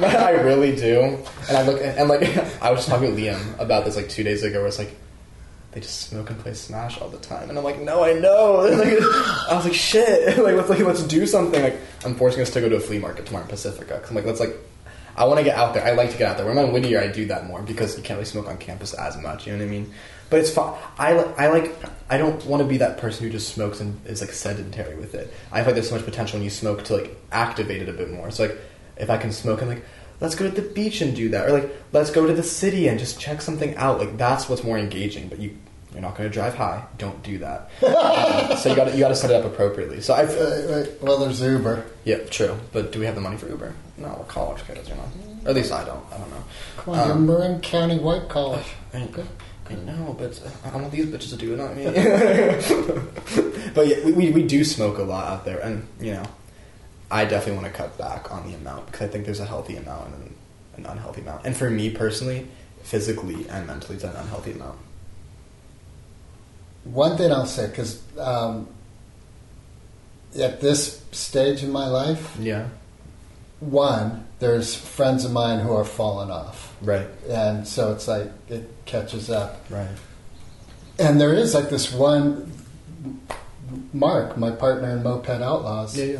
I 0.02 0.30
really 0.42 0.74
do. 0.76 1.18
And 1.48 1.56
I 1.56 1.62
look 1.66 1.80
and 1.82 2.08
like 2.08 2.22
I 2.62 2.70
was 2.70 2.80
just 2.80 2.88
talking 2.88 3.14
with 3.14 3.18
Liam 3.18 3.58
about 3.60 3.84
this 3.84 3.96
like 3.96 4.08
two 4.08 4.22
days 4.22 4.42
ago. 4.44 4.58
Where 4.60 4.68
it's 4.68 4.78
like 4.78 4.94
they 5.76 5.82
just 5.82 6.08
smoke 6.08 6.30
and 6.30 6.38
play 6.38 6.54
Smash 6.54 6.98
all 7.02 7.10
the 7.10 7.18
time, 7.18 7.50
and 7.50 7.58
I'm 7.58 7.62
like, 7.62 7.78
no, 7.78 8.02
I 8.02 8.14
know. 8.14 8.60
Like, 8.76 8.98
I 8.98 9.54
was 9.54 9.66
like, 9.66 9.74
shit. 9.74 10.38
like 10.42 10.54
let's 10.54 10.70
like 10.70 10.78
let's 10.78 11.02
do 11.02 11.26
something. 11.26 11.62
Like 11.62 11.76
I'm 12.02 12.14
forcing 12.14 12.40
us 12.40 12.48
to 12.52 12.62
go 12.62 12.68
to 12.70 12.76
a 12.76 12.80
flea 12.80 12.98
market 12.98 13.26
tomorrow 13.26 13.44
in 13.44 13.50
Pacifica. 13.50 14.00
Cause 14.00 14.08
I'm 14.08 14.16
like 14.16 14.24
let's 14.24 14.40
like. 14.40 14.56
I 15.16 15.24
want 15.26 15.36
to 15.38 15.44
get 15.44 15.54
out 15.54 15.74
there. 15.74 15.84
I 15.84 15.92
like 15.92 16.12
to 16.12 16.16
get 16.16 16.30
out 16.30 16.38
there. 16.38 16.46
When 16.46 16.56
I'm 16.56 16.66
in 16.66 16.72
Whittier, 16.72 17.00
I 17.00 17.08
do 17.08 17.26
that 17.26 17.46
more 17.46 17.60
because 17.60 17.94
you 17.96 18.02
can't 18.02 18.16
really 18.16 18.24
smoke 18.24 18.48
on 18.48 18.56
campus 18.56 18.94
as 18.94 19.18
much. 19.18 19.46
You 19.46 19.52
know 19.52 19.58
what 19.58 19.66
I 19.66 19.70
mean? 19.70 19.92
But 20.30 20.40
it's 20.40 20.50
fun. 20.50 20.78
I, 20.98 21.12
I 21.12 21.48
like. 21.48 21.74
I 22.08 22.16
don't 22.16 22.42
want 22.46 22.62
to 22.62 22.68
be 22.68 22.78
that 22.78 22.96
person 22.96 23.26
who 23.26 23.30
just 23.30 23.52
smokes 23.52 23.80
and 23.80 24.00
is 24.06 24.22
like 24.22 24.30
sedentary 24.30 24.96
with 24.96 25.14
it. 25.14 25.30
I 25.52 25.58
feel 25.58 25.66
like 25.66 25.74
there's 25.74 25.90
so 25.90 25.96
much 25.96 26.06
potential 26.06 26.38
when 26.38 26.44
you 26.44 26.50
smoke 26.50 26.84
to 26.84 26.96
like 26.96 27.14
activate 27.32 27.82
it 27.82 27.90
a 27.90 27.92
bit 27.92 28.10
more. 28.10 28.30
So 28.30 28.46
like, 28.46 28.58
if 28.96 29.10
I 29.10 29.18
can 29.18 29.30
smoke, 29.30 29.60
I'm 29.60 29.68
like, 29.68 29.84
let's 30.20 30.34
go 30.34 30.48
to 30.48 30.62
the 30.62 30.66
beach 30.70 31.02
and 31.02 31.14
do 31.14 31.28
that, 31.30 31.46
or 31.46 31.52
like, 31.52 31.70
let's 31.92 32.10
go 32.10 32.26
to 32.26 32.32
the 32.32 32.42
city 32.42 32.88
and 32.88 32.98
just 32.98 33.20
check 33.20 33.42
something 33.42 33.76
out. 33.76 33.98
Like 33.98 34.16
that's 34.16 34.48
what's 34.48 34.64
more 34.64 34.78
engaging. 34.78 35.28
But 35.28 35.38
you. 35.38 35.58
You're 35.96 36.02
not 36.02 36.14
going 36.14 36.28
to 36.28 36.32
drive 36.32 36.54
high. 36.54 36.84
Don't 36.98 37.22
do 37.22 37.38
that. 37.38 37.70
Um, 37.82 38.54
so 38.58 38.68
you 38.68 38.76
got 38.76 38.92
you 38.92 39.00
got 39.00 39.08
to 39.08 39.16
set 39.16 39.30
it 39.30 39.34
up 39.34 39.46
appropriately. 39.50 40.02
So 40.02 40.12
I, 40.12 40.24
right. 40.24 41.02
Well, 41.02 41.16
there's 41.20 41.40
Uber. 41.40 41.86
yeah, 42.04 42.18
true. 42.24 42.54
But 42.70 42.92
do 42.92 42.98
we 43.00 43.06
have 43.06 43.14
the 43.14 43.22
money 43.22 43.38
for 43.38 43.48
Uber? 43.48 43.72
No, 43.96 44.14
we're 44.18 44.24
college 44.26 44.62
kids, 44.66 44.90
you 44.90 44.94
know. 44.94 45.08
Or 45.46 45.48
at 45.48 45.54
least 45.54 45.72
I 45.72 45.84
don't. 45.86 46.04
I 46.12 46.18
don't 46.18 46.28
know. 46.28 46.44
Come 46.76 46.94
on, 46.94 47.10
Um, 47.10 47.26
you're 47.26 47.38
Marin 47.38 47.60
County 47.62 47.98
White 47.98 48.28
College. 48.28 48.66
I, 48.92 49.08
I 49.70 49.74
know, 49.74 50.14
but 50.18 50.38
I 50.66 50.68
don't 50.68 50.82
want 50.82 50.92
these 50.92 51.06
bitches 51.06 51.30
to 51.30 51.36
do 51.36 51.54
it, 51.54 51.56
not 51.56 51.74
me. 51.74 51.84
but 53.74 53.86
yeah, 53.86 54.04
we, 54.04 54.12
we, 54.12 54.30
we 54.32 54.42
do 54.42 54.64
smoke 54.64 54.98
a 54.98 55.02
lot 55.02 55.24
out 55.32 55.44
there, 55.46 55.60
and 55.60 55.86
you 55.98 56.12
know, 56.12 56.24
I 57.10 57.24
definitely 57.24 57.62
want 57.62 57.72
to 57.72 57.72
cut 57.72 57.96
back 57.96 58.30
on 58.30 58.46
the 58.46 58.54
amount 58.54 58.84
because 58.86 59.08
I 59.08 59.10
think 59.10 59.24
there's 59.24 59.40
a 59.40 59.46
healthy 59.46 59.76
amount 59.76 60.12
and 60.14 60.34
an 60.76 60.84
unhealthy 60.86 61.22
amount. 61.22 61.46
And 61.46 61.56
for 61.56 61.70
me 61.70 61.88
personally, 61.88 62.46
physically 62.82 63.48
and 63.48 63.66
mentally, 63.66 63.94
it's 63.94 64.04
an 64.04 64.14
unhealthy 64.14 64.52
amount. 64.52 64.78
One 66.92 67.16
thing 67.16 67.32
I'll 67.32 67.46
say, 67.46 67.66
because 67.68 68.00
um, 68.18 68.68
at 70.38 70.60
this 70.60 71.02
stage 71.12 71.62
in 71.62 71.70
my 71.70 71.86
life, 71.88 72.36
Yeah. 72.38 72.66
one, 73.60 74.24
there's 74.38 74.74
friends 74.74 75.24
of 75.24 75.32
mine 75.32 75.60
who 75.60 75.72
are 75.72 75.84
falling 75.84 76.30
off, 76.30 76.74
Right. 76.82 77.06
and 77.28 77.66
so 77.66 77.92
it's 77.92 78.06
like 78.06 78.30
it 78.48 78.68
catches 78.84 79.30
up. 79.30 79.60
Right. 79.70 79.88
And 80.98 81.20
there 81.20 81.32
is 81.34 81.54
like 81.54 81.68
this 81.70 81.92
one, 81.92 82.52
Mark, 83.92 84.36
my 84.36 84.50
partner 84.50 84.90
in 84.90 85.02
Moped 85.02 85.28
Outlaws. 85.42 85.96
Yeah, 85.96 86.04
yeah. 86.04 86.18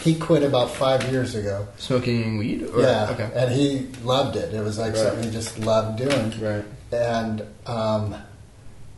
He 0.00 0.14
quit 0.16 0.42
about 0.42 0.70
five 0.70 1.10
years 1.10 1.34
ago. 1.34 1.68
Smoking 1.78 2.36
weed? 2.36 2.64
Or, 2.74 2.80
yeah, 2.82 3.08
Okay. 3.12 3.30
and 3.34 3.52
he 3.52 3.86
loved 4.02 4.36
it. 4.36 4.52
It 4.52 4.62
was 4.62 4.76
like 4.78 4.92
Right. 4.94 5.02
something 5.02 5.22
he 5.24 5.30
just 5.30 5.58
loved 5.60 5.98
doing. 5.98 6.32
Right. 6.40 6.64
And 6.92 7.42
um, 7.66 8.14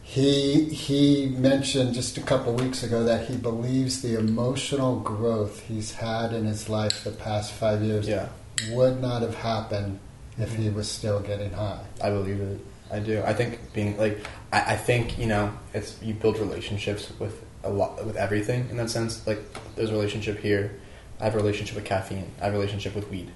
he 0.09 0.67
he 0.67 1.27
mentioned 1.27 1.93
just 1.93 2.17
a 2.17 2.21
couple 2.23 2.53
weeks 2.55 2.85
ago 2.85 3.03
that 3.03 3.27
he 3.27 3.37
believes 3.37 4.03
the 4.03 4.17
emotional 4.17 5.01
growth 5.01 5.63
he's 5.67 5.95
had 5.95 6.33
in 6.33 6.45
his 6.45 6.69
life 6.69 7.03
the 7.03 7.11
past 7.11 7.53
five 7.53 7.83
years 7.83 8.07
Yeah. 8.07 8.29
would 8.71 9.01
not 9.03 9.23
have 9.23 9.35
happened 9.35 9.99
if 10.39 10.55
he 10.55 10.69
was 10.71 10.89
still 10.89 11.19
getting 11.19 11.51
high. 11.53 11.81
I 12.01 12.11
believe 12.11 12.41
it. 12.41 12.61
I 12.89 13.01
do. 13.01 13.21
I 13.27 13.33
think 13.35 13.59
being 13.73 13.99
like, 13.99 14.25
I, 14.53 14.75
I 14.75 14.77
think 14.77 15.19
you 15.19 15.27
know, 15.27 15.53
it's 15.75 16.01
you 16.01 16.15
build 16.15 16.39
relationships 16.39 17.11
with 17.19 17.45
a 17.65 17.71
lot 17.71 18.07
with 18.07 18.15
everything 18.17 18.69
in 18.71 18.77
that 18.77 18.91
sense. 18.91 19.27
Like, 19.27 19.41
there's 19.75 19.91
a 19.91 19.93
relationship 19.93 20.39
here. 20.39 20.79
I 21.21 21.25
have 21.25 21.35
a 21.35 21.39
relationship 21.39 21.75
with 21.75 21.85
caffeine. 21.85 22.31
I 22.41 22.45
have 22.45 22.55
a 22.55 22.57
relationship 22.59 22.95
with 22.95 23.11
weed, 23.11 23.33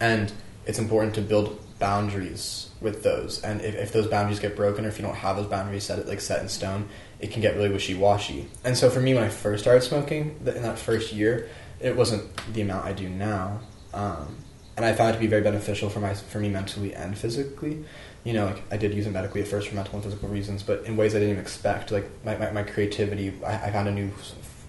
and 0.00 0.32
it's 0.64 0.78
important 0.78 1.14
to 1.16 1.20
build 1.20 1.60
boundaries 1.78 2.67
with 2.80 3.02
those. 3.02 3.42
And 3.42 3.60
if, 3.60 3.74
if 3.74 3.92
those 3.92 4.06
boundaries 4.06 4.38
get 4.38 4.56
broken, 4.56 4.84
or 4.84 4.88
if 4.88 4.98
you 4.98 5.04
don't 5.04 5.16
have 5.16 5.36
those 5.36 5.46
boundaries 5.46 5.84
set 5.84 6.06
like 6.06 6.20
set 6.20 6.42
in 6.42 6.48
stone, 6.48 6.88
it 7.20 7.30
can 7.30 7.42
get 7.42 7.56
really 7.56 7.70
wishy 7.70 7.94
washy. 7.94 8.48
And 8.64 8.76
so 8.76 8.90
for 8.90 9.00
me, 9.00 9.14
when 9.14 9.24
I 9.24 9.28
first 9.28 9.64
started 9.64 9.82
smoking, 9.82 10.38
in 10.44 10.62
that 10.62 10.78
first 10.78 11.12
year, 11.12 11.48
it 11.80 11.96
wasn't 11.96 12.24
the 12.52 12.62
amount 12.62 12.86
I 12.86 12.92
do 12.92 13.08
now. 13.08 13.60
Um, 13.92 14.36
and 14.76 14.84
I 14.84 14.92
found 14.92 15.10
it 15.10 15.14
to 15.14 15.18
be 15.18 15.26
very 15.26 15.42
beneficial 15.42 15.90
for 15.90 15.98
my 15.98 16.14
for 16.14 16.38
me 16.38 16.48
mentally 16.48 16.94
and 16.94 17.18
physically. 17.18 17.84
You 18.22 18.32
know, 18.32 18.46
like 18.46 18.62
I 18.70 18.76
did 18.76 18.94
use 18.94 19.06
it 19.06 19.10
medically 19.10 19.40
at 19.40 19.48
first 19.48 19.68
for 19.68 19.74
mental 19.74 19.94
and 19.94 20.04
physical 20.04 20.28
reasons, 20.28 20.62
but 20.62 20.84
in 20.84 20.96
ways 20.96 21.14
I 21.14 21.18
didn't 21.18 21.32
even 21.32 21.42
expect. 21.42 21.90
Like 21.90 22.08
my, 22.24 22.36
my, 22.36 22.50
my 22.52 22.62
creativity, 22.62 23.32
I, 23.44 23.66
I 23.66 23.72
found 23.72 23.88
a 23.88 23.92
new 23.92 24.12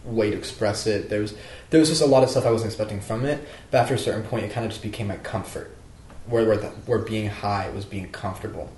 way 0.03 0.31
to 0.31 0.37
express 0.37 0.87
it. 0.87 1.09
There 1.09 1.21
was 1.21 1.35
there 1.69 1.79
was 1.79 1.89
just 1.89 2.01
a 2.01 2.07
lot 2.07 2.23
of 2.23 2.29
stuff 2.29 2.45
I 2.45 2.51
wasn't 2.51 2.71
expecting 2.71 3.01
from 3.01 3.25
it. 3.25 3.47
But 3.69 3.79
after 3.79 3.93
a 3.93 3.99
certain 3.99 4.23
point, 4.23 4.45
it 4.45 4.51
kind 4.51 4.65
of 4.65 4.71
just 4.71 4.81
became 4.81 5.07
my 5.07 5.17
comfort, 5.17 5.75
where 6.29 6.45
where, 6.45 6.57
the, 6.57 6.67
where 6.85 6.99
being 6.99 7.27
high 7.27 7.69
was 7.71 7.85
being 7.85 8.09
comfortable, 8.11 8.69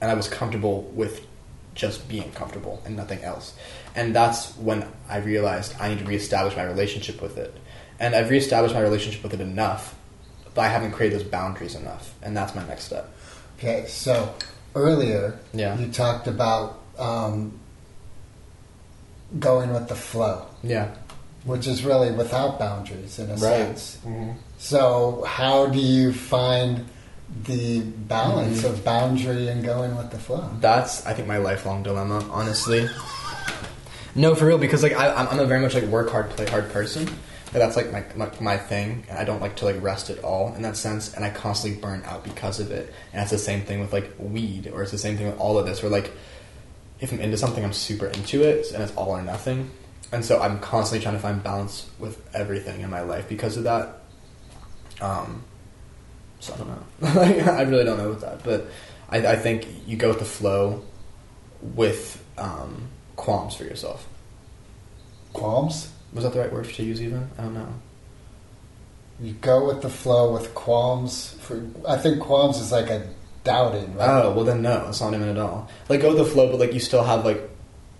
and 0.00 0.10
I 0.10 0.14
was 0.14 0.28
comfortable 0.28 0.82
with 0.94 1.26
just 1.74 2.08
being 2.08 2.30
comfortable 2.32 2.82
and 2.84 2.96
nothing 2.96 3.22
else. 3.22 3.54
And 3.94 4.14
that's 4.14 4.56
when 4.56 4.86
I 5.08 5.18
realized 5.18 5.74
I 5.80 5.88
need 5.88 5.98
to 6.00 6.04
reestablish 6.04 6.56
my 6.56 6.64
relationship 6.64 7.22
with 7.22 7.38
it. 7.38 7.54
And 7.98 8.14
I've 8.14 8.30
reestablished 8.30 8.74
my 8.74 8.80
relationship 8.80 9.22
with 9.22 9.34
it 9.34 9.40
enough, 9.40 9.94
but 10.54 10.62
I 10.62 10.68
haven't 10.68 10.92
created 10.92 11.20
those 11.20 11.26
boundaries 11.28 11.74
enough. 11.74 12.14
And 12.22 12.36
that's 12.36 12.54
my 12.54 12.66
next 12.66 12.84
step. 12.84 13.12
Okay, 13.58 13.84
so 13.86 14.34
earlier 14.74 15.38
Yeah. 15.52 15.78
you 15.78 15.92
talked 15.92 16.26
about 16.26 16.80
um, 16.98 17.58
going 19.38 19.72
with 19.72 19.88
the 19.88 19.94
flow, 19.94 20.46
Yeah. 20.62 20.88
Which 21.44 21.66
is 21.66 21.84
really 21.84 22.10
without 22.12 22.58
boundaries 22.58 23.18
in 23.18 23.30
a 23.30 23.38
sense. 23.38 23.98
Mm-hmm. 24.06 24.32
So, 24.58 25.24
how 25.26 25.66
do 25.66 25.78
you 25.78 26.12
find 26.12 26.86
the 27.44 27.80
balance 27.80 28.62
Mm-hmm. 28.62 28.66
of 28.74 28.84
boundary 28.84 29.48
and 29.48 29.64
going 29.64 29.96
with 29.96 30.10
the 30.10 30.18
flow? 30.18 30.50
That's 30.60 31.06
I 31.06 31.14
think 31.14 31.28
my 31.28 31.38
lifelong 31.38 31.82
dilemma, 31.82 32.26
honestly. 32.30 32.88
No, 34.14 34.34
for 34.34 34.46
real, 34.46 34.58
because 34.58 34.82
like 34.82 34.92
I, 34.94 35.14
I'm 35.14 35.28
I'm 35.28 35.38
a 35.40 35.46
very 35.46 35.60
much 35.60 35.74
like 35.74 35.84
work 35.84 36.10
hard, 36.10 36.30
play 36.30 36.46
hard 36.46 36.70
person. 36.70 37.06
Like, 37.06 37.62
that's 37.62 37.76
like 37.76 37.90
my, 37.92 38.04
my 38.14 38.30
my 38.40 38.56
thing, 38.56 39.04
I 39.12 39.24
don't 39.24 39.40
like 39.40 39.56
to 39.56 39.64
like 39.64 39.80
rest 39.82 40.08
at 40.10 40.18
all 40.22 40.54
in 40.54 40.62
that 40.62 40.76
sense. 40.76 41.14
And 41.14 41.24
I 41.24 41.30
constantly 41.30 41.80
burn 41.80 42.02
out 42.04 42.22
because 42.22 42.60
of 42.60 42.70
it. 42.70 42.92
And 43.12 43.22
it's 43.22 43.30
the 43.32 43.38
same 43.38 43.62
thing 43.62 43.80
with 43.80 43.92
like 43.92 44.12
weed, 44.18 44.68
or 44.72 44.82
it's 44.82 44.92
the 44.92 44.98
same 44.98 45.16
thing 45.16 45.26
with 45.26 45.38
all 45.38 45.58
of 45.58 45.66
this. 45.66 45.82
Where 45.82 45.90
like 45.90 46.12
if 47.00 47.12
I'm 47.12 47.20
into 47.20 47.36
something, 47.38 47.64
I'm 47.64 47.72
super 47.72 48.06
into 48.06 48.42
it, 48.42 48.72
and 48.72 48.82
it's 48.82 48.94
all 48.94 49.10
or 49.10 49.22
nothing. 49.22 49.70
And 50.12 50.24
so 50.24 50.40
I'm 50.40 50.58
constantly 50.58 51.02
trying 51.02 51.14
to 51.14 51.20
find 51.20 51.42
balance 51.42 51.88
with 51.98 52.22
everything 52.34 52.80
in 52.80 52.90
my 52.90 53.02
life 53.02 53.28
because 53.28 53.56
of 53.56 53.64
that. 53.64 54.00
Um, 55.00 55.44
so 56.40 56.54
I 56.54 56.56
don't 56.56 56.68
know. 56.68 57.52
I 57.52 57.62
really 57.62 57.84
don't 57.84 57.98
know 57.98 58.08
with 58.08 58.22
that, 58.22 58.42
but 58.42 58.66
I, 59.08 59.18
I 59.18 59.36
think 59.36 59.66
you 59.86 59.96
go 59.96 60.08
with 60.08 60.18
the 60.18 60.24
flow 60.24 60.82
with 61.62 62.22
um, 62.38 62.88
qualms 63.16 63.54
for 63.54 63.64
yourself. 63.64 64.06
Qualms? 65.32 65.92
Was 66.12 66.24
that 66.24 66.32
the 66.32 66.40
right 66.40 66.52
word 66.52 66.64
to 66.64 66.82
use? 66.82 67.00
Even 67.00 67.30
I 67.38 67.42
don't 67.42 67.54
know. 67.54 67.72
You 69.20 69.34
go 69.34 69.66
with 69.66 69.82
the 69.82 69.90
flow 69.90 70.32
with 70.32 70.54
qualms. 70.54 71.36
For 71.40 71.64
I 71.86 71.96
think 71.98 72.20
qualms 72.20 72.58
is 72.58 72.72
like 72.72 72.88
a 72.88 73.08
doubting, 73.44 73.94
right? 73.94 74.24
Oh 74.24 74.32
well, 74.32 74.44
then 74.44 74.62
no, 74.62 74.88
it's 74.88 75.00
not 75.00 75.14
even 75.14 75.28
at 75.28 75.38
all. 75.38 75.68
Like 75.88 76.00
go 76.00 76.08
with 76.08 76.18
the 76.18 76.24
flow, 76.24 76.50
but 76.50 76.58
like 76.58 76.72
you 76.72 76.80
still 76.80 77.04
have 77.04 77.24
like 77.24 77.48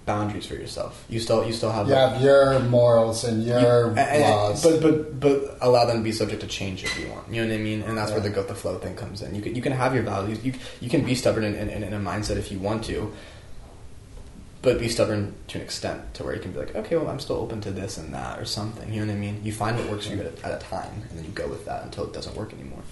boundaries 0.07 0.47
for 0.47 0.55
yourself. 0.55 1.05
You 1.09 1.21
still 1.21 1.45
you 1.47 1.53
still 1.53 1.71
have 1.71 1.87
you 1.89 1.95
like, 1.95 2.13
have 2.15 2.23
your 2.23 2.59
morals 2.61 3.25
and 3.25 3.45
your 3.45 3.89
and- 3.91 3.99
and- 3.99 4.23
laws. 4.23 4.63
but 4.63 4.81
but 4.83 5.21
but 5.21 5.59
allow 5.61 5.85
them 5.85 5.99
to 5.99 6.03
be 6.03 6.13
subject 6.13 6.41
to 6.41 6.47
change 6.47 6.83
if 6.85 6.99
you 6.99 7.09
want. 7.09 7.29
You 7.33 7.43
know 7.43 7.49
what 7.49 7.55
I 7.61 7.63
mean? 7.63 7.83
And 7.83 7.97
that's 7.97 8.11
where 8.11 8.21
the 8.21 8.31
go 8.31 8.41
with 8.41 8.49
the 8.49 8.55
flow 8.55 8.79
thing 8.79 8.97
comes 8.97 9.23
in. 9.23 9.35
You 9.35 9.43
can 9.43 9.55
you 9.55 9.63
can 9.63 9.73
have 9.73 9.95
your 9.95 10.03
values. 10.03 10.45
You 10.45 10.55
you 10.81 10.89
can 10.89 11.05
be 11.05 11.15
stubborn 11.15 11.45
in, 11.45 11.55
in, 11.55 11.83
in 11.83 11.93
a 11.93 11.99
mindset 11.99 12.37
if 12.37 12.51
you 12.51 12.59
want 12.59 12.85
to, 12.85 13.13
but 14.63 14.79
be 14.79 14.89
stubborn 14.89 15.35
to 15.49 15.59
an 15.59 15.65
extent 15.65 16.15
to 16.15 16.25
where 16.25 16.35
you 16.35 16.41
can 16.41 16.53
be 16.53 16.59
like, 16.59 16.75
okay, 16.75 16.97
well, 16.97 17.09
I'm 17.09 17.21
still 17.21 17.37
open 17.37 17.61
to 17.63 17.71
this 17.71 17.97
and 17.99 18.13
that 18.15 18.39
or 18.39 18.45
something. 18.45 18.93
You 18.93 19.01
know 19.01 19.07
what 19.13 19.17
I 19.17 19.19
mean? 19.19 19.41
You 19.45 19.53
find 19.53 19.77
what 19.79 19.89
works 19.89 20.07
for 20.07 20.15
you 20.15 20.21
at 20.21 20.27
a, 20.27 20.47
at 20.47 20.63
a 20.63 20.65
time, 20.65 21.03
and 21.09 21.19
then 21.19 21.25
you 21.25 21.31
go 21.33 21.47
with 21.49 21.65
that 21.67 21.83
until 21.85 22.05
it 22.05 22.13
doesn't 22.13 22.37
work 22.37 22.53
anymore. 22.53 22.83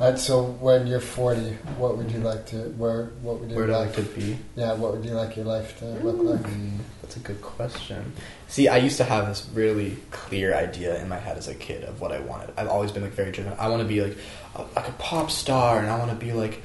Right, 0.00 0.18
so 0.18 0.42
when 0.44 0.86
you're 0.86 0.98
40, 0.98 1.40
what 1.76 1.98
would 1.98 2.10
you 2.10 2.20
like 2.20 2.46
to, 2.46 2.56
where, 2.78 3.10
what 3.20 3.38
would 3.38 3.50
you 3.50 3.56
Where 3.56 3.66
I 3.70 3.84
like, 3.84 3.96
like 3.96 3.96
to 3.96 4.02
be? 4.18 4.38
yeah, 4.56 4.72
what 4.72 4.92
would 4.92 5.04
you 5.04 5.10
like 5.10 5.36
your 5.36 5.44
life 5.44 5.78
to 5.80 5.84
look 5.84 6.16
like? 6.16 6.40
Mm, 6.50 6.78
that's 7.02 7.16
a 7.16 7.20
good 7.20 7.42
question. 7.42 8.14
See, 8.48 8.66
I 8.66 8.78
used 8.78 8.96
to 8.96 9.04
have 9.04 9.26
this 9.28 9.46
really 9.52 9.98
clear 10.10 10.54
idea 10.54 10.98
in 11.02 11.08
my 11.10 11.18
head 11.18 11.36
as 11.36 11.48
a 11.48 11.54
kid 11.54 11.84
of 11.84 12.00
what 12.00 12.12
I 12.12 12.20
wanted. 12.20 12.54
I've 12.56 12.68
always 12.68 12.92
been 12.92 13.02
like 13.02 13.12
very 13.12 13.30
driven. 13.30 13.52
I 13.58 13.68
want 13.68 13.82
to 13.82 13.88
be 13.88 14.00
like 14.00 14.16
a, 14.54 14.62
like 14.74 14.88
a 14.88 14.92
pop 14.92 15.30
star, 15.30 15.80
and 15.80 15.90
I 15.90 15.98
want 15.98 16.10
to 16.10 16.16
be 16.16 16.32
like 16.32 16.62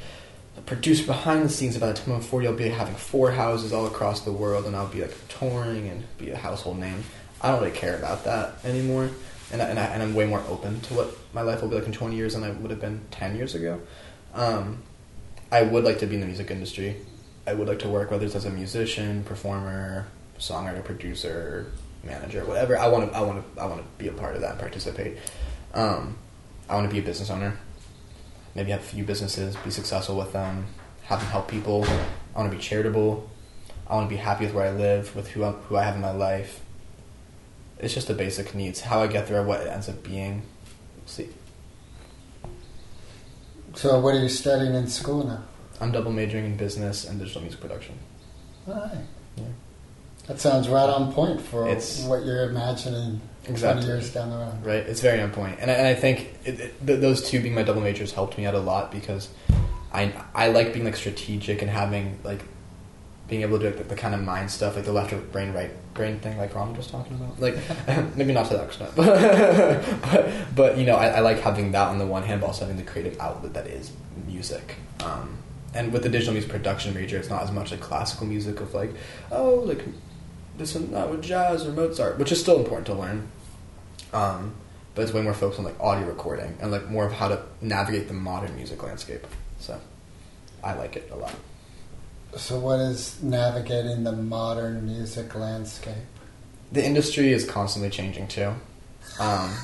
a 0.57 0.61
producer 0.61 1.05
behind 1.05 1.43
the 1.43 1.49
scenes. 1.49 1.77
By 1.77 1.87
the 1.87 1.93
time 1.93 2.13
I'm 2.15 2.21
40, 2.21 2.47
I'll 2.47 2.53
be 2.55 2.69
having 2.69 2.95
four 2.95 3.31
houses 3.31 3.73
all 3.73 3.85
across 3.85 4.21
the 4.21 4.31
world, 4.31 4.65
and 4.65 4.77
I'll 4.77 4.87
be 4.87 5.01
like 5.01 5.13
touring 5.27 5.89
and 5.89 6.05
be 6.17 6.29
a 6.31 6.37
household 6.37 6.79
name. 6.79 7.03
I 7.41 7.51
don't 7.51 7.59
really 7.61 7.75
care 7.77 7.97
about 7.97 8.23
that 8.23 8.63
anymore, 8.63 9.09
and 9.51 9.61
I, 9.61 9.65
and, 9.65 9.79
I, 9.79 9.85
and 9.85 10.03
I'm 10.03 10.15
way 10.15 10.25
more 10.25 10.43
open 10.49 10.81
to 10.81 10.93
what 10.93 11.17
my 11.33 11.41
life 11.41 11.61
will 11.61 11.69
be 11.69 11.75
like 11.75 11.85
in 11.85 11.91
20 11.91 12.15
years 12.15 12.33
than 12.33 12.43
I 12.43 12.51
would 12.51 12.71
have 12.71 12.81
been 12.81 13.01
10 13.11 13.35
years 13.35 13.55
ago. 13.55 13.81
Um, 14.33 14.83
I 15.51 15.61
would 15.61 15.83
like 15.83 15.99
to 15.99 16.07
be 16.07 16.15
in 16.15 16.21
the 16.21 16.27
music 16.27 16.51
industry. 16.51 16.97
I 17.47 17.53
would 17.53 17.67
like 17.67 17.79
to 17.79 17.89
work, 17.89 18.11
whether 18.11 18.25
it's 18.25 18.35
as 18.35 18.45
a 18.45 18.49
musician, 18.49 19.23
performer, 19.23 20.07
songwriter, 20.39 20.83
producer, 20.83 21.71
manager, 22.03 22.43
whatever. 22.45 22.77
I 22.77 22.87
want 22.87 23.11
to, 23.11 23.17
I 23.17 23.21
want 23.21 23.55
to, 23.55 23.61
I 23.61 23.65
want 23.65 23.81
to 23.81 24.03
be 24.03 24.07
a 24.07 24.11
part 24.11 24.35
of 24.35 24.41
that 24.41 24.51
and 24.51 24.59
participate. 24.59 25.17
Um, 25.73 26.17
I 26.67 26.75
want 26.75 26.89
to 26.89 26.93
be 26.93 26.99
a 26.99 27.03
business 27.03 27.29
owner. 27.29 27.57
Maybe 28.55 28.71
have 28.71 28.79
a 28.79 28.83
few 28.83 29.03
businesses, 29.03 29.55
be 29.57 29.69
successful 29.69 30.17
with 30.17 30.33
them, 30.33 30.65
have 31.03 31.19
them 31.19 31.29
help 31.29 31.47
people. 31.47 31.85
I 32.35 32.39
want 32.39 32.51
to 32.51 32.57
be 32.57 32.61
charitable. 32.61 33.29
I 33.87 33.95
want 33.95 34.09
to 34.09 34.15
be 34.15 34.19
happy 34.19 34.45
with 34.45 34.55
where 34.55 34.65
I 34.65 34.71
live, 34.71 35.15
with 35.15 35.29
who 35.29 35.43
I, 35.43 35.51
who 35.51 35.75
I 35.75 35.83
have 35.83 35.95
in 35.95 36.01
my 36.01 36.11
life. 36.11 36.61
It's 37.79 37.93
just 37.93 38.07
the 38.07 38.13
basic 38.13 38.55
needs. 38.55 38.81
How 38.81 39.01
I 39.01 39.07
get 39.07 39.27
there, 39.27 39.43
what 39.43 39.61
it 39.61 39.67
ends 39.67 39.89
up 39.89 40.01
being. 40.03 40.43
We'll 40.97 41.07
see. 41.07 41.29
So 43.73 43.99
what 43.99 44.15
are 44.15 44.19
you 44.19 44.29
studying 44.29 44.73
in 44.73 44.87
school 44.87 45.25
now? 45.25 45.43
I'm 45.81 45.91
double 45.91 46.11
majoring 46.11 46.45
in 46.45 46.55
business 46.57 47.03
and 47.05 47.19
digital 47.19 47.41
music 47.41 47.59
production. 47.59 47.95
Right. 48.65 48.91
Yeah. 49.35 49.43
That 50.27 50.39
sounds 50.39 50.69
right 50.69 50.89
on 50.89 51.11
point 51.13 51.41
for 51.41 51.67
It's- 51.67 52.03
what 52.05 52.25
you're 52.25 52.49
imagining 52.49 53.21
Exactly. 53.47 53.83
20 53.83 53.85
years 53.99 54.13
down 54.13 54.29
the 54.31 54.37
road. 54.37 54.53
Right, 54.65 54.77
it's 54.87 55.01
very 55.01 55.21
on 55.21 55.29
point, 55.29 55.57
and 55.61 55.69
I, 55.69 55.73
and 55.75 55.87
I 55.87 55.93
think 55.93 56.33
it, 56.45 56.59
it, 56.59 56.87
th- 56.87 56.99
those 56.99 57.21
two 57.21 57.39
being 57.41 57.53
my 57.53 57.61
double 57.61 57.81
majors 57.81 58.11
helped 58.11 58.39
me 58.39 58.45
out 58.47 58.55
a 58.55 58.59
lot 58.59 58.91
because 58.91 59.27
I 59.93 60.13
I 60.33 60.47
like 60.47 60.73
being 60.73 60.83
like 60.83 60.95
strategic 60.95 61.61
and 61.61 61.69
having 61.69 62.17
like 62.23 62.41
being 63.27 63.41
able 63.41 63.57
to 63.59 63.71
do 63.71 63.77
like, 63.77 63.87
the, 63.87 63.95
kind 63.95 64.13
of 64.13 64.21
mind 64.21 64.51
stuff, 64.51 64.75
like 64.75 64.85
the 64.85 64.91
left 64.91 65.13
brain 65.31 65.51
right 65.53 65.71
brain 65.93 66.19
thing, 66.19 66.37
like 66.37 66.53
Ron 66.53 66.75
was 66.75 66.87
talking 66.87 67.15
about. 67.15 67.39
Like 67.39 67.55
maybe 68.15 68.33
not 68.33 68.47
to 68.47 68.53
that 68.55 68.65
extent, 68.65 68.91
but 68.95 70.01
but, 70.01 70.31
but 70.55 70.77
you 70.77 70.85
know 70.85 70.95
I, 70.95 71.07
I 71.07 71.19
like 71.21 71.39
having 71.39 71.71
that 71.71 71.87
on 71.87 71.97
the 71.97 72.05
one 72.05 72.23
hand, 72.23 72.41
but 72.41 72.47
also 72.47 72.65
having 72.65 72.77
the 72.77 72.89
creative 72.89 73.19
outlet 73.19 73.53
that 73.53 73.67
is 73.67 73.91
music. 74.27 74.75
Um, 75.03 75.37
and 75.73 75.91
with 75.91 76.03
the 76.03 76.09
digital 76.09 76.33
music 76.33 76.51
production 76.51 76.93
major, 76.93 77.17
it's 77.17 77.29
not 77.29 77.43
as 77.43 77.51
much 77.51 77.71
like 77.71 77.81
classical 77.81 78.27
music 78.27 78.61
of 78.61 78.73
like 78.73 78.91
oh 79.31 79.55
like 79.65 79.83
this 80.57 80.75
and 80.75 80.93
that 80.93 81.09
with 81.09 81.21
jazz 81.23 81.65
or 81.65 81.71
Mozart, 81.71 82.17
which 82.17 82.31
is 82.31 82.39
still 82.39 82.59
important 82.59 82.87
to 82.87 82.93
learn. 82.93 83.27
Um, 84.13 84.53
but 84.93 85.01
it's 85.01 85.11
way 85.11 85.21
more 85.21 85.33
focused 85.33 85.59
on 85.59 85.65
like 85.65 85.79
audio 85.79 86.07
recording 86.07 86.57
and 86.61 86.71
like 86.71 86.89
more 86.89 87.05
of 87.05 87.11
how 87.11 87.27
to 87.27 87.43
navigate 87.59 88.07
the 88.07 88.13
modern 88.13 88.55
music 88.55 88.81
landscape. 88.81 89.27
So 89.59 89.79
I 90.63 90.73
like 90.73 90.95
it 90.95 91.09
a 91.11 91.15
lot. 91.15 91.35
So 92.35 92.59
what 92.59 92.79
is 92.79 93.21
navigating 93.23 94.03
the 94.03 94.11
modern 94.11 94.85
music 94.85 95.35
landscape? 95.35 95.95
The 96.71 96.85
industry 96.85 97.31
is 97.31 97.45
constantly 97.45 97.89
changing 97.89 98.27
too. 98.27 98.53
Um, 99.19 99.55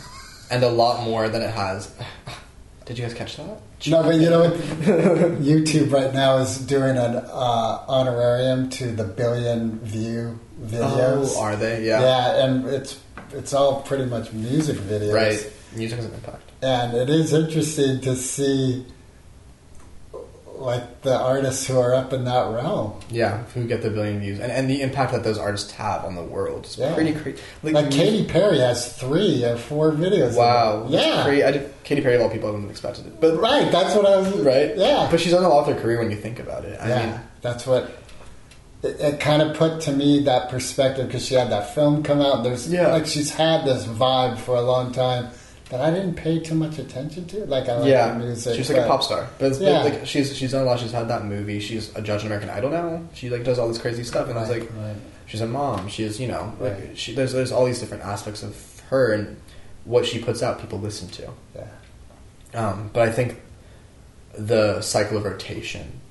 and 0.49 0.63
a 0.63 0.69
lot 0.69 1.03
more 1.03 1.27
than 1.29 1.41
it 1.41 1.51
has. 1.51 1.93
Did 2.85 2.97
you 2.97 3.05
guys 3.05 3.13
catch 3.13 3.37
that? 3.37 3.61
No, 3.87 4.03
but 4.03 4.15
you 4.15 4.29
know 4.29 4.41
what? 4.41 4.53
YouTube 4.53 5.91
right 5.91 6.13
now 6.13 6.37
is 6.37 6.57
doing 6.57 6.97
an 6.97 7.15
uh, 7.15 7.83
honorarium 7.87 8.69
to 8.71 8.91
the 8.91 9.03
billion 9.03 9.79
view 9.79 10.39
videos. 10.61 11.33
Oh, 11.35 11.41
are 11.41 11.55
they? 11.55 11.85
Yeah. 11.85 12.01
Yeah, 12.01 12.45
and 12.45 12.65
it's 12.67 12.99
it's 13.33 13.53
all 13.53 13.81
pretty 13.81 14.05
much 14.05 14.33
music 14.33 14.77
videos. 14.77 15.13
Right. 15.13 15.53
Music 15.75 15.97
has 15.97 16.05
an 16.05 16.13
impact. 16.13 16.51
And 16.61 16.93
it 16.95 17.09
is 17.09 17.33
interesting 17.33 18.01
to 18.01 18.15
see 18.15 18.85
like 20.61 21.01
the 21.01 21.17
artists 21.17 21.65
who 21.67 21.79
are 21.79 21.93
up 21.93 22.13
in 22.13 22.23
that 22.25 22.51
realm. 22.53 22.93
Yeah, 23.09 23.43
who 23.53 23.65
get 23.67 23.81
the 23.81 23.89
billion 23.89 24.19
views 24.19 24.39
and, 24.39 24.51
and 24.51 24.69
the 24.69 24.81
impact 24.81 25.11
that 25.13 25.23
those 25.23 25.37
artists 25.37 25.71
have 25.71 26.05
on 26.05 26.15
the 26.15 26.23
world 26.23 26.65
is 26.65 26.77
Yeah. 26.77 26.93
pretty 26.93 27.13
crazy. 27.13 27.41
Like 27.63 27.91
Katy 27.91 28.25
Perry 28.25 28.59
has 28.59 28.93
three 28.95 29.43
or 29.43 29.57
four 29.57 29.91
videos. 29.91 30.35
Wow. 30.35 30.83
of 30.83 30.91
Yeah. 30.91 31.23
I 31.25 31.51
did, 31.51 31.73
Katy 31.83 32.01
Perry, 32.01 32.21
of 32.21 32.31
people, 32.31 32.47
I 32.49 32.51
wouldn't 32.51 32.63
have 32.67 32.71
expected 32.71 33.07
it. 33.07 33.19
But 33.19 33.39
Right. 33.39 33.71
That's 33.71 33.95
what 33.95 34.05
I 34.05 34.17
was. 34.17 34.31
right, 34.39 34.77
Yeah. 34.77 35.07
But 35.09 35.19
she's 35.19 35.31
done 35.31 35.43
a 35.43 35.49
lot 35.49 35.65
with 35.67 35.75
her 35.75 35.81
career 35.81 35.99
when 35.99 36.11
you 36.11 36.17
think 36.17 36.39
about 36.39 36.63
it. 36.65 36.79
I 36.81 36.87
yeah. 36.89 37.05
mean, 37.05 37.19
that's 37.41 37.65
what. 37.67 37.91
It, 38.83 38.99
it 38.99 39.19
kind 39.19 39.43
of 39.43 39.55
put 39.55 39.81
to 39.81 39.91
me 39.91 40.23
that 40.23 40.49
perspective 40.49 41.05
because 41.07 41.23
she 41.25 41.35
had 41.35 41.51
that 41.51 41.75
film 41.75 42.01
come 42.03 42.19
out. 42.21 42.43
There's 42.43 42.71
Yeah. 42.71 42.87
like 42.91 43.05
she's 43.05 43.29
had 43.31 43.63
this 43.65 43.85
vibe 43.85 44.37
for 44.39 44.55
a 44.55 44.61
long 44.61 44.91
time 44.91 45.29
that 45.71 45.79
I 45.81 45.89
didn't 45.89 46.15
pay 46.15 46.37
too 46.39 46.53
much 46.55 46.77
attention 46.77 47.25
to. 47.27 47.45
Like 47.45 47.67
I 47.69 47.77
like 47.77 47.89
yeah, 47.89 48.17
music. 48.17 48.55
she's 48.57 48.69
like 48.69 48.83
a 48.83 48.87
pop 48.87 49.01
star. 49.01 49.27
But, 49.39 49.51
it's, 49.51 49.57
but, 49.59 49.83
like 49.85 50.05
she's 50.05 50.35
she's 50.35 50.51
done 50.51 50.63
a 50.63 50.65
lot. 50.65 50.79
She's 50.79 50.91
had 50.91 51.07
that 51.07 51.25
movie. 51.25 51.59
She's 51.61 51.95
a 51.95 52.01
judge 52.01 52.21
on 52.21 52.27
American 52.27 52.49
Idol 52.49 52.69
now. 52.69 53.01
She 53.13 53.29
like 53.29 53.43
does 53.45 53.57
all 53.57 53.67
this 53.69 53.77
crazy 53.77 54.03
stuff, 54.03 54.27
and 54.27 54.35
Right, 54.35 54.41
was 54.41 54.49
like 54.49 54.69
right. 54.75 54.95
she's 55.25 55.41
a 55.41 55.47
mom. 55.47 55.87
She's 55.87 56.19
you 56.19 56.27
know 56.27 56.53
like 56.59 56.73
Right. 56.73 56.97
she 56.97 57.15
there's 57.15 57.31
there's 57.31 57.51
all 57.53 57.65
these 57.65 57.79
different 57.79 58.03
aspects 58.03 58.43
of 58.43 58.81
her 58.89 59.13
and 59.13 59.37
what 59.85 60.05
she 60.05 60.19
puts 60.19 60.43
out. 60.43 60.59
People 60.59 60.79
listen 60.79 61.07
to. 61.09 61.29
Yeah. 61.55 61.67
Um, 62.53 62.89
but 62.91 63.07
I 63.07 63.11
think 63.13 63.39
the 64.37 64.81
cycle 64.81 65.17
of 65.17 65.23
rotation 65.23 66.01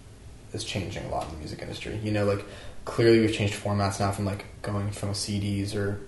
is 0.55 0.65
changing 0.65 1.05
a 1.05 1.11
lot 1.11 1.27
in 1.27 1.33
the 1.33 1.39
music 1.39 1.61
industry. 1.61 1.99
You 2.03 2.13
know, 2.13 2.25
like 2.25 2.45
clearly 2.87 3.21
we've 3.21 3.33
changed 3.35 3.55
formats 3.63 4.01
now 4.01 4.11
from 4.11 4.25
like 4.25 4.47
going 4.63 4.91
from 4.91 5.11
CDs 5.11 5.75
or 5.77 6.01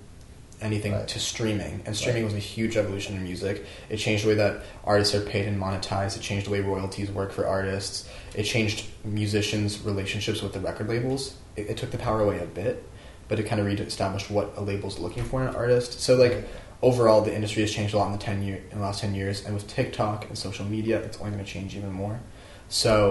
anything 0.62 0.92
Right. 0.92 1.06
to 1.08 1.18
streaming. 1.18 1.82
And 1.84 1.96
streaming 1.96 2.22
Right. 2.22 2.32
was 2.34 2.42
a 2.42 2.46
huge 2.46 2.76
evolution 2.76 3.16
in 3.16 3.22
music. 3.24 3.64
It 3.90 3.96
changed 3.98 4.24
the 4.24 4.28
way 4.28 4.34
that 4.34 4.62
artists 4.84 5.14
are 5.14 5.20
paid 5.20 5.46
and 5.46 5.60
monetized. 5.60 6.16
It 6.16 6.22
changed 6.22 6.46
the 6.46 6.50
way 6.50 6.60
royalties 6.60 7.10
work 7.10 7.32
for 7.32 7.46
artists. 7.46 8.06
It 8.34 8.44
changed 8.44 8.84
musicians' 9.04 9.80
relationships 9.80 10.42
with 10.42 10.52
the 10.52 10.60
record 10.60 10.88
labels. 10.88 11.34
It, 11.56 11.70
it 11.70 11.76
took 11.76 11.90
the 11.90 11.98
power 11.98 12.20
away 12.20 12.38
a 12.38 12.46
bit, 12.46 12.82
but 13.28 13.38
it 13.38 13.44
kind 13.44 13.60
of 13.60 13.66
reestablished 13.66 14.30
what 14.30 14.52
a 14.56 14.62
label's 14.62 14.98
looking 14.98 15.24
for 15.24 15.42
in 15.42 15.48
an 15.48 15.54
artist. 15.54 16.00
So 16.00 16.14
like 16.16 16.44
overall, 16.80 17.20
the 17.22 17.34
industry 17.34 17.62
has 17.62 17.72
changed 17.72 17.94
a 17.94 17.98
lot 17.98 18.06
in 18.06 18.12
the 18.12 18.18
ten 18.18 18.42
year 18.42 18.60
in 18.70 18.78
the 18.78 18.84
last 18.84 19.00
ten 19.00 19.14
years, 19.14 19.44
and 19.44 19.54
with 19.54 19.66
TikTok 19.68 20.28
and 20.28 20.38
social 20.38 20.64
media, 20.64 20.98
it's 21.00 21.18
only 21.18 21.32
going 21.32 21.44
to 21.44 21.50
change 21.50 21.76
even 21.76 21.92
more. 21.92 22.20
So 22.68 23.10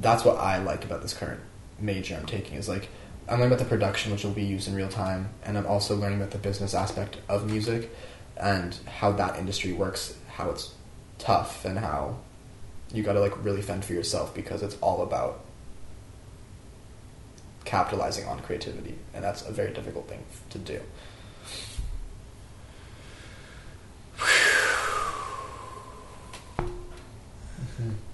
that's 0.00 0.24
what 0.24 0.36
I 0.38 0.58
like 0.62 0.84
about 0.84 1.02
this 1.02 1.14
current 1.14 1.40
major 1.78 2.14
I'm 2.16 2.26
taking 2.26 2.56
is 2.58 2.68
like 2.68 2.88
I'm 3.30 3.38
learning 3.38 3.52
about 3.52 3.62
the 3.62 3.68
production, 3.68 4.10
which 4.10 4.24
will 4.24 4.32
be 4.32 4.42
used 4.42 4.66
in 4.66 4.74
real 4.74 4.88
time, 4.88 5.28
and 5.44 5.56
I'm 5.56 5.66
also 5.66 5.94
learning 5.94 6.18
about 6.18 6.32
the 6.32 6.38
business 6.38 6.74
aspect 6.74 7.18
of 7.28 7.48
music 7.48 7.88
and 8.36 8.74
how 8.98 9.12
that 9.12 9.38
industry 9.38 9.72
works, 9.72 10.16
how 10.32 10.50
it's 10.50 10.74
tough, 11.18 11.64
and 11.64 11.78
how 11.78 12.16
you 12.92 13.04
got 13.04 13.12
to 13.12 13.20
like 13.20 13.44
really 13.44 13.62
fend 13.62 13.84
for 13.84 13.92
yourself 13.92 14.34
because 14.34 14.64
it's 14.64 14.76
all 14.80 15.02
about 15.02 15.44
capitalizing 17.64 18.26
on 18.26 18.40
creativity, 18.40 18.98
and 19.14 19.22
that's 19.22 19.46
a 19.46 19.52
very 19.52 19.72
difficult 19.72 20.08
thing 20.08 20.24
to 20.50 20.58
do. 20.58 20.80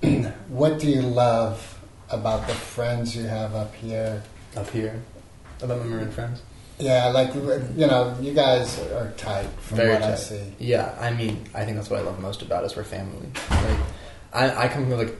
What 0.49 0.79
do 0.79 0.89
you 0.89 1.03
love 1.03 1.81
about 2.09 2.47
the 2.47 2.55
friends 2.55 3.17
you 3.17 3.25
have 3.25 3.55
up 3.55 3.75
here? 3.75 4.23
Up 4.57 4.71
here, 4.71 5.03
about 5.61 5.81
my 5.81 5.87
Marin 5.87 6.11
friends. 6.11 6.43
Yeah, 6.79 7.09
like 7.09 7.35
you 7.35 7.87
know, 7.87 8.17
you 8.21 8.35
guys 8.35 8.79
are 8.79 9.13
tight 9.17 9.47
from 9.59 9.79
Very 9.79 9.95
what 9.95 10.03
I 10.03 10.15
see. 10.15 10.53
Yeah, 10.59 10.95
I 11.01 11.11
mean, 11.11 11.45
I 11.55 11.65
think 11.65 11.77
that's 11.77 11.89
what 11.89 12.01
I 12.01 12.03
love 12.03 12.19
most 12.21 12.43
about 12.43 12.65
us. 12.65 12.77
We're 12.77 12.85
family. 12.85 13.29
Like, 13.51 13.79
I, 14.33 14.65
I 14.65 14.69
come 14.69 14.89
from 14.89 14.99
like, 14.99 15.15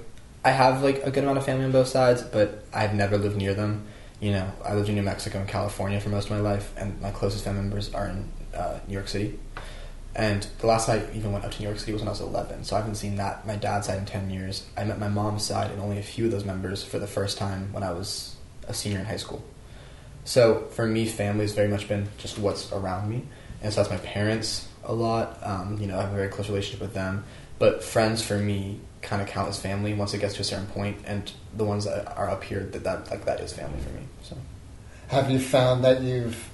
I 0.45 0.51
have 0.51 0.83
like 0.83 1.03
a 1.03 1.11
good 1.11 1.25
amount 1.25 1.39
of 1.39 1.45
family 1.45 1.65
on 1.65 1.73
both 1.73 1.89
sides, 1.89 2.23
but 2.23 2.65
I've 2.75 2.95
never 2.95 3.17
lived 3.17 3.37
near 3.37 3.55
them. 3.55 3.87
You 4.21 4.33
know, 4.33 4.53
I 4.65 4.75
lived 4.75 4.89
in 4.89 4.95
New 4.95 5.03
Mexico 5.03 5.39
and 5.39 5.49
California 5.49 6.01
for 6.01 6.11
most 6.11 6.27
of 6.27 6.31
my 6.33 6.41
life, 6.41 6.73
and 6.77 7.01
my 7.01 7.11
closest 7.11 7.45
family 7.45 7.63
members 7.63 7.93
are 7.95 8.09
in 8.09 8.31
uh, 8.55 8.79
New 8.87 8.95
York 8.95 9.09
City. 9.09 9.39
And 10.15 10.47
the 10.59 10.67
last 10.67 10.87
time 10.87 11.01
I 11.01 11.17
even 11.17 11.33
went 11.33 11.45
up 11.45 11.53
to 11.53 11.59
New 11.61 11.69
York 11.69 11.79
City 11.79 11.93
was 11.93 12.01
when 12.01 12.09
I 12.09 12.13
was 12.13 12.21
11, 12.21 12.65
so 12.65 12.77
I 12.77 12.81
haven't 12.81 12.95
seen 12.95 13.17
that 13.17 13.47
my 13.47 13.57
dad's 13.57 13.87
side 13.87 13.99
in 13.99 14.07
10 14.07 14.31
years. 14.31 14.67
I 14.77 14.85
met 14.85 14.99
my 14.99 15.09
mom's 15.09 15.45
side 15.45 15.71
and 15.71 15.81
only 15.81 15.99
a 15.99 16.03
few 16.03 16.27
of 16.27 16.31
those 16.31 16.45
members 16.45 16.83
for 16.83 16.99
the 16.99 17.07
first 17.07 17.37
time 17.39 17.73
when 17.73 17.83
I 17.83 17.93
was 17.93 18.36
a 18.69 18.75
senior 18.75 18.99
in 18.99 19.05
high 19.05 19.17
school. 19.17 19.45
So 20.25 20.67
for 20.71 20.87
me, 20.87 21.07
family 21.07 21.45
has 21.45 21.53
very 21.53 21.69
much 21.69 21.89
been 21.89 22.09
just 22.19 22.39
what's 22.39 22.73
around 22.73 23.09
me, 23.09 23.23
and 23.63 23.73
so 23.73 23.83
that's 23.83 23.91
my 23.91 24.05
parents 24.05 24.69
a 24.85 24.93
lot. 24.93 25.39
Um, 25.43 25.79
you 25.81 25.87
know, 25.87 25.99
I 25.99 26.03
have 26.03 26.13
a 26.13 26.17
very 26.17 26.29
close 26.29 26.49
relationship 26.49 26.81
with 26.81 26.95
them. 26.95 27.25
But 27.59 27.83
friends 27.83 28.23
for 28.23 28.39
me 28.39 28.81
kind 29.03 29.23
of 29.23 29.29
count 29.29 29.49
as 29.49 29.59
family 29.59 29.95
once 29.95 30.13
it 30.15 30.19
gets 30.19 30.35
to 30.35 30.41
a 30.41 30.45
certain 30.45 30.67
point, 30.67 30.99
and 31.07 31.31
the 31.55 31.65
ones 31.65 31.85
that 31.85 32.07
are 32.17 32.29
up 32.29 32.45
here 32.45 32.65
that, 32.65 32.85
that 32.85 33.11
like 33.11 33.25
that 33.25 33.41
is 33.41 33.53
family 33.53 33.79
for 33.81 33.91
me. 33.91 34.03
So 34.23 34.37
Have 35.09 35.31
you 35.31 35.39
found 35.39 35.85
that 35.85 36.03
you've 36.03 36.51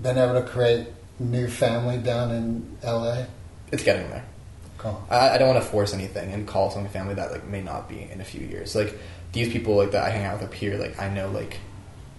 been 0.00 0.18
able 0.18 0.34
to 0.34 0.46
create 0.46 0.88
new 1.18 1.48
family 1.48 1.98
down 1.98 2.30
in 2.30 2.78
LA? 2.84 3.24
it's 3.72 3.82
getting 3.82 4.08
there. 4.10 4.24
Cool. 4.78 5.04
I, 5.10 5.30
I 5.30 5.38
don't 5.38 5.48
want 5.48 5.62
to 5.62 5.68
force 5.68 5.92
anything 5.92 6.32
and 6.32 6.46
call 6.46 6.70
something 6.70 6.92
family 6.92 7.14
that 7.14 7.32
like 7.32 7.46
may 7.46 7.62
not 7.62 7.88
be 7.88 8.02
in 8.02 8.20
a 8.20 8.24
few 8.24 8.46
years. 8.46 8.76
Like 8.76 8.96
these 9.32 9.52
people 9.52 9.76
like 9.76 9.90
that 9.92 10.04
I 10.04 10.10
hang 10.10 10.24
out 10.24 10.40
with 10.40 10.48
up 10.48 10.54
here, 10.54 10.76
like 10.78 11.00
I 11.00 11.08
know 11.08 11.30
like 11.30 11.58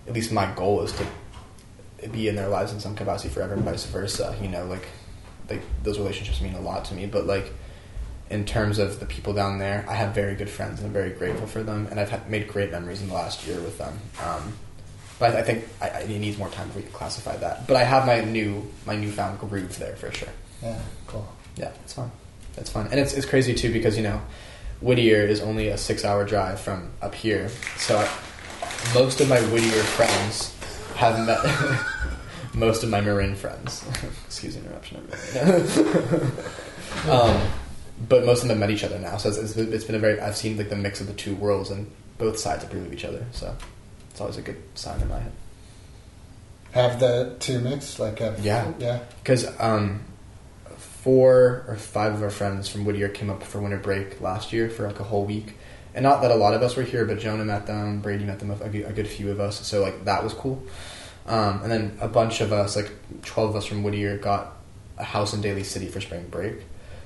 at 0.07 0.13
least 0.13 0.31
my 0.31 0.51
goal 0.53 0.81
is 0.81 0.93
to 0.93 2.09
be 2.09 2.27
in 2.27 2.35
their 2.35 2.47
lives 2.47 2.71
in 2.71 2.79
some 2.79 2.95
capacity 2.95 3.29
forever 3.33 3.53
and 3.53 3.63
vice 3.63 3.85
versa. 3.85 4.35
You 4.41 4.47
know, 4.47 4.65
like 4.65 4.87
like 5.49 5.61
those 5.83 5.97
relationships 5.97 6.41
mean 6.41 6.53
a 6.53 6.61
lot 6.61 6.85
to 6.85 6.93
me. 6.93 7.05
But 7.05 7.25
like 7.25 7.51
in 8.29 8.45
terms 8.45 8.77
of 8.77 8.99
the 8.99 9.05
people 9.05 9.33
down 9.33 9.57
there, 9.57 9.85
I 9.87 9.95
have 9.95 10.13
very 10.13 10.35
good 10.35 10.49
friends 10.49 10.79
and 10.79 10.87
I'm 10.87 10.93
very 10.93 11.11
grateful 11.11 11.47
for 11.47 11.63
them, 11.63 11.87
and 11.89 11.99
I've 11.99 12.09
had, 12.09 12.29
made 12.29 12.47
great 12.47 12.71
memories 12.71 13.01
in 13.01 13.07
the 13.07 13.13
last 13.13 13.47
year 13.47 13.59
with 13.61 13.77
them. 13.77 13.99
Um, 14.23 14.53
but 15.19 15.35
I, 15.35 15.39
I 15.39 15.43
think 15.43 15.65
I, 15.81 15.89
I, 15.89 15.99
it 15.99 16.19
needs 16.19 16.37
more 16.37 16.49
time 16.49 16.69
for 16.69 16.79
we 16.79 16.83
to 16.83 16.89
classify 16.89 17.35
that. 17.37 17.67
But 17.67 17.77
I 17.77 17.83
have 17.83 18.05
my 18.05 18.21
new 18.21 18.67
my 18.85 18.95
newfound 18.95 19.39
groove 19.39 19.77
there 19.79 19.95
for 19.95 20.11
sure. 20.11 20.29
Yeah, 20.61 20.79
cool. 21.07 21.27
Yeah, 21.55 21.71
it's 21.83 21.93
fun. 21.93 22.11
It's 22.57 22.69
fun, 22.69 22.87
and 22.91 22.99
it's 22.99 23.13
it's 23.13 23.25
crazy 23.25 23.53
too 23.53 23.71
because 23.71 23.97
you 23.97 24.03
know, 24.03 24.21
Whittier 24.81 25.25
is 25.25 25.41
only 25.41 25.69
a 25.69 25.77
six-hour 25.77 26.25
drive 26.25 26.59
from 26.59 26.89
up 27.01 27.15
here, 27.15 27.49
so 27.77 27.97
I, 27.97 28.09
most 28.93 29.21
of 29.21 29.29
my 29.29 29.39
Whittier 29.41 29.81
friends 29.83 30.53
have 30.95 31.25
met 31.25 31.39
most 32.53 32.83
of 32.83 32.89
my 32.89 33.01
Marin 33.01 33.35
friends. 33.35 33.83
Excuse 34.25 34.55
the 34.55 34.61
interruption. 34.61 34.97
um, 37.09 37.41
but 38.07 38.25
most 38.25 38.43
of 38.43 38.49
them 38.49 38.59
met 38.59 38.69
each 38.69 38.83
other 38.83 38.99
now, 38.99 39.17
so 39.17 39.29
it's, 39.29 39.37
it's, 39.37 39.57
it's 39.57 39.83
been 39.85 39.95
a 39.95 39.99
very. 39.99 40.19
I've 40.19 40.37
seen 40.37 40.57
like 40.57 40.69
the 40.69 40.75
mix 40.75 41.01
of 41.01 41.07
the 41.07 41.13
two 41.13 41.35
worlds, 41.35 41.71
and 41.71 41.89
both 42.17 42.37
sides 42.37 42.63
approve 42.63 42.85
of 42.85 42.93
each 42.93 43.05
other. 43.05 43.25
So 43.31 43.55
it's 44.11 44.21
always 44.21 44.37
a 44.37 44.41
good 44.43 44.61
sign 44.75 45.01
in 45.01 45.09
my 45.09 45.19
head. 45.19 45.31
Have 46.71 46.99
the 46.99 47.35
two 47.39 47.59
mixed? 47.59 47.99
Like 47.99 48.21
a, 48.21 48.35
Yeah. 48.41 48.71
yeah. 48.77 48.99
Because 49.23 49.47
um, 49.59 50.01
four 51.07 51.63
or 51.69 51.77
five 51.77 52.13
of 52.13 52.21
our 52.21 52.29
friends 52.29 52.67
from 52.67 52.83
Whittier 52.83 53.07
came 53.07 53.29
up 53.29 53.41
for 53.41 53.61
winter 53.61 53.77
break 53.77 54.19
last 54.19 54.51
year 54.51 54.69
for 54.69 54.85
like 54.85 54.99
a 54.99 55.05
whole 55.05 55.23
week. 55.23 55.53
And 55.95 56.03
not 56.03 56.21
that 56.21 56.31
a 56.31 56.35
lot 56.35 56.53
of 56.53 56.61
us 56.61 56.75
were 56.75 56.83
here, 56.83 57.05
but 57.05 57.17
Jonah 57.17 57.45
met 57.45 57.65
them, 57.65 58.01
Brady 58.01 58.25
met 58.25 58.39
them, 58.39 58.51
a 58.51 58.67
good, 58.67 59.07
few 59.07 59.31
of 59.31 59.39
us. 59.39 59.65
So 59.65 59.81
like 59.81 60.03
that 60.03 60.21
was 60.21 60.33
cool. 60.33 60.61
Um, 61.25 61.61
and 61.63 61.71
then 61.71 61.97
a 62.01 62.09
bunch 62.09 62.41
of 62.41 62.51
us, 62.51 62.75
like 62.75 62.91
twelve 63.21 63.51
of 63.51 63.55
us 63.55 63.65
from 63.65 63.83
Whittier, 63.83 64.17
got 64.17 64.57
a 64.97 65.05
house 65.05 65.33
in 65.33 65.39
Daly 65.39 65.63
City 65.63 65.87
for 65.87 66.01
spring 66.01 66.27
break. 66.29 66.55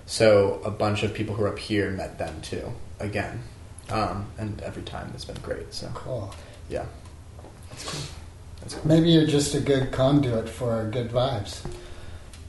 So 0.08 0.62
a 0.66 0.72
bunch 0.72 1.04
of 1.04 1.14
people 1.14 1.36
who 1.36 1.44
are 1.44 1.50
up 1.50 1.60
here 1.60 1.92
met 1.92 2.18
them 2.18 2.42
too, 2.42 2.74
again. 3.00 3.44
Um, 3.92 4.26
and 4.40 4.60
every 4.62 4.82
time 4.82 5.12
it's 5.14 5.26
been 5.26 5.38
great. 5.44 5.76
So 5.76 5.92
Cool. 5.94 6.34
yeah, 6.72 6.86
that's 7.70 7.84
cool. 7.84 8.02
That's 8.62 8.74
cool. 8.74 8.88
Maybe 8.88 9.12
you're 9.12 9.28
just 9.28 9.54
a 9.54 9.60
good 9.60 9.92
conduit 9.92 10.50
for 10.50 10.90
good 10.92 11.12
vibes. 11.12 11.64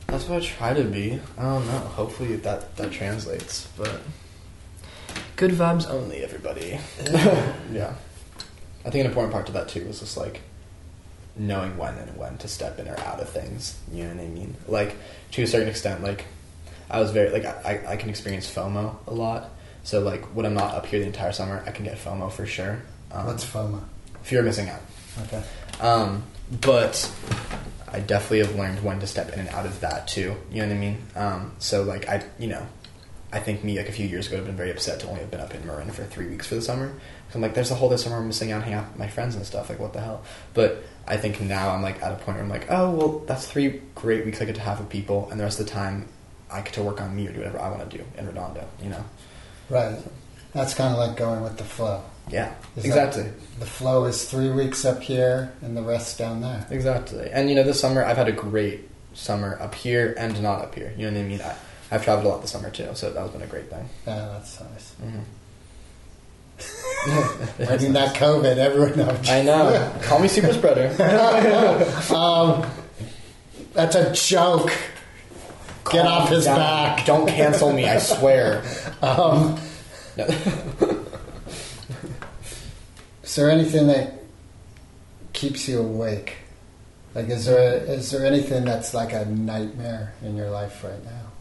That's 0.07 0.29
what 0.29 0.43
I 0.43 0.45
try 0.47 0.75
to 0.75 0.85
be. 0.85 1.19
I 1.39 1.43
don't 1.43 1.67
know. 1.67 1.79
Hopefully 1.79 2.37
that 2.37 2.77
that 2.77 2.93
translates, 2.93 3.69
but 3.77 4.01
good 5.37 5.53
vibes 5.53 5.89
only, 5.89 6.23
everybody. 6.23 6.79
yeah. 7.73 7.95
I 8.85 8.91
think 8.91 9.05
an 9.05 9.07
important 9.07 9.33
part 9.33 9.47
to 9.47 9.53
that 9.53 9.69
too 9.69 9.81
is 9.81 10.01
just 10.01 10.17
like 10.17 10.41
knowing 11.37 11.77
when 11.79 11.95
and 11.97 12.17
when 12.17 12.37
to 12.39 12.49
step 12.49 12.79
in 12.79 12.89
or 12.89 12.99
out 13.01 13.21
of 13.21 13.29
things. 13.31 13.79
You 13.93 14.05
know 14.05 14.15
what 14.15 14.25
I 14.25 14.29
mean? 14.29 14.55
Like 14.69 14.97
to 15.33 15.43
a 15.43 15.47
certain 15.47 15.69
extent, 15.69 16.03
like 16.03 16.27
I 16.91 17.01
was 17.01 17.11
very 17.11 17.31
like 17.31 17.45
I, 17.47 17.83
I 17.87 17.97
can 17.97 18.11
experience 18.11 18.53
FOMO 18.53 18.97
a 19.07 19.15
lot. 19.15 19.51
So 19.85 20.01
like 20.01 20.25
when 20.35 20.45
I'm 20.47 20.55
not 20.55 20.75
up 20.75 20.87
here 20.87 21.01
the 21.01 21.07
entire 21.07 21.33
summer, 21.33 21.63
I 21.67 21.71
can 21.71 21.85
get 21.85 21.97
FOMO 21.97 22.31
for 22.31 22.45
sure. 22.47 22.83
Um, 23.11 23.27
What's 23.27 23.45
FOMO? 23.45 23.83
fear 24.23 24.41
of 24.41 24.45
missing 24.45 24.69
out. 24.69 24.81
Okay. 25.25 25.43
Um, 25.81 26.23
but 26.61 27.11
I 27.93 28.01
definitely 28.01 28.39
have 28.39 28.55
learned 28.57 28.83
when 28.83 29.01
to 29.01 29.07
step 29.07 29.33
in 29.33 29.41
and 29.41 29.49
out 29.51 29.67
of 29.67 29.81
that 29.81 30.09
too. 30.09 30.37
You 30.51 30.63
know 30.63 30.69
what 30.69 30.75
I 30.75 30.79
mean? 30.79 31.07
Um, 31.15 31.53
so 31.59 31.83
like 31.83 32.09
I, 32.09 32.25
you 32.39 32.49
know, 32.49 32.67
I 33.33 33.41
think 33.41 33.65
me 33.65 33.77
like 33.79 33.89
a 33.89 33.93
few 33.93 34.07
years 34.07 34.29
ago, 34.29 34.39
I've 34.39 34.47
been 34.47 34.57
very 34.57 34.71
upset 34.71 35.01
to 35.01 35.09
only 35.09 35.21
have 35.21 35.31
been 35.31 35.41
up 35.41 35.55
in 35.55 35.67
Marin 35.67 35.91
for 35.91 36.05
three 36.05 36.27
weeks 36.27 36.47
for 36.47 36.55
the 36.55 36.63
summer. 36.63 36.93
I'm 37.35 37.41
like, 37.41 37.55
there's 37.55 37.71
a 37.71 37.75
whole 37.75 37.89
this 37.89 38.05
summer 38.05 38.17
I'm 38.17 38.27
missing 38.27 38.53
out, 38.53 38.63
hanging 38.63 38.79
out 38.79 38.91
with 38.91 38.99
my 38.99 39.09
friends 39.09 39.35
and 39.35 39.47
stuff. 39.47 39.71
Like 39.71 39.79
what 39.79 39.93
the 39.93 40.01
hell? 40.01 40.23
But 40.53 40.85
I 41.07 41.17
think 41.17 41.41
now 41.41 41.71
I'm 41.71 41.83
like 41.83 42.03
at 42.03 42.13
a 42.13 42.17
point 42.17 42.37
where 42.37 42.45
I'm 42.45 42.51
like, 42.51 42.71
oh 42.71 42.91
well, 42.91 43.19
that's 43.21 43.47
three 43.47 43.83
great 43.95 44.25
weeks 44.25 44.41
I 44.41 44.45
get 44.45 44.57
to 44.57 44.61
have 44.63 44.79
with 44.79 44.89
people, 44.89 45.29
and 45.31 45.39
the 45.39 45.45
rest 45.45 45.61
of 45.61 45.67
the 45.67 45.73
time 45.73 46.09
I 46.51 46.61
get 46.61 46.75
to 46.75 46.83
work 46.83 47.01
on 47.01 47.15
me 47.17 47.27
or 47.27 47.33
do 47.33 47.39
whatever 47.39 47.61
I 47.61 47.71
want 47.71 47.91
to 47.91 47.99
do 47.99 48.05
in 48.17 48.27
Redondo. 48.27 48.69
You 48.83 48.91
know? 48.91 49.05
Right. 49.71 49.99
That's 50.53 50.75
kind 50.75 50.93
of 50.93 50.99
like 50.99 51.17
going 51.17 51.43
with 51.43 51.57
the 51.57 51.65
flow. 51.65 52.03
Yeah, 52.31 52.55
Is 52.77 52.85
exactly. 52.85 53.25
the 53.59 53.67
flow 53.67 54.05
is 54.07 54.25
three 54.31 54.51
weeks 54.51 54.85
up 54.85 55.03
here 55.03 55.53
and 55.61 55.77
the 55.77 55.83
rest 55.83 56.19
down 56.19 56.41
there. 56.41 56.67
Exactly. 56.71 57.29
And 57.31 57.49
you 57.51 57.55
know, 57.57 57.63
this 57.65 57.81
summer 57.81 58.05
I've 58.05 58.17
had 58.17 58.29
a 58.29 58.33
great 58.33 58.89
summer 59.15 59.59
up 59.61 59.75
here 59.75 60.15
and 60.19 60.41
not 60.43 60.61
up 60.63 60.75
here. 60.75 60.95
You 60.97 61.07
know 61.11 61.19
what 61.19 61.25
I 61.25 61.29
mean? 61.29 61.41
I, 61.43 61.55
I've 61.91 62.05
traveled 62.05 62.27
a 62.27 62.29
lot 62.31 62.41
this 62.41 62.51
summer 62.53 62.71
too, 62.71 62.89
so 62.95 63.11
that 63.11 63.21
has 63.21 63.31
been 63.31 63.43
a 63.43 63.47
great 63.47 63.69
thing. 63.69 63.89
Yeah, 64.07 64.29
that's 64.33 64.59
nice. 64.61 64.95
Mm-hmm. 65.03 65.19
Fighting 67.65 67.93
that 67.95 68.15
COVID, 68.15 68.57
everyone 68.57 68.97
knows. 68.97 69.29
I 69.29 69.43
know. 69.43 69.93
Call 70.03 70.21
me 70.21 70.29
super 70.29 70.53
spreader. 70.53 70.95
Um, 72.15 72.65
that's 73.75 73.95
a 73.97 74.13
joke. 74.13 74.71
Get 75.91 76.07
off 76.07 76.29
his 76.29 76.45
Don't- 76.45 76.57
back. 76.57 77.05
Don't 77.07 77.27
cancel 77.29 77.73
me. 77.73 77.89
I 77.89 77.99
swear. 77.99 78.63
Um, 79.03 79.59
No. 80.17 80.27
Is 83.33 83.37
there 83.37 83.51
anything 83.51 83.87
that 83.87 84.13
keeps 85.33 85.67
you 85.67 85.79
awake? 85.79 86.35
Like, 87.15 87.31
is 87.31 87.47
there 87.47 87.83
is 87.85 88.11
there 88.11 88.27
anything 88.27 88.67
that's 88.67 88.93
like 88.93 89.15
a 89.15 89.25
nightmare 89.25 90.13
in 90.21 90.37
your 90.37 90.51
life 90.51 90.85
right 90.85 91.03
now? 91.03 91.33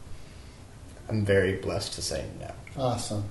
I'm 1.10 1.26
very 1.26 1.58
blessed 1.58 1.92
to 1.96 2.02
say 2.02 2.24
no. 2.39 2.52
Awesome. 2.82 3.26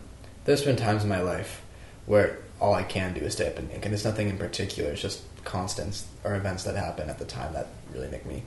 There's 0.45 0.63
been 0.63 0.77
times 0.77 1.05
in 1.05 1.09
my 1.09 1.23
life 1.23 1.63
where 2.05 2.37
all 2.61 2.75
I 2.75 2.83
can 2.83 3.15
do 3.15 3.23
is 3.23 3.33
stay 3.33 3.47
up 3.47 3.57
and 3.57 3.71
think, 3.71 3.87
and 3.87 3.95
it's 3.95 4.05
nothing 4.05 4.29
in 4.29 4.37
particular. 4.37 4.91
It's 4.91 5.01
just 5.01 5.23
constants 5.45 6.07
or 6.23 6.35
events 6.35 6.65
that 6.65 6.77
happen 6.77 7.09
at 7.09 7.19
the 7.19 7.25
time 7.25 7.55
that 7.55 7.69
really 7.95 8.09
make 8.09 8.27
me 8.27 8.43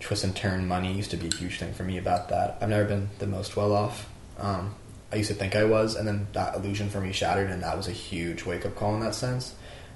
twist 0.00 0.24
and 0.24 0.34
turn. 0.34 0.66
Money 0.66 0.94
used 0.94 1.10
to 1.10 1.18
be 1.18 1.28
a 1.28 1.36
huge 1.36 1.58
thing 1.58 1.74
for 1.74 1.82
me 1.82 1.98
about 1.98 2.30
that. 2.30 2.56
I've 2.62 2.70
never 2.70 2.88
been 2.88 3.10
the 3.18 3.26
most 3.26 3.56
well 3.56 3.74
off. 3.74 4.08
Um, 4.38 4.74
I 5.10 5.16
used 5.16 5.28
to 5.28 5.34
think 5.34 5.56
I 5.56 5.64
was, 5.64 5.94
and 5.94 6.06
then 6.06 6.26
that 6.32 6.54
illusion 6.54 6.90
for 6.90 7.00
me 7.00 7.12
shattered, 7.12 7.50
and 7.50 7.62
that 7.62 7.76
was 7.76 7.88
a 7.88 7.92
huge 7.92 8.44
wake 8.44 8.66
up 8.66 8.74
call 8.76 8.94
in 8.94 9.00
that 9.00 9.14
sense. 9.14 9.54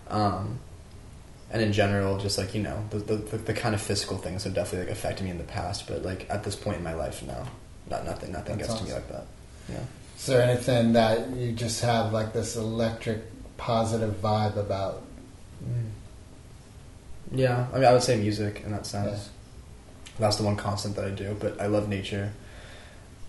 Um, 0.08 0.58
and 1.50 1.60
in 1.60 1.72
general, 1.72 2.18
just 2.18 2.38
like 2.38 2.54
you 2.54 2.62
know, 2.62 2.84
the, 2.90 2.98
the 2.98 3.36
the 3.38 3.54
kind 3.54 3.74
of 3.74 3.80
physical 3.82 4.16
things 4.16 4.44
have 4.44 4.54
definitely 4.54 4.86
like 4.86 4.96
affected 4.96 5.24
me 5.24 5.30
in 5.30 5.38
the 5.38 5.44
past, 5.44 5.86
but 5.86 6.02
like 6.02 6.28
at 6.30 6.44
this 6.44 6.56
point 6.56 6.78
in 6.78 6.84
my 6.84 6.94
life, 6.94 7.22
no, 7.22 7.44
not 7.90 8.06
nothing, 8.06 8.32
nothing 8.32 8.56
That's 8.56 8.68
gets 8.68 8.80
to 8.80 8.86
me 8.86 8.94
like 8.94 9.08
that. 9.08 9.26
Yeah. 9.68 9.84
Is 10.16 10.26
there 10.26 10.42
anything 10.42 10.92
that 10.94 11.30
you 11.30 11.52
just 11.52 11.82
have 11.82 12.12
like 12.12 12.32
this 12.32 12.56
electric 12.56 13.20
positive 13.58 14.14
vibe 14.22 14.56
about? 14.56 15.02
Yeah, 17.30 17.66
I 17.72 17.76
mean, 17.76 17.84
I 17.84 17.92
would 17.92 18.02
say 18.02 18.16
music 18.16 18.62
in 18.64 18.72
that 18.72 18.86
sense. 18.86 19.28
Yeah. 19.28 20.20
That's 20.20 20.36
the 20.36 20.42
one 20.42 20.56
constant 20.56 20.96
that 20.96 21.04
I 21.04 21.10
do. 21.10 21.36
But 21.38 21.60
I 21.60 21.66
love 21.66 21.88
nature. 21.88 22.32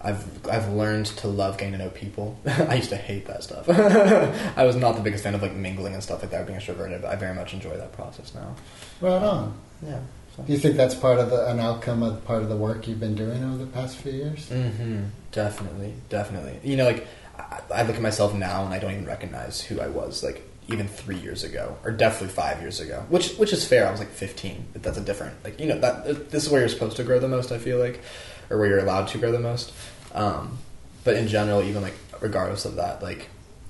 I've 0.03 0.47
I've 0.47 0.69
learned 0.69 1.05
to 1.07 1.27
love 1.27 1.57
getting 1.57 1.73
to 1.73 1.77
know 1.77 1.89
people. 1.89 2.37
I 2.45 2.75
used 2.75 2.89
to 2.89 2.97
hate 2.97 3.25
that 3.27 3.43
stuff. 3.43 3.69
I 4.57 4.63
was 4.65 4.75
not 4.75 4.95
the 4.95 5.01
biggest 5.01 5.23
fan 5.23 5.35
of 5.35 5.41
like 5.41 5.53
mingling 5.53 5.93
and 5.93 6.03
stuff 6.03 6.21
like 6.21 6.31
that, 6.31 6.45
being 6.45 6.59
extroverted. 6.59 7.01
But 7.01 7.11
I 7.11 7.15
very 7.15 7.33
much 7.33 7.53
enjoy 7.53 7.77
that 7.77 7.93
process 7.93 8.33
now. 8.35 8.55
Right 9.01 9.23
on. 9.23 9.57
Yeah. 9.85 9.99
Do 10.45 10.51
you 10.51 10.57
think 10.57 10.77
that's 10.77 10.95
part 10.95 11.19
of 11.19 11.29
the 11.29 11.47
an 11.47 11.59
outcome 11.59 12.01
of 12.01 12.25
part 12.25 12.41
of 12.41 12.49
the 12.49 12.57
work 12.57 12.87
you've 12.87 12.99
been 12.99 13.15
doing 13.15 13.43
over 13.43 13.57
the 13.57 13.67
past 13.67 13.97
few 13.97 14.11
years? 14.11 14.49
Mm-hmm. 14.49 15.03
Definitely, 15.31 15.93
definitely. 16.09 16.59
You 16.63 16.75
know, 16.75 16.85
like 16.85 17.07
I, 17.37 17.61
I 17.73 17.83
look 17.83 17.95
at 17.95 18.01
myself 18.01 18.33
now 18.33 18.65
and 18.65 18.73
I 18.73 18.79
don't 18.79 18.91
even 18.91 19.05
recognize 19.05 19.61
who 19.61 19.79
I 19.79 19.87
was. 19.87 20.23
Like 20.23 20.49
even 20.67 20.87
three 20.87 21.17
years 21.17 21.43
ago, 21.43 21.77
or 21.83 21.91
definitely 21.91 22.29
five 22.29 22.61
years 22.61 22.79
ago, 22.79 23.05
which 23.09 23.35
which 23.35 23.53
is 23.53 23.65
fair. 23.65 23.87
I 23.87 23.91
was 23.91 23.99
like 23.99 24.09
fifteen, 24.09 24.65
but 24.73 24.81
that's 24.81 24.97
a 24.97 25.01
different. 25.01 25.43
Like 25.43 25.59
you 25.59 25.67
know 25.67 25.79
that 25.79 26.31
this 26.31 26.45
is 26.45 26.49
where 26.49 26.61
you're 26.61 26.69
supposed 26.69 26.97
to 26.97 27.03
grow 27.03 27.19
the 27.19 27.27
most. 27.27 27.51
I 27.51 27.57
feel 27.57 27.77
like, 27.77 28.01
or 28.49 28.57
where 28.57 28.67
you're 28.67 28.79
allowed 28.79 29.09
to 29.09 29.17
grow 29.17 29.31
the 29.31 29.39
most. 29.39 29.71
Um, 30.13 30.57
but 31.03 31.15
in 31.15 31.27
general, 31.27 31.61
even 31.63 31.81
like 31.81 31.95
regardless 32.21 32.65
of 32.65 32.75
that, 32.75 33.01
like 33.01 33.27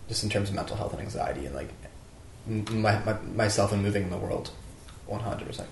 just 0.07 0.23
in 0.23 0.29
terms 0.29 0.49
of 0.49 0.55
mental 0.55 0.75
health 0.75 0.93
and 0.93 1.01
anxiety 1.01 1.45
and 1.45 1.55
like 1.55 1.69
my, 2.47 2.99
my 3.05 3.13
myself 3.35 3.71
and 3.71 3.81
moving 3.81 4.03
in 4.03 4.09
the 4.09 4.17
world, 4.17 4.51
one 5.07 5.21
hundred 5.21 5.47
percent 5.47 5.69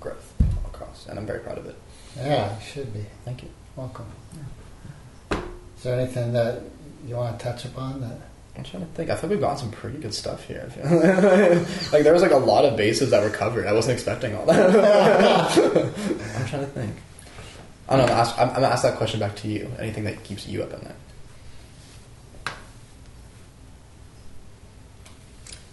growth 0.00 0.34
across, 0.66 1.06
and 1.06 1.18
I'm 1.18 1.26
very 1.26 1.40
proud 1.40 1.58
of 1.58 1.66
it. 1.66 1.76
Yeah, 2.16 2.56
it 2.56 2.62
should 2.62 2.92
be. 2.92 3.04
Thank 3.24 3.42
you. 3.42 3.50
Welcome. 3.76 4.06
Is 5.30 5.84
there 5.84 5.98
anything 5.98 6.32
that 6.32 6.62
you 7.06 7.14
want 7.14 7.38
to 7.38 7.44
touch 7.44 7.64
upon 7.64 8.00
that? 8.00 8.18
I'm 8.56 8.64
trying 8.64 8.84
to 8.84 8.92
think. 8.92 9.10
I 9.10 9.14
think 9.14 9.30
we've 9.30 9.40
got 9.40 9.60
some 9.60 9.70
pretty 9.70 9.98
good 9.98 10.12
stuff 10.12 10.44
here. 10.44 10.68
Like 11.92 12.02
there 12.02 12.12
was 12.12 12.22
like 12.22 12.32
a 12.32 12.36
lot 12.36 12.64
of 12.64 12.76
bases 12.76 13.10
that 13.10 13.22
were 13.22 13.30
covered. 13.30 13.66
I 13.66 13.72
wasn't 13.72 13.94
expecting 13.94 14.34
all 14.34 14.46
that. 14.46 14.70
I'm 15.56 16.46
trying 16.48 16.64
to 16.64 16.70
think. 16.72 16.96
I 17.88 17.96
don't 17.96 18.06
know. 18.06 18.12
I'm, 18.12 18.18
ask, 18.20 18.38
I'm, 18.38 18.48
I'm 18.48 18.54
gonna 18.56 18.66
ask 18.68 18.82
that 18.82 18.96
question 18.96 19.18
back 19.20 19.34
to 19.36 19.48
you. 19.48 19.70
Anything 19.78 20.04
that 20.04 20.22
keeps 20.24 20.46
you 20.46 20.62
up 20.62 20.72
at 20.72 20.82
night? 20.82 20.94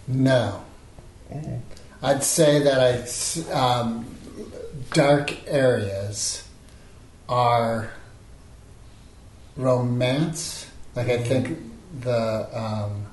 No. 0.08 0.62
I'd 2.02 2.22
say 2.22 2.62
that 2.62 2.80
I 3.50 3.52
um, 3.52 4.06
dark 4.92 5.32
areas 5.48 6.46
are 7.28 7.90
romance. 9.56 10.70
Like 10.94 11.08
I 11.08 11.18
think 11.18 11.58
the 12.00 12.48
um, 12.58 13.06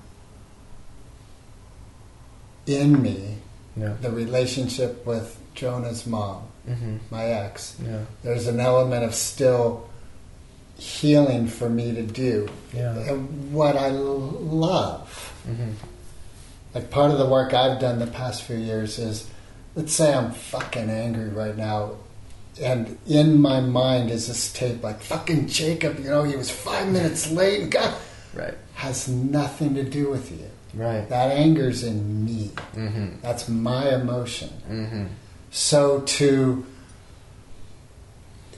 in 2.67 3.01
me, 3.01 3.37
Yeah. 3.75 3.93
the 4.01 4.11
relationship 4.11 5.05
with 5.05 5.37
Jonah's 5.55 6.05
mom, 6.05 6.43
Mm-hmm. 6.69 6.97
my 7.11 7.25
ex. 7.25 7.75
Yeah. 7.85 8.05
There's 8.23 8.47
an 8.47 8.59
element 8.59 9.03
of 9.03 9.13
still 9.13 9.89
healing 10.77 11.47
for 11.47 11.69
me 11.69 11.93
to 11.93 12.01
do. 12.03 12.47
Yeah. 12.73 12.97
And 12.97 13.53
what 13.53 13.75
I 13.75 13.89
love 13.89 15.29
Mm-hmm. 15.47 15.71
like 16.73 16.89
part 16.89 17.11
of 17.11 17.17
the 17.17 17.25
work 17.25 17.53
I've 17.53 17.81
done 17.81 17.99
the 17.99 18.07
past 18.07 18.43
few 18.43 18.55
years 18.55 18.97
is 18.97 19.29
let's 19.75 19.91
say 19.91 20.13
I'm 20.13 20.31
fucking 20.31 20.89
angry 20.89 21.27
right 21.27 21.57
now 21.57 21.95
and 22.61 22.97
in 23.05 23.41
my 23.41 23.59
mind 23.59 24.09
is 24.09 24.27
this 24.27 24.53
tape 24.53 24.81
like 24.81 25.01
fucking 25.01 25.47
Jacob, 25.49 25.99
you 25.99 26.09
know, 26.09 26.23
he 26.23 26.37
was 26.37 26.49
five 26.49 26.87
minutes 26.87 27.29
late 27.29 27.61
and 27.63 27.71
God 27.71 27.93
Right. 28.33 28.53
has 28.75 29.09
nothing 29.09 29.75
to 29.75 29.83
do 29.83 30.09
with 30.09 30.31
you. 30.31 30.45
Right. 30.73 31.07
That 31.09 31.31
anger's 31.31 31.83
in 31.83 32.23
me. 32.23 32.51
Mm-hmm. 32.73 33.19
That's 33.21 33.49
my 33.49 33.93
emotion. 33.93 34.49
So 35.53 36.01
to 36.01 36.65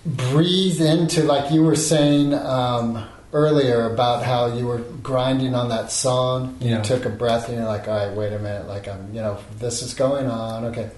breathe 0.05 0.79
into, 0.81 1.23
like 1.23 1.51
you 1.51 1.61
were 1.61 1.75
saying 1.75 2.33
um, 2.33 3.05
earlier 3.33 3.91
about 3.91 4.23
how 4.23 4.47
you 4.47 4.65
were 4.65 4.77
grinding 5.03 5.55
on 5.55 5.67
that 5.69 5.91
song, 5.91 6.55
Yeah. 6.61 6.77
you 6.77 6.83
took 6.83 7.05
a 7.05 7.09
breath 7.09 7.49
and 7.49 7.57
you're 7.57 7.67
like, 7.67 7.89
all 7.89 7.95
right, 8.07 8.15
wait 8.15 8.31
a 8.31 8.39
minute, 8.39 8.67
like 8.69 8.87
I'm, 8.87 9.13
you 9.13 9.19
know, 9.21 9.37
this 9.59 9.81
is 9.81 9.93
going 9.93 10.27
on. 10.27 10.65
Okay, 10.65 10.89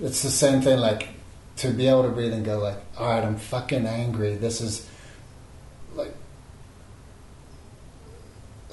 it's 0.00 0.22
the 0.22 0.30
same 0.30 0.62
thing. 0.62 0.78
Like 0.78 1.08
to 1.58 1.68
be 1.70 1.88
able 1.88 2.04
to 2.04 2.08
breathe 2.08 2.32
and 2.32 2.42
go, 2.44 2.58
like, 2.58 2.78
all 2.98 3.10
right, 3.10 3.22
I'm 3.22 3.36
fucking 3.36 3.86
angry. 3.86 4.36
This 4.36 4.62
is 4.62 4.88
like 5.94 6.14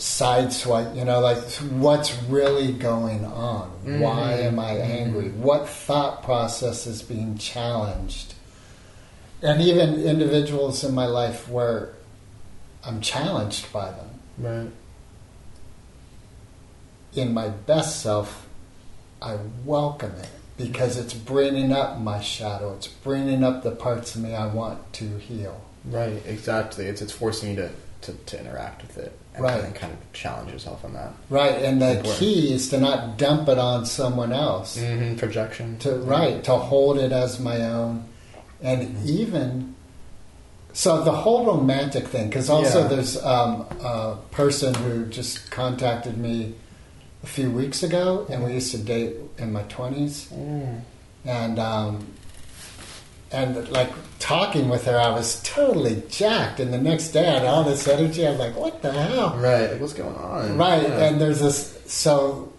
sideswipe, 0.01 0.95
you 0.95 1.05
know, 1.05 1.19
like 1.19 1.37
what's 1.77 2.19
really 2.23 2.71
going 2.73 3.23
on? 3.23 3.69
Why 3.83 4.33
Mhm. 4.39 4.45
am 4.45 4.59
I 4.59 4.71
angry? 4.71 5.29
What 5.29 5.69
thought 5.69 6.23
process 6.23 6.87
is 6.87 7.03
being 7.03 7.37
challenged? 7.37 8.33
And 9.43 9.61
even 9.61 10.01
individuals 10.01 10.83
in 10.83 10.95
my 10.95 11.05
life 11.05 11.47
where 11.47 11.89
I'm 12.83 12.99
challenged 13.01 13.71
by 13.71 13.91
them. 13.91 14.09
Right. 14.39 14.71
In 17.13 17.31
my 17.33 17.49
best 17.49 17.99
self, 18.01 18.47
I 19.21 19.37
welcome 19.63 20.13
it 20.19 20.29
because 20.57 20.97
it's 20.97 21.13
bringing 21.13 21.71
up 21.71 21.99
my 21.99 22.21
shadow. 22.21 22.73
It's 22.73 22.87
bringing 22.87 23.43
up 23.43 23.61
the 23.61 23.71
parts 23.71 24.15
of 24.15 24.21
me 24.21 24.33
I 24.33 24.47
want 24.47 24.93
to 24.93 25.17
heal. 25.19 25.61
Right. 25.85 26.23
Exactly. 26.25 26.85
It's 26.87 27.03
it's 27.03 27.11
forcing 27.11 27.51
you 27.51 27.55
to, 27.57 27.69
to, 28.01 28.13
to 28.13 28.39
interact 28.39 28.81
with 28.81 28.97
it 28.97 29.15
and, 29.33 29.43
Right. 29.43 29.63
and 29.63 29.73
kind 29.73 29.93
of 29.93 29.99
challenge 30.13 30.51
yourself 30.51 30.83
on 30.83 30.93
that. 30.93 31.13
Right, 31.29 31.55
and 31.63 31.81
the 31.81 32.01
key 32.17 32.53
is 32.53 32.69
to 32.69 32.79
not 32.79 33.17
dump 33.17 33.47
it 33.49 33.57
on 33.57 33.85
someone 33.85 34.31
else. 34.33 34.77
Mm-hmm. 34.77 35.15
Projection. 35.17 35.77
to 35.79 35.95
right 35.97 36.43
to 36.43 36.55
hold 36.57 36.97
it 36.97 37.11
as 37.11 37.39
my 37.39 37.61
own 37.63 38.03
and 38.61 38.95
even 39.07 39.73
so 40.73 41.03
the 41.03 41.11
whole 41.11 41.45
romantic 41.45 42.07
thing 42.07 42.27
because 42.29 42.49
also 42.49 42.81
Yeah. 42.83 42.87
there's 42.87 43.21
um, 43.23 43.65
a 43.83 44.17
person 44.31 44.73
who 44.73 45.05
just 45.07 45.49
contacted 45.51 46.17
me 46.17 46.53
a 47.23 47.27
few 47.27 47.51
weeks 47.51 47.83
ago 47.83 48.25
and 48.29 48.43
we 48.43 48.53
used 48.53 48.71
to 48.71 48.77
date 48.77 49.15
in 49.37 49.51
my 49.51 49.63
20s 49.63 50.27
Mm. 50.33 50.81
and 51.25 51.59
um, 51.59 52.07
and 53.31 53.69
like 53.69 53.91
talking 54.19 54.69
with 54.69 54.85
her, 54.85 54.99
I 54.99 55.09
was 55.09 55.41
totally 55.43 56.03
jacked. 56.09 56.59
And 56.59 56.73
the 56.73 56.77
next 56.77 57.09
day, 57.09 57.27
I 57.27 57.39
had 57.39 57.45
all 57.45 57.63
this 57.63 57.87
energy. 57.87 58.25
I 58.25 58.31
was 58.31 58.39
like, 58.39 58.55
"What 58.55 58.81
the 58.81 58.91
hell?" 58.91 59.37
Right. 59.37 59.71
Like, 59.71 59.81
what's 59.81 59.93
going 59.93 60.15
on? 60.15 60.57
Right, 60.57 60.83
Yeah. 60.83 61.05
and 61.05 61.21
there's 61.21 61.39
this 61.39 61.79
so 61.87 62.51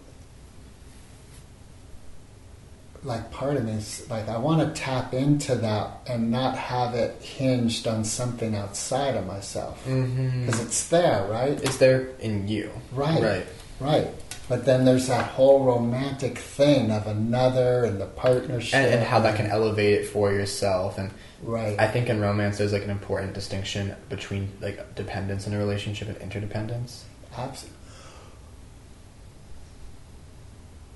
like 3.05 3.31
part 3.31 3.57
of 3.57 3.65
me 3.65 3.73
is 3.73 4.09
like 4.09 4.29
I 4.29 4.37
want 4.37 4.61
to 4.61 4.81
tap 4.81 5.13
into 5.13 5.55
that 5.55 6.01
and 6.07 6.31
not 6.31 6.57
have 6.57 6.95
it 6.95 7.21
hinged 7.21 7.87
on 7.87 8.03
something 8.03 8.55
outside 8.55 9.15
of 9.15 9.25
myself 9.25 9.83
mm-hmm. 9.85 10.45
because 10.45 10.61
it's 10.61 10.87
there, 10.87 11.27
right? 11.29 11.61
It's 11.61 11.77
there 11.77 12.09
in 12.19 12.47
you. 12.47 12.71
Right. 12.91 13.21
Right. 13.21 13.45
Right. 13.79 14.07
But 14.49 14.65
then 14.65 14.85
there's 14.85 15.07
that 15.07 15.31
whole 15.31 15.63
romantic 15.63 16.37
thing 16.37 16.91
of 16.91 17.07
another 17.07 17.85
and 17.85 17.99
the 17.99 18.05
partnership 18.05 18.75
And, 18.75 18.93
and 18.95 19.03
how 19.03 19.19
that 19.21 19.37
can 19.37 19.45
elevate 19.45 20.01
it 20.01 20.05
for 20.07 20.31
yourself. 20.31 20.97
And 20.97 21.11
right. 21.41 21.79
I 21.79 21.87
think 21.87 22.09
in 22.09 22.19
romance, 22.19 22.57
there's 22.57 22.73
like 22.73 22.83
an 22.83 22.89
important 22.89 23.33
distinction 23.33 23.95
between 24.09 24.51
like 24.59 24.95
dependence 24.95 25.47
in 25.47 25.53
a 25.53 25.57
relationship 25.57 26.09
and 26.09 26.17
interdependence. 26.17 27.05
Abs- 27.37 27.67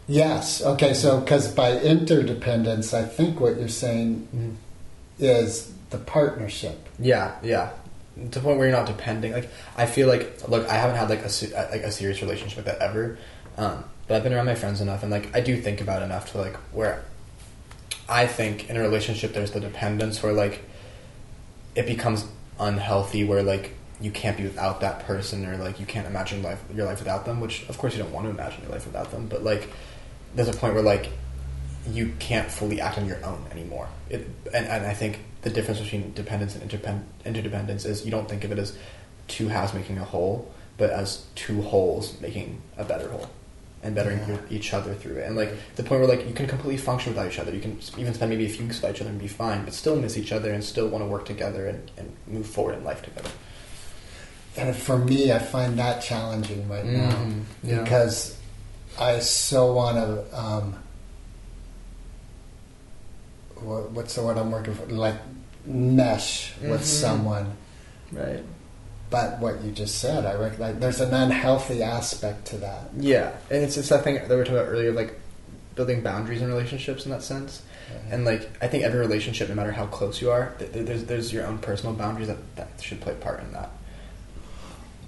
Yes. 0.08 0.62
Okay. 0.62 0.94
So, 0.94 1.20
because 1.20 1.52
by 1.54 1.78
interdependence, 1.80 2.94
I 2.94 3.04
think 3.04 3.40
what 3.40 3.58
you're 3.60 3.68
saying 3.68 4.28
mm-hmm. 4.34 4.52
is 5.20 5.72
the 5.90 5.98
partnership. 5.98 6.88
Yeah, 6.98 7.36
yeah. 7.44 7.72
To 8.16 8.28
the 8.28 8.40
point 8.40 8.58
where 8.58 8.68
you're 8.68 8.76
not 8.76 8.88
depending. 8.88 9.34
Like 9.34 9.50
I 9.76 9.86
feel 9.86 10.08
like, 10.08 10.48
look, 10.48 10.68
I 10.70 10.74
haven't 10.74 10.96
had 10.96 11.10
like 11.10 11.24
a 11.24 11.70
like 11.72 11.82
a 11.82 11.92
serious 11.92 12.22
relationship 12.22 12.66
like 12.66 12.66
that 12.66 12.80
ever, 12.80 13.20
um, 13.58 13.84
but 14.08 14.16
I've 14.16 14.24
been 14.24 14.34
around 14.34 14.46
my 14.46 14.56
friends 14.56 14.82
enough, 14.82 15.04
and 15.04 15.12
like 15.12 15.36
I 15.36 15.42
do 15.42 15.60
think 15.60 15.82
about 15.82 16.02
enough 16.02 16.32
to 16.32 16.38
like 16.38 16.56
where 16.72 17.04
I 18.08 18.28
think 18.28 18.70
in 18.70 18.78
a 18.78 18.82
relationship 18.82 19.34
there's 19.34 19.52
the 19.52 19.60
dependence 19.60 20.22
where 20.24 20.34
like 20.34 20.64
it 21.76 21.86
becomes 21.86 22.26
unhealthy, 22.60 23.24
where 23.24 23.44
like 23.44 23.74
you 24.00 24.12
can't 24.12 24.38
be 24.38 24.44
without 24.44 24.82
that 24.82 25.00
person, 25.02 25.46
or 25.46 25.58
like 25.58 25.80
you 25.80 25.86
can't 25.86 26.08
imagine 26.08 26.44
life 26.44 26.64
your 26.74 26.86
life 26.86 27.00
without 27.00 27.26
them. 27.26 27.42
Which 27.42 27.68
of 27.68 27.78
course 27.78 27.96
you 27.96 28.04
don't 28.04 28.14
want 28.14 28.26
to 28.26 28.30
imagine 28.30 28.62
your 28.62 28.72
life 28.72 28.86
without 28.86 29.12
them, 29.12 29.28
but 29.28 29.44
like 29.44 29.70
there's 30.36 30.50
a 30.50 30.54
point 30.54 30.74
where 30.74 30.84
like 30.84 31.10
you 31.90 32.14
can't 32.20 32.50
fully 32.52 32.80
act 32.80 32.98
on 32.98 33.08
your 33.08 33.24
own 33.26 33.46
anymore. 33.52 33.88
It, 34.10 34.28
and, 34.54 34.68
and 34.68 34.86
I 34.86 34.94
think 34.94 35.20
the 35.42 35.50
difference 35.50 35.80
between 35.80 36.14
dependence 36.14 36.56
and 36.56 36.70
interpen- 36.70 37.04
interdependence 37.26 37.86
is 37.86 38.04
you 38.04 38.12
don't 38.12 38.28
think 38.28 38.44
of 38.44 38.52
it 38.52 38.60
as 38.60 38.78
two 39.30 39.48
halves 39.48 39.74
making 39.74 39.98
a 39.98 40.04
whole, 40.04 40.52
but 40.78 40.90
as 40.90 41.26
two 41.36 41.62
wholes 41.62 42.20
making 42.20 42.62
a 42.78 42.84
better 42.84 43.10
whole 43.10 43.30
and 43.84 43.94
bettering 43.96 44.20
Yeah. 44.28 44.38
each 44.50 44.74
other 44.74 44.94
through 44.96 45.18
it. 45.18 45.28
And 45.28 45.36
like 45.36 45.54
the 45.76 45.84
point 45.84 46.02
where 46.02 46.10
like 46.10 46.28
you 46.28 46.34
can 46.34 46.48
completely 46.48 46.78
function 46.78 47.14
without 47.14 47.32
each 47.32 47.40
other. 47.40 47.54
You 47.54 47.62
can 47.62 47.80
even 47.98 48.14
spend 48.14 48.30
maybe 48.32 48.46
a 48.46 48.50
few 48.50 48.64
weeks 48.66 48.78
without 48.78 48.96
each 48.96 49.02
other 49.02 49.10
and 49.12 49.20
be 49.20 49.28
fine, 49.28 49.64
but 49.64 49.74
still 49.74 49.96
miss 49.96 50.18
each 50.18 50.32
other 50.32 50.52
and 50.52 50.64
still 50.64 50.88
want 50.88 51.04
to 51.04 51.08
work 51.08 51.26
together 51.26 51.68
and, 51.68 51.90
and 51.98 52.12
move 52.28 52.48
forward 52.48 52.76
in 52.78 52.84
life 52.84 53.02
together. 53.04 53.30
And 54.58 54.76
for 54.76 54.98
me, 54.98 55.32
I 55.32 55.38
find 55.40 55.78
that 55.78 56.02
challenging 56.02 56.68
right 56.68 56.84
now 56.86 57.12
Mm, 57.12 57.44
yeah. 57.64 57.84
because 57.84 58.36
I 59.00 59.20
so 59.20 59.74
want 59.74 59.98
to. 59.98 60.38
Um, 60.40 60.76
what, 63.62 63.92
what's 63.92 64.16
the 64.16 64.24
word 64.24 64.38
I'm 64.38 64.52
working 64.52 64.74
for? 64.74 64.86
Like 64.88 65.16
mesh 65.66 66.54
with 66.62 66.82
Mhm. 66.82 66.84
someone. 66.84 67.58
Right. 68.12 68.44
But 69.10 69.40
what 69.40 69.62
you 69.64 69.72
just 69.72 70.00
said, 70.00 70.26
I 70.26 70.34
reckon 70.36 70.60
like, 70.60 70.80
there's 70.82 71.00
an 71.00 71.14
unhealthy 71.14 71.82
aspect 71.82 72.46
to 72.48 72.58
that. 72.58 72.90
Yeah, 72.98 73.32
and 73.50 73.64
it's 73.64 73.78
it's 73.78 73.90
that 73.90 74.04
thing 74.04 74.16
that 74.16 74.30
we 74.30 74.36
were 74.36 74.44
talking 74.44 74.58
about 74.60 74.68
earlier, 74.70 74.92
like 74.92 75.18
building 75.76 76.02
boundaries 76.02 76.42
in 76.42 76.48
relationships 76.50 77.06
in 77.06 77.12
that 77.12 77.24
sense. 77.24 77.62
And 78.12 78.26
like 78.26 78.50
I 78.62 78.68
think 78.68 78.84
every 78.84 79.00
relationship, 79.00 79.48
no 79.48 79.56
matter 79.56 79.72
how 79.72 79.86
close 79.86 80.22
you 80.22 80.30
are, 80.32 80.54
th- 80.60 80.74
th- 80.74 80.86
there's 80.86 81.04
there's 81.06 81.32
your 81.32 81.46
own 81.48 81.58
personal 81.60 81.94
boundaries 81.96 82.28
that, 82.28 82.38
that 82.58 82.68
should 82.82 83.00
play 83.00 83.14
part 83.16 83.42
in 83.42 83.54
that. 83.54 83.70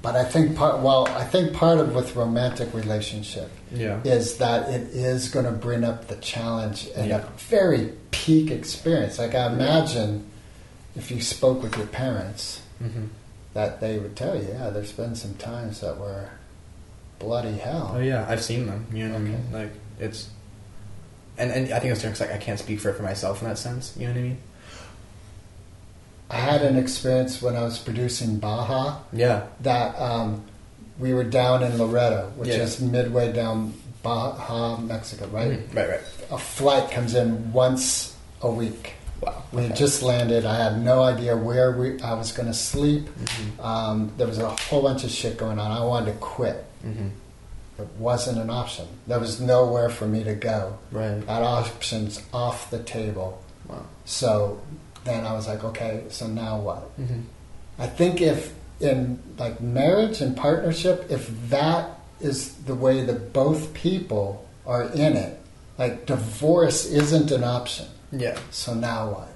But 0.02 0.16
I 0.16 0.24
think 0.24 0.56
part. 0.56 0.80
Well, 0.80 1.06
I 1.10 1.26
think 1.26 1.52
part 1.54 1.80
of 1.80 1.94
with 1.94 2.16
romantic 2.16 2.74
relationship 2.74 3.52
Yeah. 3.70 4.00
is 4.06 4.38
that 4.38 4.70
it 4.70 4.84
is 4.96 5.28
going 5.28 5.44
to 5.46 5.52
bring 5.52 5.84
up 5.84 6.08
the 6.08 6.16
challenge 6.16 6.88
and 6.96 7.10
Yeah. 7.10 7.18
a 7.18 7.26
very 7.38 7.92
peak 8.12 8.50
experience. 8.50 9.20
Like 9.20 9.36
I 9.36 9.48
imagine, 9.52 10.26
if 10.96 11.12
you 11.12 11.20
spoke 11.22 11.62
with 11.62 11.76
your 11.76 11.88
parents, 11.88 12.62
Mm-hmm. 12.82 13.08
That 13.54 13.80
they 13.82 13.98
would 13.98 14.16
tell 14.16 14.36
you, 14.36 14.48
yeah, 14.50 14.70
there's 14.70 14.92
been 14.92 15.16
some 15.16 15.34
times 15.36 15.82
that 15.82 15.98
were 15.98 16.30
bloody 17.20 17.58
hell. 17.58 17.94
Oh 17.96 18.00
yeah, 18.00 18.26
I've 18.30 18.44
seen 18.44 18.66
them. 18.68 18.86
You 18.94 19.08
know 19.08 19.14
what 19.16 19.22
I 19.22 19.24
mean? 19.24 19.52
Like 19.52 19.72
it's, 20.00 20.30
and 21.38 21.52
and 21.52 21.74
I 21.74 21.80
think 21.80 21.92
it's 21.92 22.02
different 22.02 22.18
'cause, 22.20 22.28
like 22.30 22.36
I 22.36 22.44
can't 22.44 22.60
speak 22.60 22.80
for 22.80 22.90
it 22.90 22.96
for 22.96 23.04
myself 23.04 23.42
in 23.42 23.48
that 23.48 23.58
sense. 23.58 23.94
You 23.98 24.08
know 24.08 24.14
what 24.14 24.20
I 24.20 24.24
mean? 24.24 24.38
I 26.32 26.36
had 26.36 26.62
an 26.62 26.78
experience 26.78 27.42
when 27.42 27.56
I 27.56 27.64
was 27.64 27.80
producing 27.80 28.38
Baja 28.38 29.00
Yeah. 29.12 29.48
that 29.62 30.00
um, 30.00 30.44
we 31.00 31.12
were 31.14 31.24
down 31.24 31.64
in 31.64 31.78
Loreto, 31.78 32.32
which 32.36 32.50
is 32.50 32.80
midway 32.80 33.34
down 33.34 33.74
Baja, 34.04 34.78
Mexico, 34.78 35.26
right? 35.28 35.52
Mhm. 35.70 35.76
Right. 35.76 35.90
Right. 35.90 36.02
A 36.30 36.38
flight 36.38 36.92
comes 36.92 37.16
in 37.16 37.52
once 37.52 38.16
a 38.42 38.50
week. 38.52 38.94
Wow. 39.22 39.44
We 39.52 39.64
had 39.64 39.72
Okay. 39.72 39.80
just 39.80 40.02
landed. 40.02 40.46
I 40.46 40.56
had 40.56 40.82
no 40.82 41.02
idea 41.04 41.36
where 41.36 41.72
we, 41.78 42.00
I 42.02 42.14
was 42.14 42.32
going 42.32 42.48
to 42.48 42.54
sleep. 42.54 43.08
Mhm. 43.10 43.64
Um, 43.64 44.12
there 44.18 44.28
was 44.28 44.38
a 44.40 44.50
whole 44.50 44.82
bunch 44.82 45.04
of 45.04 45.10
shit 45.12 45.38
going 45.38 45.60
on. 45.60 45.72
I 45.72 45.84
wanted 45.84 46.14
to 46.14 46.18
quit. 46.20 46.66
Mhm. 46.86 47.12
It 47.80 47.88
wasn't 47.98 48.38
an 48.40 48.50
option. 48.50 48.86
There 49.08 49.20
was 49.20 49.40
nowhere 49.40 49.90
for 49.90 50.06
me 50.06 50.24
to 50.24 50.34
go. 50.36 50.74
Right. 50.92 51.26
That 51.28 51.44
option's 51.44 52.22
off 52.34 52.70
the 52.72 52.80
table. 52.80 53.42
Wow. 53.68 53.84
So 54.06 54.60
then 55.06 55.26
I 55.26 55.34
was 55.34 55.48
like, 55.48 55.64
okay, 55.64 56.04
so 56.10 56.28
now 56.28 56.60
what? 56.60 56.98
Mm-hmm. 57.00 57.22
I 57.78 57.88
think 57.88 58.22
if 58.22 58.54
in 58.82 59.20
like 59.38 59.60
marriage 59.62 60.22
and 60.22 60.36
partnership, 60.36 61.06
if 61.10 61.30
that 61.50 62.00
is 62.22 62.54
the 62.66 62.76
way 62.76 63.04
that 63.06 63.32
both 63.34 63.74
people 63.74 64.46
are 64.66 64.84
in 64.84 65.16
it, 65.16 65.40
like 65.78 66.06
divorce 66.06 66.86
isn't 66.86 67.32
an 67.32 67.44
option. 67.46 67.86
Yeah. 68.12 68.38
So 68.52 68.74
now 68.74 69.10
what? 69.10 69.28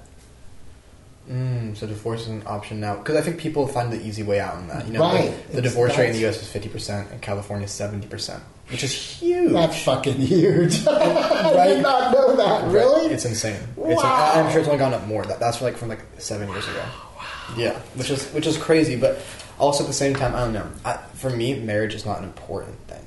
Mm, 1.30 1.74
so 1.74 1.86
divorce 1.86 2.22
is 2.22 2.28
an 2.28 2.42
option 2.46 2.80
now 2.80 2.96
because 2.96 3.16
I 3.16 3.22
think 3.22 3.38
people 3.38 3.66
find 3.66 3.90
the 3.90 4.00
easy 4.06 4.22
way 4.22 4.40
out 4.40 4.58
in 4.58 4.68
that. 4.68 4.86
You 4.86 4.92
know, 4.92 5.00
Right. 5.00 5.24
like, 5.30 5.46
the 5.52 5.58
It's- 5.58 5.62
divorce 5.72 5.96
rate 5.96 6.08
in 6.08 6.12
the 6.12 6.18
U.S. 6.20 6.42
is 6.42 6.48
fifty 6.48 6.68
percent 6.68 7.10
and 7.12 7.22
California 7.22 7.64
is 7.64 7.70
seventy 7.70 8.06
percent, 8.06 8.42
which 8.70 8.84
is 8.84 8.92
huge. 8.92 9.52
That's 9.52 9.82
fucking 9.84 10.16
huge. 10.16 10.86
I 10.86 11.66
did 11.68 11.82
not 11.82 12.12
know 12.12 12.36
that. 12.36 12.64
Right. 12.64 12.72
Really? 12.72 13.06
It's 13.14 13.24
insane. 13.24 13.56
It's 13.78 14.02
Wow. 14.02 14.32
I'm 14.34 14.50
sure 14.50 14.60
it's 14.60 14.68
only 14.68 14.78
gone 14.78 14.92
up 14.92 15.06
more. 15.06 15.24
That, 15.24 15.40
that's 15.40 15.62
like 15.62 15.78
from 15.78 15.88
like 15.88 16.00
seven 16.18 16.46
years 16.50 16.68
ago. 16.68 16.82
Wow. 17.16 17.54
Yeah, 17.56 17.78
which 17.94 18.10
is 18.10 18.26
which 18.32 18.46
is 18.46 18.58
crazy, 18.58 18.96
but 18.96 19.18
also 19.58 19.82
at 19.84 19.86
the 19.86 19.94
same 19.94 20.14
time, 20.14 20.34
I 20.34 20.40
don't 20.40 20.52
know. 20.52 20.66
I, 20.84 20.98
for 21.14 21.30
me, 21.30 21.58
marriage 21.58 21.94
is 21.94 22.04
not 22.04 22.18
an 22.18 22.24
important 22.24 22.76
thing. 22.86 23.00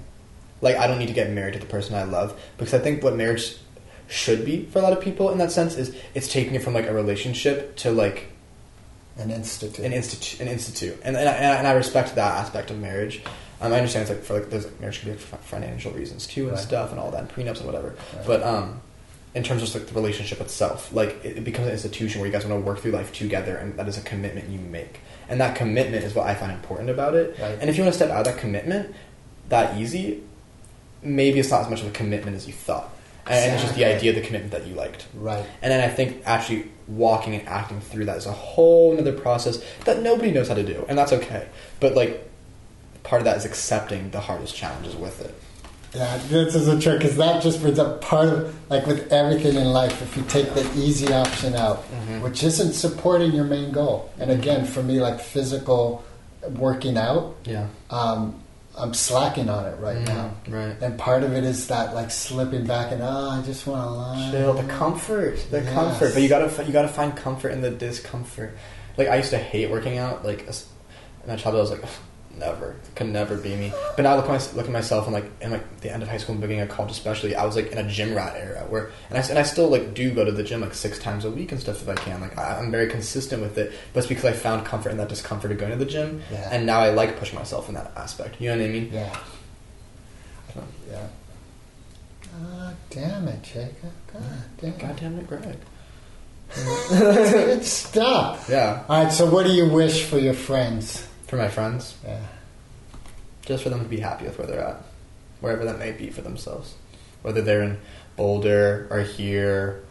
Like 0.62 0.76
I 0.78 0.88
don't 0.88 0.98
need 0.98 1.08
to 1.10 1.14
get 1.14 1.30
married 1.30 1.54
to 1.54 1.60
the 1.60 1.68
person 1.68 1.94
I 1.94 2.02
love 2.04 2.40
because 2.58 2.74
I 2.74 2.80
think 2.80 3.04
what 3.04 3.16
marriage 3.16 3.58
should 4.08 4.46
be 4.46 4.66
for 4.66 4.80
a 4.80 4.82
lot 4.82 4.94
of 4.94 5.02
people 5.02 5.30
in 5.32 5.38
that 5.38 5.52
sense 5.52 5.76
is 5.76 5.96
it's 6.14 6.32
taking 6.32 6.56
it 6.56 6.64
from 6.64 6.74
like 6.74 6.88
a 6.88 6.94
relationship 6.94 7.76
to 7.78 7.92
like 7.92 8.28
An 9.18 9.32
institute. 9.32 9.84
an 9.86 9.92
institute, 9.94 10.40
an 10.40 10.48
institute, 10.48 10.98
and 11.04 11.18
and 11.18 11.28
I, 11.28 11.34
and 11.34 11.68
I 11.68 11.72
respect 11.74 12.16
that 12.16 12.34
aspect 12.46 12.72
of 12.72 12.80
marriage. 12.80 13.22
Um, 13.60 13.74
I 13.74 13.78
understand 13.78 14.04
it's 14.04 14.12
like 14.12 14.24
for 14.24 14.36
like 14.40 14.50
there's 14.50 14.68
marriage 14.80 15.02
can 15.02 15.12
be 15.12 15.18
for 15.18 15.38
financial 15.38 15.92
reasons 15.92 16.28
too 16.28 16.44
and 16.44 16.52
Right. 16.52 16.60
stuff 16.60 16.92
and 16.92 17.00
all 17.00 17.10
that 17.12 17.22
and 17.22 17.30
prenups 17.30 17.58
and 17.58 17.66
whatever. 17.66 17.96
Right. 18.16 18.26
But 18.28 18.44
um, 18.44 18.82
in 19.34 19.44
terms 19.44 19.62
of 19.64 19.74
like 19.74 19.88
the 19.88 19.96
relationship 19.96 20.40
itself, 20.42 20.94
like 20.94 21.24
it, 21.26 21.38
it 21.38 21.44
becomes 21.44 21.68
an 21.68 21.74
institution 21.74 22.22
where 22.22 22.28
you 22.28 22.32
guys 22.34 22.46
want 22.46 22.62
to 22.64 22.66
work 22.66 22.80
through 22.80 22.92
life 22.92 23.12
together, 23.14 23.58
and 23.58 23.76
that 23.78 23.88
is 23.88 23.98
a 23.98 24.02
commitment 24.02 24.48
you 24.50 24.60
make. 24.60 25.00
And 25.28 25.42
that 25.42 25.56
commitment 25.58 26.04
is 26.06 26.14
what 26.16 26.28
I 26.28 26.36
find 26.36 26.52
important 26.52 26.90
about 26.90 27.14
it. 27.16 27.36
Right. 27.40 27.58
And 27.60 27.70
if 27.70 27.76
you 27.78 27.84
want 27.84 27.94
to 27.94 27.98
step 27.98 28.12
out 28.12 28.20
of 28.28 28.34
that 28.34 28.38
commitment 28.40 28.96
that 29.50 29.78
easy, 29.78 30.22
maybe 31.02 31.40
it's 31.40 31.50
not 31.52 31.62
as 31.62 31.70
much 31.70 31.82
of 31.82 31.88
a 31.88 31.92
commitment 31.92 32.36
as 32.38 32.46
you 32.48 32.54
thought. 32.54 32.90
And 33.30 33.54
it's 33.54 33.64
just 33.64 33.76
the 33.76 33.86
idea 33.86 34.12
of 34.12 34.16
the 34.16 34.22
commitment 34.22 34.52
that 34.52 34.66
you 34.68 34.76
liked. 34.76 35.06
right. 35.16 35.46
And 35.62 35.72
then 35.72 35.82
I 35.88 35.92
think 35.94 36.22
actually 36.26 36.70
walking 36.88 37.36
and 37.36 37.48
acting 37.48 37.82
through 37.82 38.06
that 38.06 38.18
is 38.18 38.26
a 38.26 38.32
whole 38.32 38.98
other 38.98 39.12
process 39.14 39.62
that 39.86 40.02
nobody 40.02 40.32
knows 40.32 40.48
how 40.48 40.54
to 40.56 40.64
do, 40.64 40.86
and 40.88 40.98
that's 40.98 41.12
okay. 41.14 41.48
But 41.80 41.96
like, 41.96 42.30
part 43.04 43.22
of 43.22 43.26
that 43.26 43.38
is 43.38 43.46
accepting 43.46 44.10
the 44.12 44.20
hardest 44.22 44.56
challenges 44.56 44.96
with 44.96 45.22
it. 45.22 45.34
Yeah, 45.96 46.18
this 46.28 46.54
is 46.54 46.68
a 46.68 46.80
trick 46.80 47.00
because 47.00 47.16
that 47.18 47.42
just 47.42 47.62
brings 47.62 47.80
up 47.80 48.02
part 48.02 48.28
of 48.30 48.56
like 48.70 48.86
with 48.86 49.12
everything 49.12 49.56
in 49.56 49.66
life. 49.68 50.02
If 50.02 50.16
you 50.18 50.24
take 50.28 50.54
the 50.54 50.62
easy 50.76 51.12
option 51.14 51.56
out, 51.56 51.86
Mhm. 52.10 52.22
which 52.22 52.44
isn't 52.44 52.74
supporting 52.74 53.32
your 53.32 53.46
main 53.46 53.72
goal, 53.72 54.10
and 54.20 54.30
again 54.30 54.66
for 54.66 54.84
me, 54.84 55.00
like 55.00 55.20
physical 55.20 56.04
working 56.58 56.98
out, 56.98 57.36
Yeah. 57.46 57.66
um, 57.90 58.36
I'm 58.78 58.94
slacking 58.94 59.50
on 59.50 59.66
it 59.66 59.80
right 59.80 59.98
mm, 59.98 60.08
now. 60.08 60.32
Right. 60.48 60.76
And 60.82 60.98
part 61.00 61.24
of 61.24 61.34
it 61.34 61.44
is 61.44 61.68
that 61.68 61.96
like 61.96 62.12
slipping 62.12 62.66
back 62.66 62.92
and 62.92 63.02
oh, 63.02 63.30
I 63.32 63.42
just 63.44 63.66
want 63.66 63.84
to 63.84 63.90
lie. 63.90 64.32
Chill. 64.32 64.54
The 64.54 64.72
comfort. 64.72 65.46
The 65.50 65.62
Yes. 65.62 65.74
comfort. 65.74 66.14
But 66.14 66.22
you 66.22 66.30
gotta 66.30 66.64
you 66.64 66.72
gotta 66.72 66.88
find 66.88 67.16
comfort 67.16 67.50
in 67.50 67.62
the 67.62 67.72
discomfort. 67.72 68.56
Like 68.96 69.08
I 69.08 69.16
used 69.18 69.32
to 69.32 69.38
hate 69.38 69.70
working 69.72 69.98
out. 69.98 70.24
Like 70.24 70.42
in 70.42 70.54
my 71.28 71.36
childhood, 71.36 71.56
I 71.56 71.62
was 71.62 71.72
like, 71.72 71.84
never 72.38 72.76
could 72.96 73.08
never 73.08 73.36
be 73.38 73.56
me. 73.56 73.74
But 73.96 74.04
now 74.04 74.16
look 74.16 74.26
at, 74.26 74.30
my, 74.32 74.56
look 74.58 74.66
at 74.66 74.72
myself 74.72 75.06
and 75.06 75.14
like 75.14 75.26
in 75.42 75.52
like 75.52 75.82
the 75.82 75.92
end 75.94 76.02
of 76.04 76.10
high 76.10 76.18
school 76.18 76.34
and 76.34 76.42
beginning 76.42 76.62
of 76.64 76.70
college, 76.70 76.92
especially, 76.92 77.36
I 77.36 77.46
was 77.46 77.56
like 77.56 77.72
in 77.72 77.78
a 77.78 77.88
gym 77.90 78.16
rat 78.16 78.36
era 78.36 78.66
where, 78.70 78.92
and 79.10 79.18
I 79.18 79.22
and 79.28 79.38
I 79.40 79.44
still 79.44 79.68
like 79.70 79.94
do 79.94 80.12
go 80.14 80.24
to 80.26 80.32
the 80.32 80.44
gym 80.44 80.62
like 80.62 80.74
six 80.74 81.00
times 81.00 81.26
a 81.26 81.32
week 81.32 81.52
and 81.52 81.60
stuff 81.62 81.82
if 81.82 81.90
I 81.90 81.96
can. 81.96 82.22
Like 82.22 82.38
I, 82.38 82.58
I'm 82.60 82.72
very 82.72 82.88
consistent 82.88 83.42
with 83.42 83.58
it, 83.58 83.74
but 83.94 84.00
it's 84.00 84.08
because 84.08 84.26
I 84.26 84.32
found 84.34 84.66
comfort 84.66 84.90
in 84.92 84.98
that 84.98 85.10
discomfort 85.10 85.52
of 85.52 85.58
going 85.58 85.72
to 85.72 85.78
the 85.78 85.86
gym, 85.86 86.22
Yeah. 86.32 86.50
and 86.52 86.66
now 86.66 86.80
I 86.80 86.90
like 86.92 87.18
pushing 87.18 87.38
myself 87.38 87.68
in 87.70 87.76
that 87.76 87.92
aspect. 87.96 88.40
You 88.42 88.50
know 88.50 88.58
what 88.58 88.66
I 88.66 88.70
mean? 88.70 88.90
Yeah. 88.94 89.18
So, 90.54 90.64
Yeah. 90.92 91.08
Ah, 92.40 92.74
damn 92.92 93.28
it, 93.30 93.42
Jacob. 93.42 93.92
God 94.14 94.24
damn. 94.60 94.70
it. 94.72 94.80
God 94.80 94.96
damn 95.00 95.18
it, 95.20 95.28
Greg. 95.28 95.58
Good 96.90 97.64
stuff. 97.66 98.48
Yeah, 98.50 98.84
All 98.88 99.04
right, 99.04 99.12
so 99.12 99.26
what 99.30 99.46
do 99.46 99.52
you 99.52 99.70
wish 99.70 100.04
for 100.04 100.18
your 100.18 100.34
friends? 100.34 101.07
For 101.28 101.36
my 101.36 101.48
friends, 101.50 101.96
Yeah. 102.06 102.20
just 103.46 103.64
for 103.64 103.70
them 103.70 103.80
to 103.82 103.90
be 103.90 104.00
happy 104.00 104.26
with 104.26 104.38
where 104.38 104.48
they're 104.48 104.62
at, 104.64 104.82
wherever 105.42 105.66
that 105.66 105.80
may 105.80 105.92
be 105.92 106.10
for 106.10 106.22
themselves. 106.22 106.76
Whether 107.22 107.42
they're 107.42 107.64
in 107.64 107.80
Boulder 108.16 108.88
or 108.90 109.02
here 109.02 109.84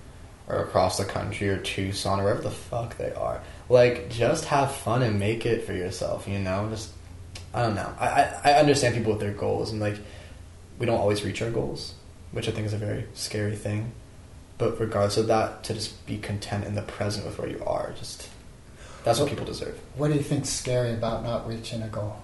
or 0.49 0.61
across 0.63 0.97
the 0.99 1.05
country 1.05 1.49
or 1.49 1.59
Tucson 1.59 2.21
or 2.21 2.25
wherever 2.25 2.43
the 2.43 2.51
fuck 2.51 2.97
they 2.97 3.13
are. 3.13 3.41
Like, 3.69 4.11
just 4.11 4.47
have 4.47 4.75
fun 4.75 5.03
and 5.03 5.19
make 5.19 5.45
it 5.45 5.65
for 5.67 5.73
yourself, 5.73 6.29
you 6.29 6.39
know? 6.39 6.69
Just, 6.71 6.91
I 7.53 7.63
don't 7.63 7.75
know. 7.75 7.93
I, 7.99 8.07
I, 8.07 8.41
I 8.45 8.53
understand 8.55 8.95
people 8.95 9.13
with 9.13 9.21
their 9.21 9.33
goals 9.33 9.73
and, 9.73 9.81
like, 9.81 9.97
we 10.79 10.87
don't 10.87 11.01
always 11.01 11.25
reach 11.25 11.43
our 11.43 11.51
goals, 11.51 11.95
which 12.33 12.49
I 12.49 12.53
think 12.53 12.67
is 12.67 12.73
a 12.73 12.79
very 12.79 13.07
scary 13.15 13.57
thing. 13.57 13.93
But 14.59 14.79
regardless 14.81 15.17
of 15.17 15.27
that, 15.27 15.65
to 15.65 15.75
just 15.75 16.07
be 16.07 16.19
content 16.19 16.65
in 16.65 16.75
the 16.77 16.83
present 16.83 17.27
with 17.27 17.39
where 17.39 17.49
you 17.49 17.63
are, 17.65 17.93
just, 17.99 18.29
that's 19.07 19.19
what 19.21 19.31
people 19.31 19.47
deserve. 19.47 19.79
What 19.97 20.09
do 20.09 20.15
you 20.15 20.23
think's 20.23 20.51
scary 20.51 20.93
about 20.93 21.23
not 21.23 21.49
reaching 21.49 21.81
a 21.83 21.89
goal? 21.89 22.17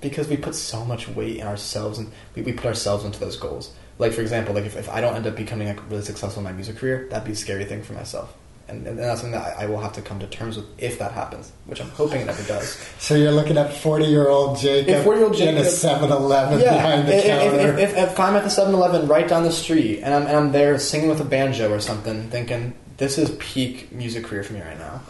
because 0.00 0.28
we 0.28 0.36
put 0.36 0.54
so 0.54 0.84
much 0.84 1.08
weight 1.08 1.36
in 1.36 1.46
ourselves 1.46 1.98
and 1.98 2.10
we, 2.34 2.42
we 2.42 2.52
put 2.52 2.66
ourselves 2.66 3.04
into 3.04 3.20
those 3.20 3.36
goals 3.36 3.72
like 3.98 4.12
for 4.12 4.22
example 4.22 4.54
like 4.54 4.64
if, 4.64 4.76
if 4.76 4.88
i 4.88 5.00
don't 5.00 5.14
end 5.14 5.26
up 5.26 5.36
becoming 5.36 5.68
like 5.68 5.90
really 5.90 6.02
successful 6.02 6.40
in 6.40 6.44
my 6.44 6.52
music 6.52 6.76
career 6.76 7.06
that'd 7.10 7.24
be 7.26 7.32
a 7.32 7.36
scary 7.36 7.64
thing 7.64 7.82
for 7.82 7.92
myself 7.92 8.34
and, 8.68 8.86
and 8.86 8.98
that's 8.98 9.20
something 9.20 9.32
that 9.38 9.58
I, 9.58 9.64
I 9.64 9.66
will 9.66 9.80
have 9.80 9.92
to 9.94 10.00
come 10.02 10.20
to 10.20 10.28
terms 10.28 10.56
with 10.56 10.64
if 10.78 10.98
that 11.00 11.12
happens 11.12 11.52
which 11.66 11.80
i'm 11.80 11.90
hoping 11.90 12.22
it 12.22 12.26
never 12.26 12.42
does 12.44 12.70
So 12.98 13.14
you're 13.14 13.32
looking 13.32 13.58
at 13.58 13.72
40 13.74 14.06
year 14.06 14.28
old 14.28 14.58
Jacob, 14.58 15.04
40-year-old 15.04 15.36
in 15.36 15.48
a 15.48 15.60
Jacob- 15.60 15.72
7 15.72 16.10
Eleven 16.10 16.60
behind 16.60 17.08
the 17.08 17.16
if, 17.16 17.24
counter. 17.26 17.78
if, 17.78 17.90
if, 17.90 18.10
if, 18.10 18.20
i'm 18.20 18.36
at 18.36 18.44
the 18.44 18.48
7-eleven 18.48 19.06
right 19.08 19.28
down 19.28 19.42
the 19.42 19.52
street 19.52 20.00
and 20.00 20.14
I'm, 20.14 20.26
and 20.26 20.36
I'm 20.36 20.52
there 20.52 20.78
singing 20.78 21.08
with 21.08 21.20
a 21.20 21.24
banjo 21.24 21.70
or 21.72 21.80
something 21.80 22.30
thinking 22.30 22.74
this 22.96 23.18
is 23.18 23.30
peak 23.38 23.92
music 23.92 24.24
career 24.24 24.42
for 24.44 24.52
me 24.54 24.60
right 24.62 24.78
now 24.78 25.02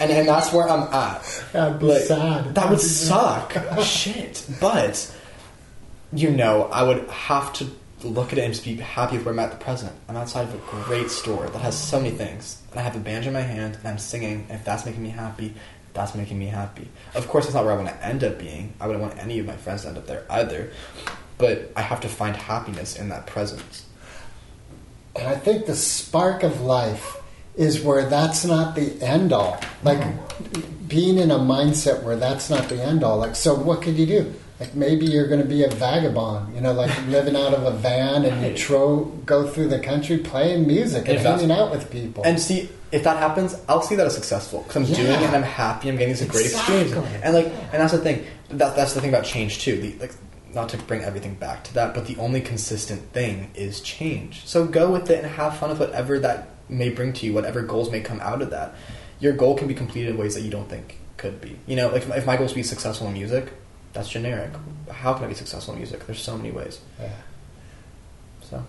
and, 0.00 0.10
and 0.10 0.26
that's 0.26 0.52
where 0.52 0.68
i'm 0.68 0.92
at 0.92 1.44
That'd 1.52 1.78
be 1.78 1.86
Like, 1.86 2.02
sad. 2.02 2.54
That 2.54 2.70
would 2.70 2.80
suck. 2.80 3.52
Shit. 3.84 4.46
But 4.60 5.14
you 6.12 6.30
know, 6.30 6.64
I 6.64 6.82
would 6.82 7.08
have 7.08 7.52
to 7.54 7.66
look 8.02 8.32
at 8.32 8.38
it 8.38 8.42
and 8.44 8.52
just 8.52 8.64
be 8.64 8.74
happy 8.76 9.16
with 9.16 9.26
where 9.26 9.32
I'm 9.34 9.38
at 9.40 9.50
the 9.50 9.56
present. 9.62 9.92
I'm 10.08 10.16
outside 10.16 10.48
of 10.48 10.54
a 10.54 10.58
great 10.84 11.10
store 11.10 11.48
that 11.48 11.58
has 11.60 11.78
so 11.78 11.98
many 12.00 12.10
things. 12.16 12.60
And 12.70 12.80
I 12.80 12.82
have 12.82 12.96
a 12.96 12.98
banjo 12.98 13.28
in 13.28 13.34
my 13.34 13.42
hand 13.42 13.76
and 13.76 13.86
I'm 13.86 13.98
singing. 13.98 14.46
And 14.48 14.58
if 14.58 14.64
that's 14.64 14.84
making 14.86 15.02
me 15.02 15.10
happy, 15.10 15.54
that's 15.92 16.14
making 16.14 16.38
me 16.38 16.46
happy. 16.46 16.88
Of 17.14 17.28
course, 17.28 17.44
that's 17.44 17.54
not 17.54 17.64
where 17.64 17.74
I 17.74 17.76
want 17.76 17.88
to 17.88 18.04
end 18.04 18.24
up 18.24 18.38
being. 18.38 18.72
I 18.80 18.86
wouldn't 18.86 19.04
want 19.04 19.18
any 19.18 19.38
of 19.38 19.46
my 19.46 19.56
friends 19.56 19.82
to 19.82 19.88
end 19.88 19.98
up 19.98 20.06
there 20.06 20.24
either. 20.30 20.70
But 21.38 21.70
I 21.76 21.82
have 21.82 22.00
to 22.00 22.08
find 22.08 22.34
happiness 22.36 22.96
in 22.96 23.08
that 23.10 23.26
presence. 23.26 23.86
And 25.14 25.28
I 25.28 25.36
think 25.36 25.66
the 25.66 25.76
spark 25.76 26.42
of 26.42 26.60
life 26.62 27.19
is 27.56 27.82
where 27.82 28.08
that's 28.08 28.44
not 28.44 28.74
the 28.74 29.00
end 29.02 29.32
all. 29.32 29.60
Like 29.82 29.98
mm-hmm. 29.98 30.86
being 30.86 31.18
in 31.18 31.30
a 31.30 31.38
mindset 31.38 32.02
where 32.02 32.16
that's 32.16 32.50
not 32.50 32.68
the 32.68 32.82
end 32.82 33.04
all. 33.04 33.18
Like, 33.18 33.36
so 33.36 33.54
what 33.54 33.82
could 33.82 33.96
you 33.96 34.06
do? 34.06 34.34
Like 34.60 34.74
maybe 34.74 35.06
you're 35.06 35.26
going 35.26 35.40
to 35.40 35.48
be 35.48 35.64
a 35.64 35.70
vagabond, 35.70 36.54
you 36.54 36.60
know, 36.60 36.72
like 36.72 36.94
living 37.08 37.34
out 37.34 37.54
of 37.54 37.64
a 37.64 37.70
van 37.78 38.24
and 38.24 38.46
you 38.46 38.54
tro- 38.54 39.06
go 39.24 39.48
through 39.48 39.68
the 39.68 39.78
country 39.78 40.18
playing 40.18 40.66
music 40.66 41.08
and 41.08 41.18
hanging 41.18 41.50
out 41.50 41.70
with 41.70 41.90
people. 41.90 42.22
And 42.24 42.38
see, 42.38 42.68
if 42.92 43.04
that 43.04 43.16
happens, 43.16 43.56
I'll 43.68 43.82
see 43.82 43.94
that 43.94 44.06
as 44.06 44.14
successful 44.14 44.62
because 44.62 44.76
I'm 44.76 44.94
doing 44.94 45.12
it 45.12 45.22
and 45.22 45.36
I'm 45.36 45.42
happy. 45.42 45.88
I'm 45.88 45.96
getting 45.96 46.14
great 46.28 46.46
Exactly. 46.46 46.80
experiences, 46.80 47.20
and 47.22 47.34
like, 47.34 47.46
and 47.46 47.80
that's 47.80 47.92
the 47.92 47.98
thing. 47.98 48.26
That, 48.50 48.74
that's 48.74 48.94
the 48.94 49.00
thing 49.00 49.10
about 49.10 49.24
change 49.24 49.60
too. 49.60 49.80
The, 49.80 49.96
like, 49.98 50.12
not 50.52 50.68
to 50.70 50.76
bring 50.76 51.02
everything 51.02 51.34
back 51.34 51.64
to 51.64 51.74
that, 51.74 51.94
but 51.94 52.06
the 52.06 52.16
only 52.16 52.40
consistent 52.40 53.12
thing 53.12 53.50
is 53.54 53.80
change. 53.80 54.44
So 54.44 54.66
go 54.66 54.90
with 54.90 55.08
it 55.08 55.22
and 55.22 55.32
have 55.32 55.56
fun 55.56 55.70
with 55.70 55.78
whatever 55.78 56.18
that 56.18 56.48
may 56.70 56.88
bring 56.90 57.12
to 57.14 57.26
you, 57.26 57.32
whatever 57.32 57.62
goals 57.62 57.90
may 57.90 58.00
come 58.00 58.20
out 58.20 58.42
of 58.42 58.50
that. 58.50 58.74
Your 59.18 59.32
goal 59.32 59.56
can 59.56 59.68
be 59.68 59.74
completed 59.74 60.10
in 60.10 60.16
ways 60.18 60.34
that 60.34 60.42
you 60.42 60.50
don't 60.50 60.68
think 60.68 60.98
could 61.16 61.40
be. 61.40 61.58
You 61.66 61.76
know, 61.76 61.88
like 61.90 62.08
if 62.08 62.26
my 62.26 62.36
goal 62.36 62.46
is 62.46 62.52
to 62.52 62.56
be 62.56 62.62
successful 62.62 63.06
in 63.08 63.12
music, 63.12 63.52
that's 63.92 64.08
generic. 64.08 64.52
How 64.90 65.12
can 65.14 65.24
I 65.24 65.28
be 65.28 65.34
successful 65.34 65.74
in 65.74 65.80
music? 65.80 66.06
There's 66.06 66.22
so 66.22 66.36
many 66.36 66.50
ways. 66.50 66.80
yeah. 66.98 67.10
So 68.42 68.64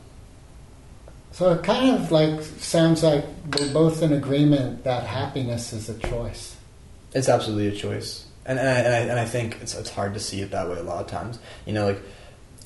So 1.32 1.54
it 1.54 1.64
kind 1.64 1.96
of 1.96 2.12
like 2.12 2.42
sounds 2.42 3.04
like 3.04 3.24
we're 3.58 3.72
both 3.72 4.02
in 4.02 4.12
agreement 4.14 4.84
that 4.84 5.04
happiness 5.06 5.72
is 5.74 5.90
a 5.90 5.98
choice. 5.98 6.58
It's 7.14 7.30
absolutely 7.30 7.68
a 7.68 7.72
choice, 7.80 8.26
and 8.46 8.58
and 8.60 8.68
I, 8.68 8.74
and 8.80 8.94
I, 8.94 8.98
and 9.12 9.20
I 9.20 9.26
think 9.26 9.58
it's 9.62 9.76
it's 9.76 9.90
hard 9.90 10.14
to 10.16 10.20
see 10.20 10.42
it 10.42 10.52
that 10.52 10.70
way 10.70 10.78
a 10.78 10.84
lot 10.84 11.02
of 11.02 11.08
times. 11.08 11.40
You 11.66 11.74
know, 11.74 11.86
like 11.88 12.02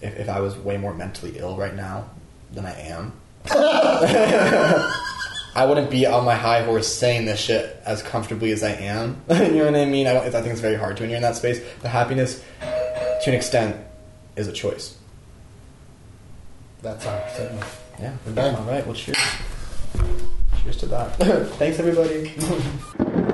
if 0.02 0.18
if 0.20 0.30
I 0.30 0.40
was 0.40 0.56
way 0.58 0.78
more 0.78 0.94
mentally 0.94 1.38
ill 1.38 1.56
right 1.58 1.76
now 1.76 2.10
than 2.52 2.66
I 2.66 2.80
am, 2.80 3.14
I 5.56 5.66
wouldn't 5.66 5.90
be 5.90 6.06
on 6.06 6.26
my 6.26 6.36
high 6.36 6.64
horse 6.64 6.94
saying 6.94 7.26
this 7.26 7.40
shit 7.40 7.82
as 7.86 8.04
comfortably 8.04 8.52
as 8.52 8.62
I 8.62 8.72
am. 8.72 9.22
you 9.30 9.52
know 9.52 9.66
what 9.66 9.76
I 9.76 9.86
mean? 9.86 10.06
I, 10.06 10.18
I 10.18 10.30
think 10.30 10.48
it's 10.48 10.60
very 10.60 10.76
hard 10.76 10.98
to 10.98 11.04
when 11.04 11.10
you're 11.10 11.16
in 11.18 11.24
that 11.24 11.38
space. 11.38 11.62
The 11.82 11.88
happiness, 11.88 12.44
to 12.60 13.30
an 13.30 13.34
extent, 13.34 13.78
is 14.36 14.50
a 14.50 14.52
choice. 14.52 14.98
That's 16.82 17.06
our 17.06 17.30
signal. 17.30 17.64
Yeah. 18.00 18.14
we're 18.26 18.34
Done. 18.34 18.56
All 18.56 18.64
right. 18.64 18.86
Well, 18.86 18.96
cheers. 18.96 19.18
Cheers 20.62 20.78
to 20.78 20.86
that. 20.88 21.16
Thanks, 21.58 21.80
everybody. 21.80 22.34